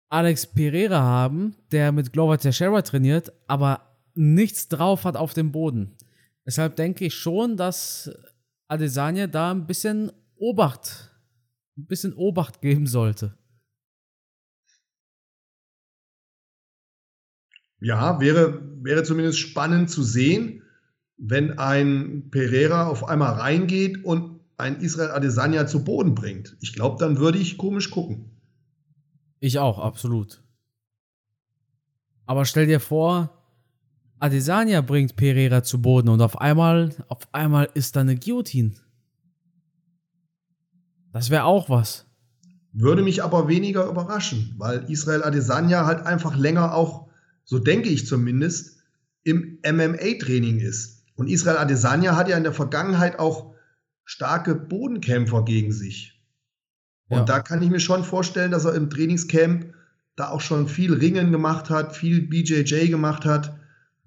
Alex 0.08 0.46
Pereira 0.46 1.00
haben, 1.00 1.56
der 1.72 1.92
mit 1.92 2.12
Glover 2.12 2.38
Teixeira 2.38 2.82
trainiert, 2.82 3.32
aber 3.46 3.96
nichts 4.14 4.68
drauf 4.68 5.04
hat 5.04 5.16
auf 5.16 5.34
dem 5.34 5.52
Boden. 5.52 5.96
Deshalb 6.46 6.76
denke 6.76 7.04
ich 7.06 7.14
schon, 7.14 7.56
dass 7.56 8.10
Adesanya 8.68 9.26
da 9.26 9.52
ein 9.52 9.66
bisschen 9.66 10.12
Obacht, 10.36 11.10
ein 11.76 11.86
bisschen 11.86 12.14
Obacht 12.14 12.60
geben 12.60 12.86
sollte. 12.86 13.36
Ja, 17.80 18.20
wäre, 18.20 18.60
wäre 18.82 19.04
zumindest 19.04 19.38
spannend 19.38 19.90
zu 19.90 20.02
sehen, 20.02 20.62
wenn 21.16 21.58
ein 21.58 22.30
Pereira 22.30 22.86
auf 22.86 23.08
einmal 23.08 23.34
reingeht 23.34 24.04
und 24.04 24.39
ein 24.60 24.80
Israel 24.80 25.10
Adesanya 25.10 25.66
zu 25.66 25.84
Boden 25.84 26.14
bringt. 26.14 26.56
Ich 26.60 26.72
glaube, 26.72 26.96
dann 26.98 27.18
würde 27.18 27.38
ich 27.38 27.58
komisch 27.58 27.90
gucken. 27.90 28.30
Ich 29.40 29.58
auch, 29.58 29.78
absolut. 29.78 30.42
Aber 32.26 32.44
stell 32.44 32.66
dir 32.66 32.80
vor, 32.80 33.36
Adesanya 34.20 34.82
bringt 34.82 35.16
Pereira 35.16 35.62
zu 35.62 35.80
Boden 35.80 36.08
und 36.10 36.20
auf 36.20 36.40
einmal, 36.40 36.94
auf 37.08 37.26
einmal 37.32 37.68
ist 37.74 37.96
da 37.96 38.00
eine 38.00 38.16
Guillotine. 38.16 38.72
Das 41.12 41.30
wäre 41.30 41.44
auch 41.44 41.68
was. 41.68 42.06
Würde 42.72 43.02
mich 43.02 43.24
aber 43.24 43.48
weniger 43.48 43.86
überraschen, 43.86 44.54
weil 44.58 44.84
Israel 44.88 45.24
Adesanya 45.24 45.86
halt 45.86 46.06
einfach 46.06 46.36
länger 46.36 46.74
auch, 46.74 47.08
so 47.44 47.58
denke 47.58 47.88
ich 47.88 48.06
zumindest, 48.06 48.78
im 49.24 49.58
MMA-Training 49.64 50.60
ist. 50.60 51.02
Und 51.16 51.28
Israel 51.28 51.58
Adesanya 51.58 52.14
hat 52.14 52.28
ja 52.28 52.36
in 52.36 52.44
der 52.44 52.52
Vergangenheit 52.52 53.18
auch 53.18 53.54
starke 54.10 54.54
Bodenkämpfer 54.54 55.44
gegen 55.44 55.72
sich. 55.72 56.20
Und 57.08 57.18
ja. 57.18 57.24
da 57.24 57.40
kann 57.40 57.62
ich 57.62 57.70
mir 57.70 57.80
schon 57.80 58.04
vorstellen, 58.04 58.50
dass 58.50 58.64
er 58.64 58.74
im 58.74 58.90
Trainingscamp 58.90 59.74
da 60.16 60.30
auch 60.30 60.40
schon 60.40 60.68
viel 60.68 60.94
Ringen 60.94 61.32
gemacht 61.32 61.70
hat, 61.70 61.96
viel 61.96 62.22
BJJ 62.22 62.88
gemacht 62.88 63.24
hat 63.24 63.60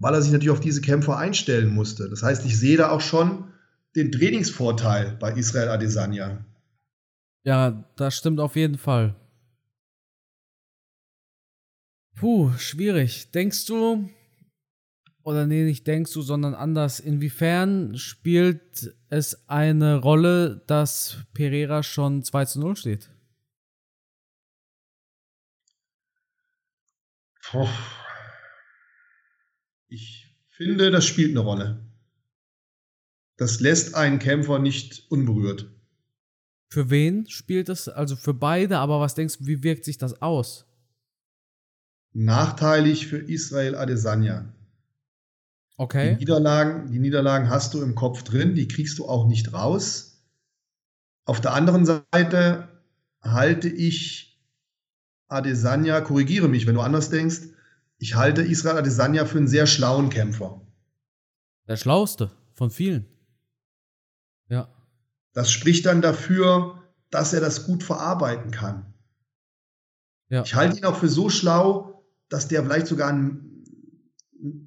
weil 0.04 0.14
er 0.16 0.22
sich 0.22 0.34
natürlich 0.34 0.52
auf 0.52 0.60
diese 0.60 0.82
Kämpfer 0.82 1.18
einstellen 1.18 1.74
musste. 1.74 2.10
Das 2.10 2.24
heißt, 2.24 2.46
ich 2.46 2.60
sehe 2.60 2.76
da 2.76 2.90
auch 2.90 3.00
schon 3.00 3.54
den 3.96 4.12
Trainingsvorteil 4.12 5.16
bei 5.18 5.32
Israel 5.32 5.70
Adesanya. 5.70 6.44
Ja, 7.46 7.86
das 7.96 8.18
stimmt 8.18 8.42
auf 8.42 8.58
jeden 8.58 8.78
Fall. 8.78 9.16
Puh, 12.16 12.52
schwierig. 12.58 13.32
Denkst 13.32 13.66
du, 13.66 14.10
oder 15.24 15.48
nee, 15.48 15.64
nicht 15.64 15.88
denkst 15.88 16.12
du, 16.12 16.22
sondern 16.22 16.54
anders. 16.54 17.00
Inwiefern 17.00 17.98
spielt 17.98 18.94
es 19.10 19.48
eine 19.48 19.96
Rolle, 19.96 20.64
dass 20.68 21.18
Pereira 21.34 21.82
schon 21.82 22.24
2 22.24 22.46
zu 22.46 22.60
0 22.60 22.76
steht? 22.76 23.10
Puh. 27.42 27.68
Ich 29.88 30.36
finde, 30.50 30.92
das 30.92 31.06
spielt 31.06 31.32
eine 31.32 31.40
Rolle. 31.40 31.86
Das 33.38 33.62
lässt 33.62 33.96
einen 33.96 34.20
Kämpfer 34.20 34.60
nicht 34.60 35.10
unberührt. 35.10 35.72
Für 36.70 36.90
wen 36.90 37.30
spielt 37.30 37.70
das? 37.70 37.88
Also 37.88 38.16
für 38.16 38.34
beide, 38.34 38.80
aber 38.80 39.00
was 39.00 39.16
denkst 39.16 39.38
du, 39.38 39.48
wie 39.48 39.64
wirkt 39.64 39.86
sich 39.86 39.98
das 39.98 40.22
aus? 40.22 40.66
Nachteilig 42.12 43.08
für 43.08 43.20
Israel 43.20 43.76
Adesanya. 43.76 44.54
Okay. 45.78 46.14
Die 46.14 46.20
Niederlagen, 46.20 46.92
die 46.92 47.00
Niederlagen 47.00 47.50
hast 47.50 47.74
du 47.74 47.82
im 47.82 47.96
Kopf 47.96 48.24
drin, 48.24 48.56
die 48.56 48.68
kriegst 48.68 49.00
du 49.00 49.08
auch 49.08 49.28
nicht 49.28 49.54
raus. 49.54 50.24
Auf 51.26 51.42
der 51.42 51.54
anderen 51.54 51.86
Seite 51.86 52.68
halte 53.22 53.70
ich 53.70 54.40
Adesanya, 55.28 56.02
korrigiere 56.02 56.48
mich, 56.48 56.68
wenn 56.68 56.76
du 56.76 56.82
anders 56.82 57.10
denkst, 57.10 57.40
ich 57.98 58.16
halte 58.16 58.42
Israel 58.42 58.78
Adesanya 58.78 59.26
für 59.26 59.38
einen 59.38 59.48
sehr 59.48 59.66
schlauen 59.66 60.10
Kämpfer. 60.10 60.62
Der 61.68 61.78
schlauste 61.78 62.32
von 62.54 62.70
vielen. 62.70 63.08
Ja. 64.50 64.68
Das 65.32 65.52
spricht 65.52 65.86
dann 65.86 66.02
dafür, 66.02 66.84
dass 67.10 67.34
er 67.34 67.42
das 67.42 67.66
gut 67.66 67.82
verarbeiten 67.82 68.52
kann. 68.52 68.94
Ja. 70.30 70.44
Ich 70.44 70.54
halte 70.54 70.78
ihn 70.78 70.86
auch 70.86 70.98
für 70.98 71.08
so 71.08 71.30
schlau, 71.30 72.04
dass 72.30 72.48
der 72.48 72.64
vielleicht 72.64 72.88
sogar 72.88 73.10
einen 73.10 73.53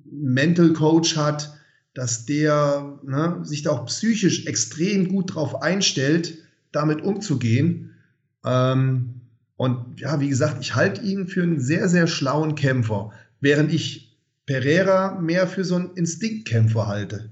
Mental 0.05 0.73
Coach 0.73 1.17
hat, 1.17 1.55
dass 1.95 2.27
der 2.27 2.99
ne, 3.03 3.41
sich 3.43 3.63
da 3.63 3.71
auch 3.71 3.87
psychisch 3.87 4.47
extrem 4.47 5.09
gut 5.09 5.35
drauf 5.35 5.63
einstellt, 5.63 6.39
damit 6.73 7.03
umzugehen. 7.03 7.95
Ähm, 8.45 9.21
und 9.57 10.01
ja, 10.01 10.21
wie 10.21 10.29
gesagt, 10.29 10.59
ich 10.61 10.75
halte 10.75 11.03
ihn 11.03 11.27
für 11.29 11.43
einen 11.43 11.61
sehr, 11.61 11.89
sehr 11.89 12.07
schlauen 12.07 12.55
Kämpfer, 12.55 13.13
während 13.41 13.73
ich 13.73 14.19
Pereira 14.45 15.19
mehr 15.19 15.47
für 15.47 15.65
so 15.65 15.77
einen 15.77 15.95
Instinktkämpfer 15.95 16.87
halte. 16.87 17.31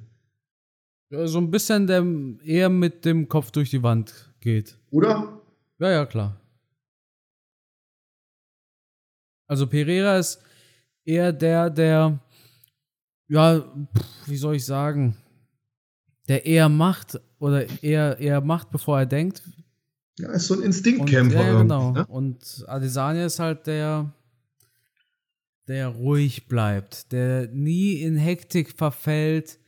So 1.11 1.39
ein 1.39 1.51
bisschen 1.51 1.87
der 1.87 2.05
eher 2.45 2.71
mit 2.71 3.05
dem 3.05 3.29
Kopf 3.29 3.51
durch 3.51 3.71
die 3.71 3.83
Wand 3.83 4.35
geht. 4.41 4.79
Oder? 4.91 5.41
Ja, 5.79 5.91
ja, 5.91 6.07
klar. 6.07 6.41
Also 9.47 9.67
Pereira 9.67 10.19
ist 10.19 10.41
eher 11.05 11.33
der, 11.33 11.71
der, 11.71 12.19
ja, 13.29 13.65
wie 14.27 14.37
soll 14.37 14.57
ich 14.57 14.65
sagen, 14.65 15.17
der 16.29 16.47
eher 16.47 16.69
macht 16.69 17.21
oder 17.39 17.67
eher, 17.83 18.19
eher 18.19 18.41
macht, 18.41 18.71
bevor 18.71 18.99
er 18.99 19.07
denkt. 19.07 19.43
Ja, 20.19 20.31
ist 20.33 20.47
so 20.47 20.55
ein 20.55 20.63
Instinktkämpfer. 20.63 21.41
Und, 21.41 21.47
ja, 21.47 21.59
genau. 21.63 21.93
Ne? 21.93 22.07
Und 22.07 22.65
Adesanya 22.69 23.27
ist 23.27 23.39
halt 23.39 23.67
der, 23.67 24.13
der 25.67 25.89
ruhig 25.89 26.47
bleibt, 26.47 27.13
der 27.13 27.49
nie 27.49 27.95
in 27.95 28.17
Hektik 28.17 28.71
verfällt, 28.71 29.59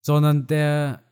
sondern 0.00 0.46
der 0.46 1.02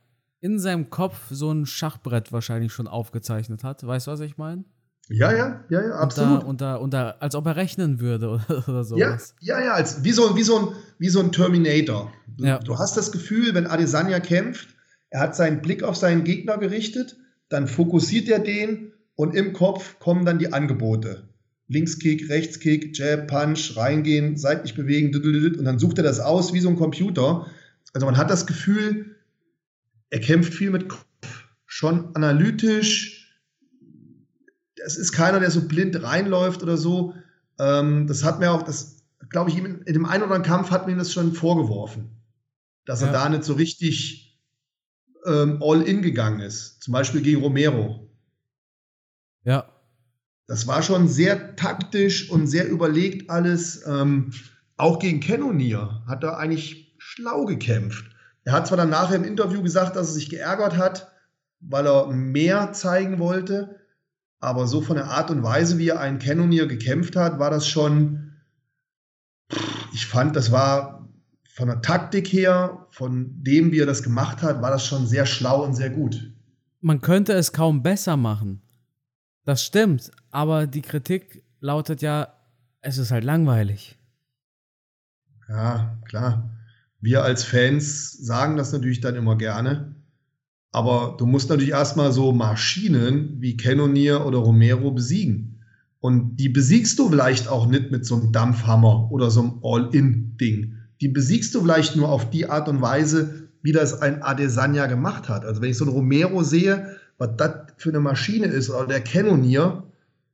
in 0.41 0.59
seinem 0.59 0.91
Kopf 0.91 1.29
so 1.31 1.51
ein 1.51 1.65
Schachbrett 1.65 2.31
wahrscheinlich 2.31 2.73
schon 2.73 2.87
aufgezeichnet 2.87 3.65
hat. 3.65 3.87
Weißt 3.87 4.07
du, 4.07 4.11
was 4.11 4.21
ich 4.21 4.37
meine? 4.37 4.65
Ja, 5.09 5.33
ja, 5.33 5.65
ja, 5.69 5.83
ja, 5.83 5.95
absolut. 5.97 6.45
Und 6.45 6.61
da, 6.61 6.77
und 6.77 6.95
da, 6.95 7.17
als 7.21 7.35
ob 7.35 7.47
er 7.47 7.57
rechnen 7.57 8.01
würde 8.01 8.29
oder, 8.49 8.69
oder 8.69 8.85
sowas. 8.85 9.35
Ja, 9.41 9.59
ja, 9.59 9.65
ja, 9.65 9.73
als, 9.75 10.03
wie, 10.05 10.13
so, 10.13 10.37
wie, 10.37 10.43
so 10.43 10.59
ein, 10.59 10.69
wie 10.99 11.09
so 11.09 11.21
ein 11.21 11.33
Terminator. 11.33 12.13
Du, 12.27 12.45
ja. 12.45 12.59
du 12.59 12.79
hast 12.79 12.97
das 12.97 13.13
Gefühl, 13.13 13.55
wenn 13.55 13.67
Adesanya 13.67 14.21
kämpft, 14.21 14.69
er 15.11 15.21
hat 15.21 15.37
seinen 15.37 15.63
Blick 15.63 15.83
auf 15.83 15.97
seinen 15.97 16.25
Gegner 16.25 16.59
gerichtet, 16.59 17.17
dann 17.49 17.69
fokussiert 17.69 18.29
er 18.29 18.39
den 18.39 18.93
und 19.15 19.35
im 19.35 19.53
Kopf 19.53 19.99
kommen 20.01 20.25
dann 20.25 20.39
die 20.39 20.53
Angebote. 20.53 21.29
Linkskick, 21.69 22.29
Rechtskick, 22.29 22.97
Jab, 22.99 23.27
Punch, 23.27 23.77
reingehen, 23.77 24.37
seitlich 24.37 24.75
bewegen, 24.75 25.15
und 25.57 25.65
dann 25.65 25.79
sucht 25.79 25.99
er 25.99 26.05
das 26.05 26.21
aus 26.21 26.53
wie 26.53 26.61
so 26.61 26.69
ein 26.69 26.77
Computer. 26.77 27.47
Also 27.93 28.07
man 28.07 28.17
hat 28.17 28.31
das 28.31 28.47
Gefühl, 28.47 29.17
er 30.11 30.21
kämpft 30.21 30.53
viel 30.53 30.71
mit 30.71 30.89
Kopf, 30.89 31.47
schon 31.67 32.15
analytisch. 32.15 33.24
Es 34.85 34.97
ist 34.97 35.13
keiner, 35.13 35.41
der 35.41 35.51
so 35.51 35.67
blind 35.67 36.03
reinläuft 36.03 36.63
oder 36.63 36.77
so. 36.77 37.15
Ähm, 37.59 38.07
das 38.07 38.25
hat 38.25 38.41
mir 38.41 38.51
auch, 38.51 38.63
das 38.63 39.05
glaube 39.31 39.51
ich, 39.51 39.59
in 39.59 39.85
dem 39.85 40.07
einen 40.07 40.23
oder 40.23 40.35
anderen 40.35 40.43
Kampf 40.43 40.71
hat 40.71 40.87
mir 40.87 40.97
das 40.97 41.13
schon 41.13 41.33
vorgeworfen, 41.33 42.11
dass 42.87 43.01
ja. 43.01 43.09
er 43.09 43.13
da 43.13 43.29
nicht 43.29 43.45
so 43.45 43.55
richtig 43.55 44.41
ähm, 45.27 45.59
all 45.63 45.83
in 45.83 46.03
gegangen 46.03 46.41
ist. 46.41 46.83
Zum 46.83 46.93
Beispiel 46.93 47.23
gegen 47.23 47.41
Romero. 47.41 48.09
Ja. 49.45 49.71
Das 50.47 50.67
war 50.67 50.83
schon 50.83 51.09
sehr 51.09 51.57
taktisch 51.57 52.31
und 52.31 52.47
sehr 52.47 52.69
überlegt 52.69 53.31
alles. 53.31 53.87
Ähm, 53.87 54.33
auch 54.77 54.99
gegen 54.99 55.21
Cannonier 55.21 56.03
hat 56.07 56.23
er 56.23 56.39
eigentlich 56.39 56.95
schlau 56.99 57.45
gekämpft. 57.45 58.05
Er 58.45 58.53
hat 58.53 58.67
zwar 58.67 58.77
dann 58.77 58.91
nachher 58.91 59.17
im 59.17 59.25
Interview 59.25 59.63
gesagt, 59.63 59.97
dass 59.97 60.09
er 60.09 60.15
sich 60.15 60.29
geärgert 60.29 60.77
hat, 60.77 61.11
weil 61.61 61.87
er 61.87 62.09
mehr 62.09 62.73
zeigen 62.73 63.19
wollte, 63.19 63.81
aber 64.45 64.67
so 64.67 64.81
von 64.81 64.97
der 64.97 65.07
Art 65.07 65.31
und 65.31 65.43
Weise, 65.43 65.79
wie 65.79 65.89
er 65.89 66.01
einen 66.01 66.19
Cannonier 66.19 66.67
gekämpft 66.67 67.17
hat, 67.17 67.39
war 67.39 67.51
das 67.51 67.67
schon, 67.67 68.33
ich 69.93 70.07
fand, 70.07 70.37
das 70.37 70.53
war 70.53 71.09
von 71.55 71.69
der 71.69 71.83
Taktik 71.83 72.29
her, 72.29 72.87
von 72.91 73.43
dem, 73.43 73.73
wie 73.73 73.81
er 73.81 73.87
das 73.87 74.03
gemacht 74.03 74.43
hat, 74.43 74.61
war 74.61 74.71
das 74.71 74.85
schon 74.85 75.07
sehr 75.07 75.25
schlau 75.25 75.65
und 75.65 75.75
sehr 75.75 75.91
gut. 75.91 76.33
Man 76.81 77.01
könnte 77.01 77.33
es 77.33 77.53
kaum 77.53 77.83
besser 77.83 78.17
machen. 78.17 78.61
Das 79.45 79.65
stimmt, 79.65 80.11
aber 80.31 80.67
die 80.67 80.83
Kritik 80.83 81.43
lautet 81.61 82.03
ja, 82.03 82.29
es 82.81 82.99
ist 82.99 83.11
halt 83.11 83.25
langweilig. 83.25 83.99
Ja, 85.49 85.99
klar. 86.07 86.51
Wir 87.01 87.23
als 87.23 87.45
Fans 87.45 88.13
sagen 88.13 88.57
das 88.57 88.73
natürlich 88.73 89.01
dann 89.01 89.15
immer 89.15 89.37
gerne. 89.37 89.95
Aber 90.75 91.15
du 91.19 91.25
musst 91.25 91.51
natürlich 91.51 91.71
erstmal 91.71 92.11
so 92.11 92.33
Maschinen 92.33 93.37
wie 93.39 93.57
Cannonier 93.57 94.27
oder 94.27 94.39
Romero 94.39 94.91
besiegen. 94.91 95.61
Und 96.01 96.35
die 96.37 96.49
besiegst 96.49 96.99
du 96.99 97.11
vielleicht 97.11 97.47
auch 97.47 97.69
nicht 97.69 97.93
mit 97.93 98.05
so 98.05 98.17
einem 98.17 98.33
Dampfhammer 98.33 99.09
oder 99.13 99.31
so 99.31 99.43
einem 99.43 99.61
All-In-Ding. 99.63 100.75
Die 101.01 101.07
besiegst 101.07 101.55
du 101.55 101.61
vielleicht 101.61 101.95
nur 101.95 102.09
auf 102.09 102.29
die 102.29 102.51
Art 102.51 102.69
und 102.69 102.83
Weise, 102.83 103.51
wie 103.63 103.71
das 103.71 104.03
ein 104.03 104.25
Adesanya 104.25 104.87
gemacht 104.87 105.29
hat. 105.29 105.45
Also 105.45 105.63
wenn 105.63 105.71
ich 105.71 105.79
so 105.79 105.85
einen 105.85 105.95
Romero 105.95 106.43
sehe, 106.43 106.97
was 107.19 107.31
das 107.37 107.53
für 107.77 107.91
eine 107.91 108.01
Maschine 108.01 108.47
ist, 108.47 108.69
oder 108.69 108.89
der 108.89 109.01
Cannonier, 109.01 109.85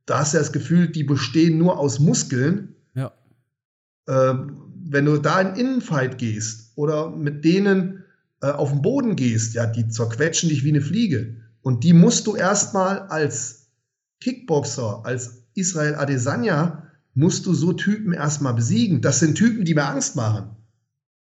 da 0.07 0.21
hast 0.21 0.33
du 0.33 0.39
das 0.39 0.51
Gefühl, 0.51 0.87
die 0.87 1.03
bestehen 1.03 1.59
nur 1.59 1.77
aus 1.77 1.99
Muskeln. 1.99 2.73
Ja. 2.95 3.11
Äh, 4.07 4.33
wenn 4.85 5.05
du 5.05 5.17
da 5.17 5.39
in 5.39 5.55
Innenfight 5.55 6.17
gehst 6.17 6.71
oder 6.75 7.11
mit 7.11 7.45
denen 7.45 8.00
äh, 8.41 8.51
auf 8.51 8.71
den 8.71 8.81
Boden 8.81 9.15
gehst, 9.15 9.53
ja, 9.53 9.65
die 9.65 9.87
zerquetschen 9.87 10.49
dich 10.49 10.63
wie 10.63 10.69
eine 10.69 10.81
Fliege. 10.81 11.37
Und 11.61 11.83
die 11.83 11.93
musst 11.93 12.27
du 12.27 12.35
erstmal 12.35 12.99
als 13.07 13.67
Kickboxer, 14.19 15.05
als 15.05 15.43
Israel 15.53 15.95
Adesanya, 15.95 16.87
musst 17.13 17.45
du 17.45 17.53
so 17.53 17.73
Typen 17.73 18.13
erstmal 18.13 18.53
besiegen. 18.53 19.01
Das 19.01 19.19
sind 19.19 19.35
Typen, 19.35 19.65
die 19.65 19.73
mir 19.73 19.85
Angst 19.85 20.15
machen. 20.15 20.55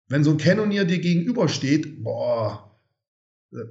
Wenn 0.09 0.25
so 0.25 0.31
ein 0.31 0.39
Cannonier 0.39 0.85
dir 0.85 0.99
gegenübersteht, 0.99 2.03
boah, 2.03 2.79
äh, 3.53 3.65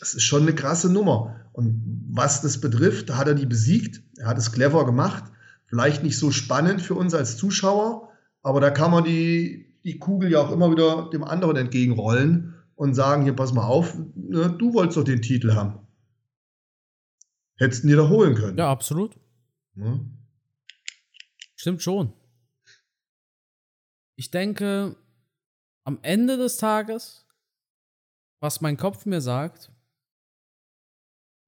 das 0.00 0.14
ist 0.14 0.22
schon 0.22 0.42
eine 0.42 0.54
krasse 0.54 0.92
Nummer. 0.92 1.40
Und 1.52 1.82
was 2.10 2.42
das 2.42 2.60
betrifft, 2.60 3.08
da 3.08 3.16
hat 3.16 3.28
er 3.28 3.34
die 3.34 3.46
besiegt. 3.46 4.02
Er 4.18 4.26
hat 4.26 4.38
es 4.38 4.52
clever 4.52 4.84
gemacht. 4.84 5.24
Vielleicht 5.66 6.02
nicht 6.02 6.18
so 6.18 6.30
spannend 6.30 6.82
für 6.82 6.94
uns 6.94 7.14
als 7.14 7.36
Zuschauer, 7.36 8.10
aber 8.42 8.60
da 8.60 8.70
kann 8.70 8.90
man 8.90 9.04
die, 9.04 9.73
die 9.84 9.98
Kugel 9.98 10.30
ja 10.30 10.40
auch 10.40 10.50
immer 10.50 10.70
wieder 10.70 11.10
dem 11.10 11.24
anderen 11.24 11.56
entgegenrollen 11.56 12.54
und 12.74 12.94
sagen, 12.94 13.22
hier, 13.22 13.36
pass 13.36 13.52
mal 13.52 13.66
auf, 13.66 13.96
ne, 14.14 14.50
du 14.58 14.72
wolltest 14.72 14.96
doch 14.96 15.04
den 15.04 15.22
Titel 15.22 15.54
haben. 15.54 15.86
Hättest 17.56 17.84
du 17.84 17.86
ihn 17.86 17.90
dir 17.90 17.96
da 17.98 18.08
holen 18.08 18.34
können. 18.34 18.58
Ja, 18.58 18.70
absolut. 18.70 19.18
Ja. 19.76 20.00
Stimmt 21.54 21.82
schon. 21.82 22.12
Ich 24.16 24.30
denke, 24.30 24.96
am 25.84 25.98
Ende 26.02 26.36
des 26.36 26.56
Tages, 26.56 27.26
was 28.40 28.60
mein 28.60 28.76
Kopf 28.76 29.06
mir 29.06 29.20
sagt, 29.20 29.70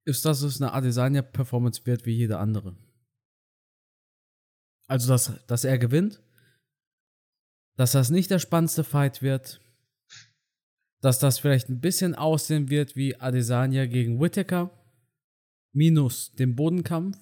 ist, 0.05 0.25
dass 0.25 0.43
es 0.43 0.61
eine 0.61 0.73
Adesanya-Performance 0.73 1.85
wird 1.85 2.07
wie 2.07 2.15
jede 2.15 2.39
andere. 2.39 2.77
Also, 4.87 5.09
dass, 5.09 5.45
dass 5.47 5.65
er 5.65 5.79
gewinnt, 5.79 6.23
dass 7.77 7.93
das 7.93 8.11
nicht 8.11 8.31
der 8.31 8.39
spannendste 8.39 8.85
Fight 8.85 9.23
wird, 9.23 9.61
dass 11.01 11.19
das 11.19 11.39
vielleicht 11.39 11.69
ein 11.69 11.81
bisschen 11.81 12.15
aussehen 12.15 12.71
wird 12.71 12.97
wie 12.97 13.17
Adesanya 13.21 13.87
gegen 13.87 14.21
Whittaker, 14.21 14.71
minus 15.73 16.33
dem 16.33 16.57
Bodenkampf. 16.57 17.19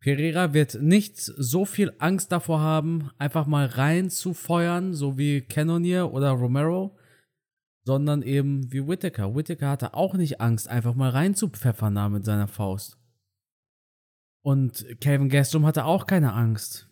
Pereira 0.00 0.52
wird 0.52 0.82
nicht 0.82 1.16
so 1.18 1.64
viel 1.64 1.92
Angst 1.98 2.32
davor 2.32 2.60
haben, 2.60 3.10
einfach 3.18 3.46
mal 3.46 3.66
rein 3.66 4.10
zu 4.10 4.34
feuern, 4.34 4.94
so 4.94 5.16
wie 5.16 5.42
Cannonier 5.42 6.12
oder 6.12 6.30
Romero, 6.30 6.98
sondern 7.84 8.22
eben 8.22 8.72
wie 8.72 8.86
Whittaker. 8.86 9.36
Whittaker 9.36 9.70
hatte 9.70 9.94
auch 9.94 10.14
nicht 10.14 10.40
Angst, 10.40 10.66
einfach 10.68 10.94
mal 10.94 11.10
rein 11.10 11.34
zu 11.34 11.48
pfeffern 11.48 11.94
da 11.94 12.08
mit 12.08 12.24
seiner 12.24 12.48
Faust. 12.48 12.98
Und 14.44 14.84
Calvin 15.00 15.28
Gastelum 15.28 15.66
hatte 15.66 15.84
auch 15.84 16.06
keine 16.06 16.32
Angst. 16.32 16.88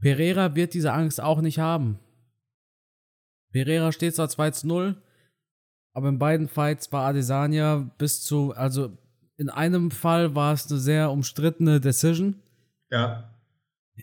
Pereira 0.00 0.54
wird 0.54 0.74
diese 0.74 0.92
Angst 0.92 1.20
auch 1.20 1.40
nicht 1.40 1.58
haben. 1.58 1.98
Pereira 3.52 3.92
steht 3.92 4.14
zwar 4.14 4.28
2 4.28 4.50
zu 4.52 4.66
0, 4.68 5.02
aber 5.92 6.08
in 6.08 6.18
beiden 6.18 6.48
Fights 6.48 6.92
war 6.92 7.06
Adesanya 7.06 7.90
bis 7.98 8.22
zu, 8.22 8.52
also 8.54 8.96
in 9.36 9.50
einem 9.50 9.90
Fall 9.90 10.34
war 10.34 10.52
es 10.52 10.70
eine 10.70 10.78
sehr 10.78 11.10
umstrittene 11.10 11.80
Decision. 11.80 12.42
Ja. 12.90 13.34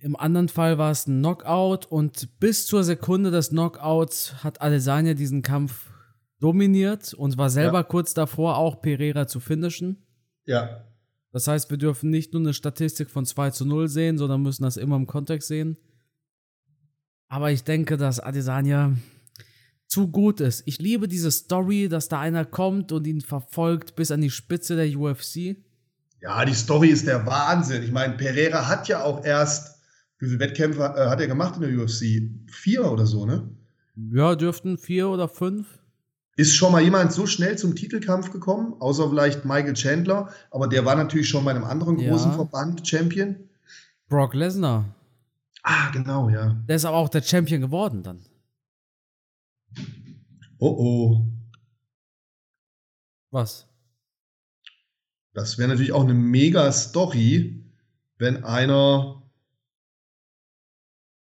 Im 0.01 0.15
anderen 0.15 0.49
Fall 0.49 0.77
war 0.77 0.91
es 0.91 1.07
ein 1.07 1.19
Knockout 1.19 1.85
und 1.85 2.39
bis 2.39 2.67
zur 2.67 2.83
Sekunde 2.83 3.31
des 3.31 3.49
Knockouts 3.49 4.43
hat 4.43 4.61
Adesanya 4.61 5.13
diesen 5.13 5.41
Kampf 5.41 5.91
dominiert 6.39 7.13
und 7.13 7.37
war 7.37 7.49
selber 7.49 7.79
ja. 7.79 7.83
kurz 7.83 8.13
davor, 8.13 8.57
auch 8.57 8.81
Pereira 8.81 9.27
zu 9.27 9.39
finishen. 9.39 10.05
Ja. 10.45 10.83
Das 11.31 11.47
heißt, 11.47 11.69
wir 11.69 11.77
dürfen 11.77 12.09
nicht 12.09 12.33
nur 12.33 12.41
eine 12.41 12.53
Statistik 12.53 13.09
von 13.09 13.25
2 13.25 13.51
zu 13.51 13.65
0 13.65 13.87
sehen, 13.89 14.17
sondern 14.17 14.41
müssen 14.41 14.63
das 14.63 14.77
immer 14.77 14.95
im 14.95 15.07
Kontext 15.07 15.47
sehen. 15.47 15.77
Aber 17.27 17.51
ich 17.51 17.63
denke, 17.63 17.97
dass 17.97 18.19
Adesanya 18.19 18.95
zu 19.87 20.09
gut 20.09 20.41
ist. 20.41 20.63
Ich 20.65 20.79
liebe 20.79 21.07
diese 21.07 21.31
Story, 21.31 21.89
dass 21.89 22.09
da 22.09 22.19
einer 22.19 22.45
kommt 22.45 22.91
und 22.91 23.07
ihn 23.07 23.21
verfolgt 23.21 23.95
bis 23.95 24.11
an 24.11 24.21
die 24.21 24.29
Spitze 24.29 24.75
der 24.75 24.97
UFC. 24.97 25.57
Ja, 26.21 26.43
die 26.45 26.53
Story 26.53 26.89
ist 26.89 27.07
der 27.07 27.25
Wahnsinn. 27.25 27.83
Ich 27.83 27.91
meine, 27.91 28.15
Pereira 28.15 28.67
hat 28.67 28.87
ja 28.87 29.03
auch 29.03 29.23
erst, 29.23 29.79
wie 30.19 30.27
viele 30.27 30.39
Wettkämpfe 30.39 30.81
äh, 30.81 31.09
hat 31.09 31.21
er 31.21 31.27
gemacht 31.27 31.55
in 31.55 31.61
der 31.61 31.77
UFC? 31.77 32.51
Vier 32.51 32.91
oder 32.91 33.05
so, 33.05 33.25
ne? 33.25 33.49
Ja, 34.11 34.35
dürften 34.35 34.77
vier 34.77 35.09
oder 35.09 35.27
fünf. 35.27 35.79
Ist 36.37 36.55
schon 36.55 36.71
mal 36.71 36.83
jemand 36.83 37.11
so 37.11 37.25
schnell 37.25 37.57
zum 37.57 37.75
Titelkampf 37.75 38.31
gekommen, 38.31 38.75
außer 38.79 39.09
vielleicht 39.09 39.43
Michael 39.43 39.73
Chandler, 39.73 40.31
aber 40.51 40.67
der 40.67 40.85
war 40.85 40.95
natürlich 40.95 41.27
schon 41.27 41.43
bei 41.43 41.51
einem 41.51 41.63
anderen 41.63 41.97
großen 41.97 42.29
ja. 42.29 42.35
Verband 42.35 42.87
Champion. 42.87 43.35
Brock 44.07 44.35
Lesnar. 44.35 44.85
Ah, 45.63 45.89
genau, 45.89 46.29
ja. 46.29 46.55
Der 46.69 46.75
ist 46.75 46.85
aber 46.85 46.97
auch 46.97 47.09
der 47.09 47.23
Champion 47.23 47.59
geworden 47.59 48.03
dann. 48.03 48.23
Oh 50.59 50.75
oh. 50.77 51.27
Was? 53.31 53.67
Das 55.33 55.57
wäre 55.57 55.69
natürlich 55.69 55.91
auch 55.91 56.03
eine 56.03 56.13
mega 56.13 56.71
Story, 56.71 57.63
wenn 58.17 58.43
einer 58.43 59.23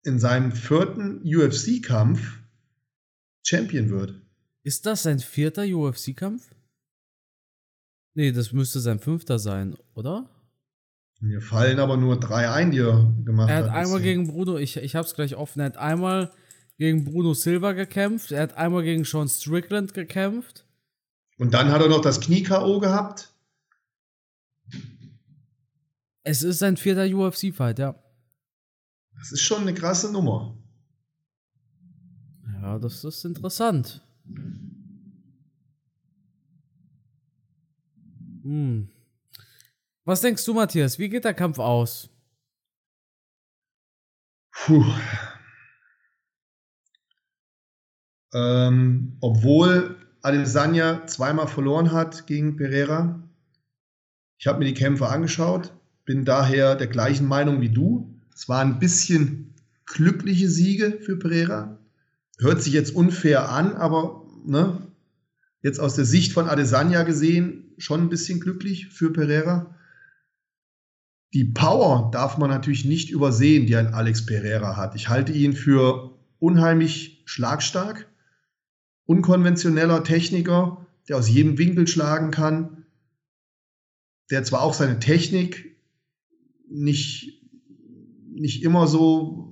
in 0.04 0.20
seinem 0.20 0.52
vierten 0.52 1.22
UFC-Kampf 1.24 2.38
Champion 3.44 3.90
wird. 3.90 4.21
Ist 4.62 4.86
das 4.86 5.02
sein 5.02 5.18
vierter 5.18 5.64
UFC-Kampf? 5.64 6.54
Nee, 8.14 8.32
das 8.32 8.52
müsste 8.52 8.80
sein 8.80 9.00
fünfter 9.00 9.38
sein, 9.38 9.76
oder? 9.94 10.28
Mir 11.20 11.40
fallen 11.40 11.78
aber 11.78 11.96
nur 11.96 12.18
drei 12.18 12.50
ein, 12.50 12.70
die 12.70 12.78
er 12.78 13.12
gemacht 13.24 13.48
hat. 13.48 13.56
Er 13.56 13.64
hat, 13.64 13.70
hat 13.70 13.76
einmal 13.76 14.00
gegen 14.02 14.26
Bruno, 14.26 14.58
ich, 14.58 14.76
ich 14.76 14.96
hab's 14.96 15.14
gleich 15.14 15.36
offen, 15.36 15.60
er 15.60 15.66
hat 15.66 15.76
einmal 15.76 16.32
gegen 16.78 17.04
Bruno 17.04 17.32
Silva 17.32 17.72
gekämpft, 17.72 18.32
er 18.32 18.42
hat 18.42 18.56
einmal 18.56 18.82
gegen 18.82 19.04
Sean 19.04 19.28
Strickland 19.28 19.94
gekämpft. 19.94 20.66
Und 21.38 21.54
dann 21.54 21.70
hat 21.70 21.80
er 21.80 21.88
noch 21.88 22.00
das 22.00 22.20
Knie-K.O. 22.20 22.80
gehabt. 22.80 23.32
Es 26.24 26.42
ist 26.42 26.58
sein 26.58 26.76
vierter 26.76 27.06
UFC-Fight, 27.06 27.78
ja. 27.78 27.94
Das 29.18 29.32
ist 29.32 29.42
schon 29.42 29.62
eine 29.62 29.74
krasse 29.74 30.12
Nummer. 30.12 30.56
Ja, 32.60 32.78
das 32.78 33.04
ist 33.04 33.24
interessant. 33.24 34.02
Hm. 38.42 38.88
Was 40.04 40.20
denkst 40.20 40.44
du, 40.44 40.54
Matthias? 40.54 40.98
Wie 40.98 41.08
geht 41.08 41.24
der 41.24 41.34
Kampf 41.34 41.58
aus? 41.58 42.10
Puh. 44.52 44.84
Ähm, 48.34 49.16
obwohl 49.20 49.96
Adesanya 50.22 51.06
zweimal 51.06 51.46
verloren 51.46 51.92
hat 51.92 52.26
gegen 52.26 52.56
Pereira. 52.56 53.22
Ich 54.38 54.46
habe 54.46 54.58
mir 54.58 54.64
die 54.64 54.74
Kämpfe 54.74 55.08
angeschaut, 55.08 55.72
bin 56.04 56.24
daher 56.24 56.74
der 56.74 56.86
gleichen 56.86 57.26
Meinung 57.26 57.60
wie 57.60 57.68
du. 57.68 58.12
Es 58.34 58.48
waren 58.48 58.72
ein 58.72 58.78
bisschen 58.78 59.54
glückliche 59.86 60.48
Siege 60.48 60.98
für 61.00 61.16
Pereira. 61.16 61.78
Hört 62.42 62.62
sich 62.62 62.72
jetzt 62.72 62.94
unfair 62.94 63.50
an, 63.50 63.74
aber 63.74 64.26
ne, 64.44 64.92
jetzt 65.62 65.78
aus 65.78 65.94
der 65.94 66.04
Sicht 66.04 66.32
von 66.32 66.48
Adesanya 66.48 67.04
gesehen 67.04 67.74
schon 67.78 68.00
ein 68.00 68.08
bisschen 68.08 68.40
glücklich 68.40 68.88
für 68.88 69.12
Pereira. 69.12 69.76
Die 71.32 71.44
Power 71.44 72.10
darf 72.12 72.38
man 72.38 72.50
natürlich 72.50 72.84
nicht 72.84 73.10
übersehen, 73.10 73.66
die 73.66 73.76
ein 73.76 73.94
Alex 73.94 74.26
Pereira 74.26 74.76
hat. 74.76 74.96
Ich 74.96 75.08
halte 75.08 75.32
ihn 75.32 75.54
für 75.54 76.18
unheimlich 76.38 77.22
schlagstark, 77.26 78.10
unkonventioneller 79.06 80.02
Techniker, 80.02 80.86
der 81.08 81.18
aus 81.18 81.28
jedem 81.28 81.58
Winkel 81.58 81.86
schlagen 81.86 82.32
kann, 82.32 82.84
der 84.30 84.42
zwar 84.42 84.62
auch 84.62 84.74
seine 84.74 84.98
Technik 84.98 85.76
nicht, 86.68 87.40
nicht 88.32 88.64
immer 88.64 88.88
so, 88.88 89.51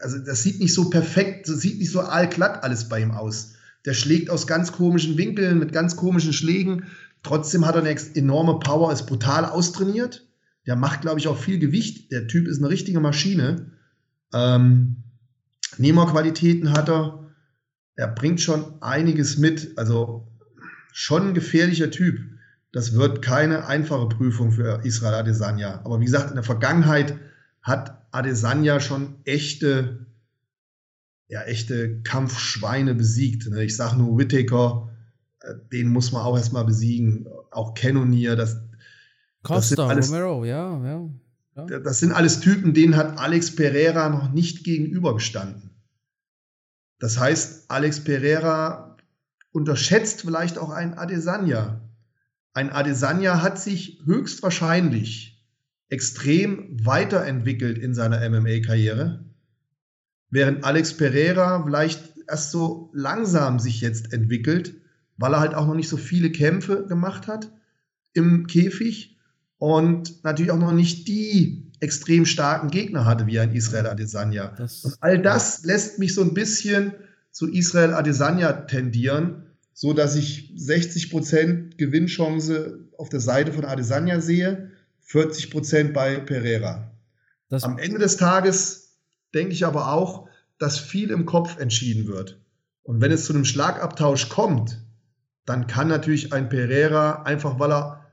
also 0.00 0.18
das 0.18 0.42
sieht 0.42 0.60
nicht 0.60 0.74
so 0.74 0.90
perfekt, 0.90 1.48
das 1.48 1.60
sieht 1.60 1.78
nicht 1.78 1.90
so 1.90 2.00
allglatt 2.00 2.62
alles 2.62 2.88
bei 2.88 3.00
ihm 3.00 3.10
aus. 3.10 3.54
Der 3.84 3.94
schlägt 3.94 4.30
aus 4.30 4.46
ganz 4.46 4.72
komischen 4.72 5.16
Winkeln, 5.16 5.58
mit 5.58 5.72
ganz 5.72 5.96
komischen 5.96 6.32
Schlägen. 6.32 6.84
Trotzdem 7.22 7.66
hat 7.66 7.76
er 7.76 7.82
eine 7.82 7.96
enorme 8.14 8.58
Power, 8.58 8.92
ist 8.92 9.06
brutal 9.06 9.44
austrainiert 9.44 10.26
der 10.66 10.76
macht, 10.76 11.00
glaube 11.02 11.20
ich, 11.20 11.28
auch 11.28 11.38
viel 11.38 11.58
Gewicht. 11.58 12.10
Der 12.10 12.26
Typ 12.26 12.48
ist 12.48 12.58
eine 12.58 12.68
richtige 12.68 13.00
Maschine. 13.00 13.70
Ähm, 14.34 14.96
Nehmerqualitäten 15.78 16.72
hat 16.72 16.88
er. 16.88 17.22
Er 17.94 18.08
bringt 18.08 18.40
schon 18.40 18.82
einiges 18.82 19.38
mit. 19.38 19.78
Also 19.78 20.26
schon 20.92 21.28
ein 21.28 21.34
gefährlicher 21.34 21.90
Typ. 21.90 22.20
Das 22.72 22.94
wird 22.94 23.22
keine 23.22 23.66
einfache 23.66 24.08
Prüfung 24.08 24.50
für 24.50 24.84
Israel 24.84 25.14
Adesanya. 25.14 25.80
Aber 25.84 26.00
wie 26.00 26.04
gesagt, 26.04 26.30
in 26.30 26.34
der 26.34 26.44
Vergangenheit 26.44 27.16
hat 27.66 28.06
Adesanya 28.12 28.78
schon 28.78 29.16
echte, 29.24 30.06
ja, 31.26 31.42
echte 31.42 32.00
Kampfschweine 32.02 32.94
besiegt. 32.94 33.48
Ne? 33.50 33.64
Ich 33.64 33.76
sage 33.76 33.96
nur 33.96 34.16
Whittaker, 34.16 34.88
äh, 35.40 35.54
den 35.72 35.88
muss 35.88 36.12
man 36.12 36.22
auch 36.22 36.36
erstmal 36.36 36.64
besiegen. 36.64 37.26
Auch 37.50 37.74
Cannonier, 37.74 38.36
das, 38.36 38.60
Costa, 39.42 39.88
alles, 39.88 40.10
Romero, 40.10 40.44
ja, 40.44 40.80
ja, 40.84 41.10
ja. 41.56 41.80
Das 41.80 41.98
sind 41.98 42.12
alles 42.12 42.38
Typen, 42.38 42.72
denen 42.72 42.94
hat 42.94 43.18
Alex 43.18 43.56
Pereira 43.56 44.10
noch 44.10 44.30
nicht 44.30 44.62
gegenübergestanden. 44.62 45.70
Das 47.00 47.18
heißt, 47.18 47.68
Alex 47.68 48.04
Pereira 48.04 48.96
unterschätzt 49.50 50.20
vielleicht 50.20 50.56
auch 50.56 50.70
einen 50.70 50.94
Adesanya. 50.94 51.80
Ein 52.52 52.70
Adesanya 52.70 53.42
hat 53.42 53.58
sich 53.58 54.02
höchstwahrscheinlich 54.04 55.35
extrem 55.88 56.76
weiterentwickelt 56.84 57.78
in 57.78 57.94
seiner 57.94 58.28
MMA-Karriere, 58.28 59.24
während 60.30 60.64
Alex 60.64 60.96
Pereira 60.96 61.62
vielleicht 61.64 62.14
erst 62.28 62.50
so 62.50 62.90
langsam 62.92 63.58
sich 63.58 63.80
jetzt 63.80 64.12
entwickelt, 64.12 64.74
weil 65.16 65.34
er 65.34 65.40
halt 65.40 65.54
auch 65.54 65.66
noch 65.66 65.74
nicht 65.74 65.88
so 65.88 65.96
viele 65.96 66.30
Kämpfe 66.30 66.86
gemacht 66.86 67.26
hat 67.26 67.52
im 68.12 68.46
Käfig 68.46 69.16
und 69.58 70.24
natürlich 70.24 70.50
auch 70.50 70.58
noch 70.58 70.72
nicht 70.72 71.08
die 71.08 71.70
extrem 71.80 72.26
starken 72.26 72.70
Gegner 72.70 73.04
hatte 73.04 73.26
wie 73.26 73.38
ein 73.38 73.54
Israel 73.54 73.86
Adesanya. 73.86 74.54
Das, 74.56 74.84
und 74.84 74.96
all 75.00 75.20
das 75.20 75.64
lässt 75.64 75.98
mich 75.98 76.14
so 76.14 76.22
ein 76.22 76.34
bisschen 76.34 76.92
zu 77.30 77.48
Israel 77.48 77.92
Adesanya 77.92 78.52
tendieren, 78.52 79.42
so 79.72 79.92
dass 79.92 80.16
ich 80.16 80.54
60% 80.56 81.76
Gewinnchance 81.76 82.88
auf 82.96 83.10
der 83.10 83.20
Seite 83.20 83.52
von 83.52 83.66
Adesanya 83.66 84.20
sehe, 84.20 84.70
40% 85.08 85.92
bei 85.92 86.18
Pereira. 86.20 86.92
Das 87.48 87.64
Am 87.64 87.78
Ende 87.78 87.98
des 87.98 88.16
Tages 88.16 88.98
denke 89.34 89.52
ich 89.52 89.64
aber 89.64 89.92
auch, 89.92 90.28
dass 90.58 90.78
viel 90.78 91.10
im 91.10 91.26
Kopf 91.26 91.58
entschieden 91.58 92.08
wird. 92.08 92.40
Und 92.82 93.00
wenn 93.00 93.12
es 93.12 93.26
zu 93.26 93.34
einem 93.34 93.44
Schlagabtausch 93.44 94.28
kommt, 94.28 94.82
dann 95.44 95.66
kann 95.66 95.88
natürlich 95.88 96.32
ein 96.32 96.48
Pereira 96.48 97.22
einfach, 97.22 97.58
weil 97.58 97.72
er 97.72 98.06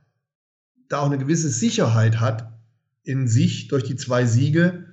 da 0.90 1.00
auch 1.00 1.08
eine 1.08 1.18
gewisse 1.18 1.50
Sicherheit 1.50 2.20
hat 2.20 2.52
in 3.04 3.28
sich 3.28 3.68
durch 3.68 3.84
die 3.84 3.96
zwei 3.96 4.26
Siege, 4.26 4.86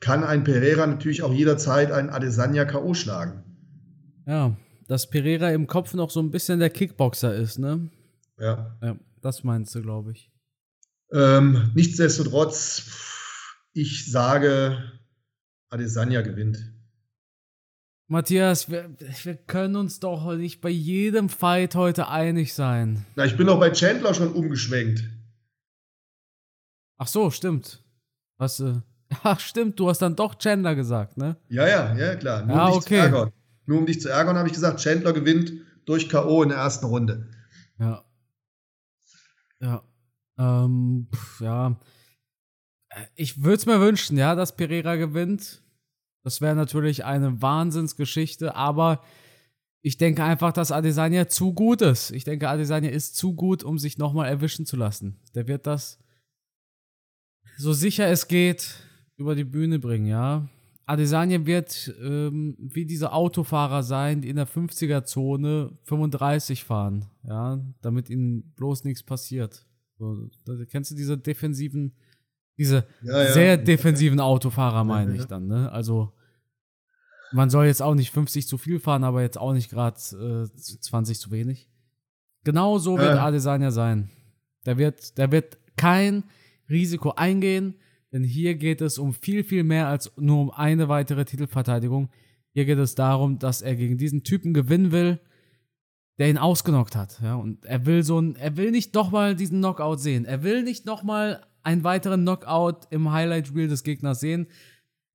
kann 0.00 0.24
ein 0.24 0.44
Pereira 0.44 0.86
natürlich 0.86 1.22
auch 1.22 1.32
jederzeit 1.32 1.92
einen 1.92 2.10
Adesanya 2.10 2.64
K.O. 2.64 2.94
schlagen. 2.94 3.42
Ja, 4.26 4.56
dass 4.88 5.08
Pereira 5.08 5.50
im 5.50 5.66
Kopf 5.66 5.94
noch 5.94 6.10
so 6.10 6.20
ein 6.20 6.30
bisschen 6.30 6.58
der 6.58 6.70
Kickboxer 6.70 7.34
ist, 7.34 7.58
ne? 7.58 7.90
Ja. 8.38 8.76
Ja, 8.82 8.96
das 9.20 9.44
meinst 9.44 9.74
du, 9.74 9.82
glaube 9.82 10.12
ich. 10.12 10.30
Ähm, 11.14 11.70
nichtsdestotrotz, 11.74 12.90
ich 13.72 14.10
sage, 14.10 14.92
Adesanya 15.70 16.22
gewinnt. 16.22 16.58
Matthias, 18.08 18.68
wir, 18.68 18.90
wir, 19.22 19.34
können 19.36 19.76
uns 19.76 20.00
doch 20.00 20.34
nicht 20.34 20.60
bei 20.60 20.68
jedem 20.68 21.28
Fight 21.28 21.74
heute 21.74 22.08
einig 22.08 22.52
sein. 22.52 23.06
Na, 23.14 23.24
ich 23.24 23.36
bin 23.36 23.46
doch 23.46 23.58
bei 23.58 23.70
Chandler 23.70 24.12
schon 24.12 24.32
umgeschwenkt. 24.32 25.04
Ach 26.98 27.08
so, 27.08 27.30
stimmt. 27.30 27.82
Was, 28.36 28.60
äh 28.60 28.74
Ach, 29.22 29.38
stimmt, 29.40 29.78
du 29.78 29.88
hast 29.88 30.02
dann 30.02 30.16
doch 30.16 30.36
Chandler 30.38 30.74
gesagt, 30.74 31.16
ne? 31.16 31.36
Ja, 31.48 31.66
ja, 31.68 31.94
ja, 31.94 32.16
klar. 32.16 32.44
Nur 32.44 32.56
ja, 32.56 32.66
um 32.66 32.72
dich 32.72 32.76
okay. 32.78 32.88
zu 32.88 32.94
ärgern. 32.94 33.32
Nur 33.66 33.78
um 33.78 33.86
dich 33.86 34.00
zu 34.00 34.08
ärgern, 34.08 34.36
habe 34.36 34.48
ich 34.48 34.54
gesagt, 34.54 34.80
Chandler 34.80 35.12
gewinnt 35.12 35.52
durch 35.86 36.08
K.O. 36.08 36.42
in 36.42 36.50
der 36.50 36.58
ersten 36.58 36.86
Runde. 36.86 37.30
Ja. 37.78 38.04
Ja. 39.60 39.82
Ähm, 40.38 41.08
pf, 41.12 41.40
ja. 41.40 41.80
Ich 43.14 43.42
würde 43.42 43.56
es 43.56 43.66
mir 43.66 43.80
wünschen, 43.80 44.16
ja, 44.16 44.34
dass 44.34 44.56
Pereira 44.56 44.96
gewinnt. 44.96 45.62
Das 46.22 46.40
wäre 46.40 46.54
natürlich 46.54 47.04
eine 47.04 47.42
Wahnsinnsgeschichte, 47.42 48.54
aber 48.54 49.02
ich 49.82 49.98
denke 49.98 50.24
einfach, 50.24 50.52
dass 50.52 50.72
Adesanya 50.72 51.28
zu 51.28 51.52
gut 51.52 51.82
ist. 51.82 52.10
Ich 52.12 52.24
denke, 52.24 52.48
Adesanya 52.48 52.90
ist 52.90 53.16
zu 53.16 53.34
gut, 53.34 53.62
um 53.62 53.78
sich 53.78 53.98
nochmal 53.98 54.28
erwischen 54.28 54.64
zu 54.64 54.76
lassen. 54.76 55.20
Der 55.34 55.46
wird 55.46 55.66
das 55.66 55.98
so 57.56 57.72
sicher 57.72 58.08
es 58.08 58.28
geht 58.28 58.74
über 59.16 59.34
die 59.34 59.44
Bühne 59.44 59.78
bringen, 59.78 60.06
ja. 60.06 60.48
Adesanya 60.86 61.46
wird 61.46 61.94
ähm, 62.02 62.56
wie 62.58 62.84
diese 62.84 63.12
Autofahrer 63.12 63.82
sein, 63.82 64.20
die 64.20 64.28
in 64.28 64.36
der 64.36 64.48
50er-Zone 64.48 65.78
35 65.84 66.64
fahren, 66.64 67.06
ja, 67.22 67.58
damit 67.80 68.10
ihnen 68.10 68.52
bloß 68.56 68.84
nichts 68.84 69.02
passiert. 69.02 69.64
So, 69.98 70.28
da, 70.44 70.52
kennst 70.68 70.90
du 70.90 70.94
diese 70.94 71.16
defensiven, 71.18 71.92
diese 72.58 72.86
Ja, 73.02 73.22
ja. 73.22 73.32
sehr 73.32 73.56
defensiven 73.56 74.20
Autofahrer, 74.20 74.84
meine 74.84 75.14
Ja, 75.14 75.20
ich 75.20 75.26
dann, 75.26 75.46
ne? 75.46 75.70
Also, 75.72 76.12
man 77.32 77.50
soll 77.50 77.66
jetzt 77.66 77.82
auch 77.82 77.94
nicht 77.94 78.10
50 78.12 78.46
zu 78.46 78.58
viel 78.58 78.78
fahren, 78.78 79.04
aber 79.04 79.22
jetzt 79.22 79.38
auch 79.38 79.52
nicht 79.52 79.70
gerade 79.70 79.96
äh, 79.96 80.56
20 80.56 81.18
zu 81.18 81.30
wenig. 81.30 81.68
Genau 82.44 82.78
so 82.78 82.98
wird 82.98 83.16
Ja. 83.16 83.24
Adesanya 83.24 83.70
sein. 83.70 84.10
Der 84.66 84.78
wird, 84.78 85.18
der 85.18 85.32
wird 85.32 85.58
kein 85.76 86.24
Risiko 86.70 87.10
eingehen, 87.12 87.74
denn 88.12 88.22
hier 88.24 88.54
geht 88.54 88.80
es 88.80 88.98
um 88.98 89.12
viel, 89.12 89.42
viel 89.44 89.64
mehr 89.64 89.88
als 89.88 90.12
nur 90.16 90.40
um 90.40 90.50
eine 90.50 90.88
weitere 90.88 91.24
Titelverteidigung. 91.24 92.10
Hier 92.52 92.64
geht 92.64 92.78
es 92.78 92.94
darum, 92.94 93.38
dass 93.40 93.62
er 93.62 93.74
gegen 93.74 93.98
diesen 93.98 94.22
Typen 94.22 94.54
gewinnen 94.54 94.92
will, 94.92 95.18
der 96.18 96.28
ihn 96.28 96.38
ausgenockt 96.38 96.96
hat. 96.96 97.20
Ja, 97.22 97.34
und 97.34 97.64
er 97.64 97.86
will 97.86 98.02
so 98.02 98.20
ein, 98.20 98.36
er 98.36 98.56
will 98.56 98.70
nicht 98.70 98.94
noch 98.94 99.10
mal 99.10 99.34
diesen 99.34 99.58
Knockout 99.58 100.00
sehen. 100.00 100.24
Er 100.24 100.42
will 100.42 100.62
nicht 100.62 100.86
noch 100.86 101.02
mal 101.02 101.46
einen 101.62 101.82
weiteren 101.84 102.22
Knockout 102.22 102.86
im 102.90 103.10
Highlight 103.10 103.54
Reel 103.54 103.68
des 103.68 103.82
Gegners 103.82 104.20
sehen. 104.20 104.46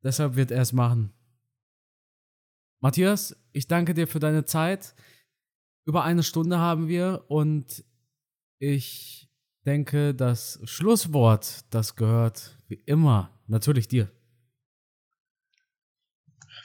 Deshalb 0.04 0.36
wird 0.36 0.52
er 0.52 0.62
es 0.62 0.74
machen. 0.74 1.14
Matthias, 2.82 3.36
ich 3.52 3.68
danke 3.68 3.94
dir 3.94 4.08
für 4.08 4.20
deine 4.20 4.46
Zeit. 4.46 4.96
Über 5.86 6.04
eine 6.04 6.24
Stunde 6.24 6.60
haben 6.60 6.88
wir 6.88 7.26
und 7.28 7.84
ich 8.60 9.30
denke, 9.66 10.14
das 10.14 10.60
Schlusswort, 10.64 11.66
das 11.74 11.96
gehört 11.96 12.58
wie 12.68 12.82
immer 12.86 13.40
natürlich 13.48 13.88
dir. 13.88 14.12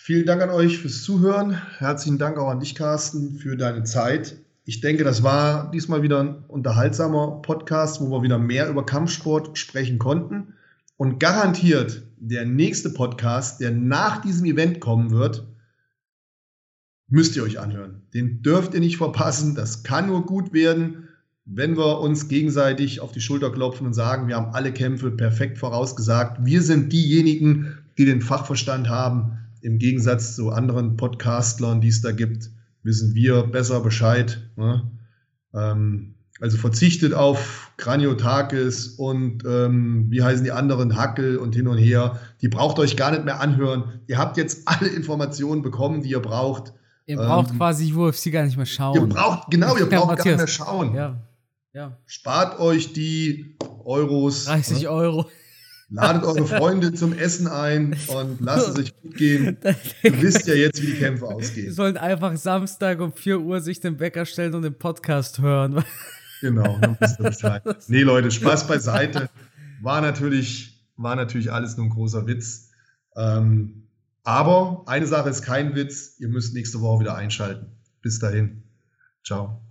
Vielen 0.06 0.26
Dank 0.26 0.42
an 0.42 0.50
euch 0.50 0.80
fürs 0.80 1.02
Zuhören. 1.02 1.56
Herzlichen 1.78 2.18
Dank 2.18 2.36
auch 2.36 2.50
an 2.50 2.60
dich, 2.60 2.74
Carsten, 2.74 3.38
für 3.38 3.56
deine 3.56 3.84
Zeit. 3.84 4.36
Ich 4.66 4.82
denke, 4.82 5.02
das 5.02 5.22
war 5.22 5.70
diesmal 5.70 6.02
wieder 6.02 6.20
ein 6.20 6.44
unterhaltsamer 6.46 7.40
Podcast, 7.40 8.02
wo 8.02 8.10
wir 8.10 8.22
wieder 8.22 8.38
mehr 8.38 8.68
über 8.68 8.84
Kampfsport 8.84 9.56
sprechen 9.56 9.98
konnten. 9.98 10.52
Und 10.98 11.20
garantiert 11.20 12.02
der 12.18 12.44
nächste 12.44 12.90
Podcast, 12.90 13.62
der 13.62 13.70
nach 13.70 14.20
diesem 14.20 14.44
Event 14.44 14.78
kommen 14.78 15.10
wird, 15.10 15.46
müsst 17.08 17.34
ihr 17.36 17.42
euch 17.42 17.58
anhören. 17.58 18.02
Den 18.12 18.42
dürft 18.42 18.74
ihr 18.74 18.80
nicht 18.80 18.98
verpassen. 18.98 19.54
Das 19.54 19.84
kann 19.84 20.08
nur 20.08 20.26
gut 20.26 20.52
werden, 20.52 21.08
wenn 21.46 21.78
wir 21.78 22.00
uns 22.00 22.28
gegenseitig 22.28 23.00
auf 23.00 23.12
die 23.12 23.22
Schulter 23.22 23.50
klopfen 23.50 23.86
und 23.86 23.94
sagen, 23.94 24.28
wir 24.28 24.36
haben 24.36 24.54
alle 24.54 24.74
Kämpfe 24.74 25.10
perfekt 25.12 25.56
vorausgesagt. 25.56 26.44
Wir 26.44 26.60
sind 26.60 26.92
diejenigen, 26.92 27.78
die 27.96 28.04
den 28.04 28.20
Fachverstand 28.20 28.90
haben. 28.90 29.38
Im 29.64 29.78
Gegensatz 29.78 30.36
zu 30.36 30.50
anderen 30.50 30.98
Podcastlern, 30.98 31.80
die 31.80 31.88
es 31.88 32.02
da 32.02 32.12
gibt, 32.12 32.50
wissen 32.82 33.14
wir 33.14 33.44
besser 33.44 33.80
Bescheid. 33.80 34.50
Ne? 34.56 34.90
Ähm, 35.54 36.16
also 36.38 36.58
verzichtet 36.58 37.14
auf 37.14 37.72
Kraniotakis 37.78 38.88
und 38.88 39.42
ähm, 39.46 40.06
wie 40.10 40.22
heißen 40.22 40.44
die 40.44 40.52
anderen, 40.52 40.96
Hackel 40.98 41.38
und 41.38 41.54
hin 41.54 41.66
und 41.66 41.78
her. 41.78 42.20
Die 42.42 42.48
braucht 42.48 42.78
euch 42.78 42.94
gar 42.94 43.10
nicht 43.12 43.24
mehr 43.24 43.40
anhören. 43.40 44.02
Ihr 44.06 44.18
habt 44.18 44.36
jetzt 44.36 44.62
alle 44.68 44.88
Informationen 44.90 45.62
bekommen, 45.62 46.02
die 46.02 46.10
ihr 46.10 46.20
braucht. 46.20 46.74
Ihr 47.06 47.16
braucht 47.16 47.52
Ähm, 47.52 47.56
quasi 47.56 47.90
UFC 47.94 48.30
gar 48.32 48.44
nicht 48.44 48.58
mehr 48.58 48.66
schauen. 48.66 48.96
Ihr 48.96 49.06
braucht, 49.06 49.50
genau, 49.50 49.78
ihr 49.78 49.86
braucht 49.88 50.08
gar 50.08 50.16
Matthias. 50.16 50.26
nicht 50.26 50.36
mehr 50.36 50.46
schauen. 50.46 50.94
ja, 50.94 51.22
ja. 51.72 51.96
Spart 52.04 52.60
euch 52.60 52.92
die 52.92 53.56
Euros. 53.82 54.44
30 54.44 54.82
ne? 54.82 54.90
Euro. 54.90 55.30
Ladet 55.94 56.24
eure 56.24 56.46
Freunde 56.46 56.92
zum 56.92 57.12
Essen 57.12 57.46
ein 57.46 57.96
und 58.08 58.40
lasst 58.40 58.68
es 58.70 58.78
euch 58.78 59.00
gut 59.00 59.16
gehen. 59.16 59.56
Ihr 60.02 60.22
wisst 60.22 60.46
ja 60.46 60.54
jetzt, 60.54 60.82
wie 60.82 60.86
die 60.86 60.98
Kämpfe 60.98 61.26
Die 61.28 61.34
ausgehen. 61.34 61.72
sollen 61.72 61.96
einfach 61.96 62.36
Samstag 62.36 63.00
um 63.00 63.12
4 63.12 63.40
Uhr 63.40 63.60
sich 63.60 63.80
den 63.80 64.00
Wecker 64.00 64.26
stellen 64.26 64.54
und 64.54 64.62
den 64.62 64.76
Podcast 64.78 65.38
hören. 65.38 65.84
Genau, 66.40 66.76
dann 66.78 66.98
wisst 67.00 67.18
ihr 67.20 67.24
Bescheid. 67.24 67.62
Nee, 67.88 68.02
Leute, 68.02 68.30
Spaß 68.30 68.66
beiseite. 68.66 69.30
War 69.80 70.02
natürlich, 70.02 70.84
war 70.96 71.16
natürlich 71.16 71.50
alles 71.50 71.78
nur 71.78 71.86
ein 71.86 71.90
großer 71.90 72.26
Witz. 72.26 72.68
Ähm, 73.16 73.88
aber 74.24 74.82
eine 74.84 75.06
Sache 75.06 75.30
ist 75.30 75.40
kein 75.40 75.74
Witz. 75.74 76.16
Ihr 76.18 76.28
müsst 76.28 76.52
nächste 76.52 76.82
Woche 76.82 77.00
wieder 77.00 77.14
einschalten. 77.14 77.68
Bis 78.02 78.18
dahin. 78.18 78.62
Ciao. 79.24 79.63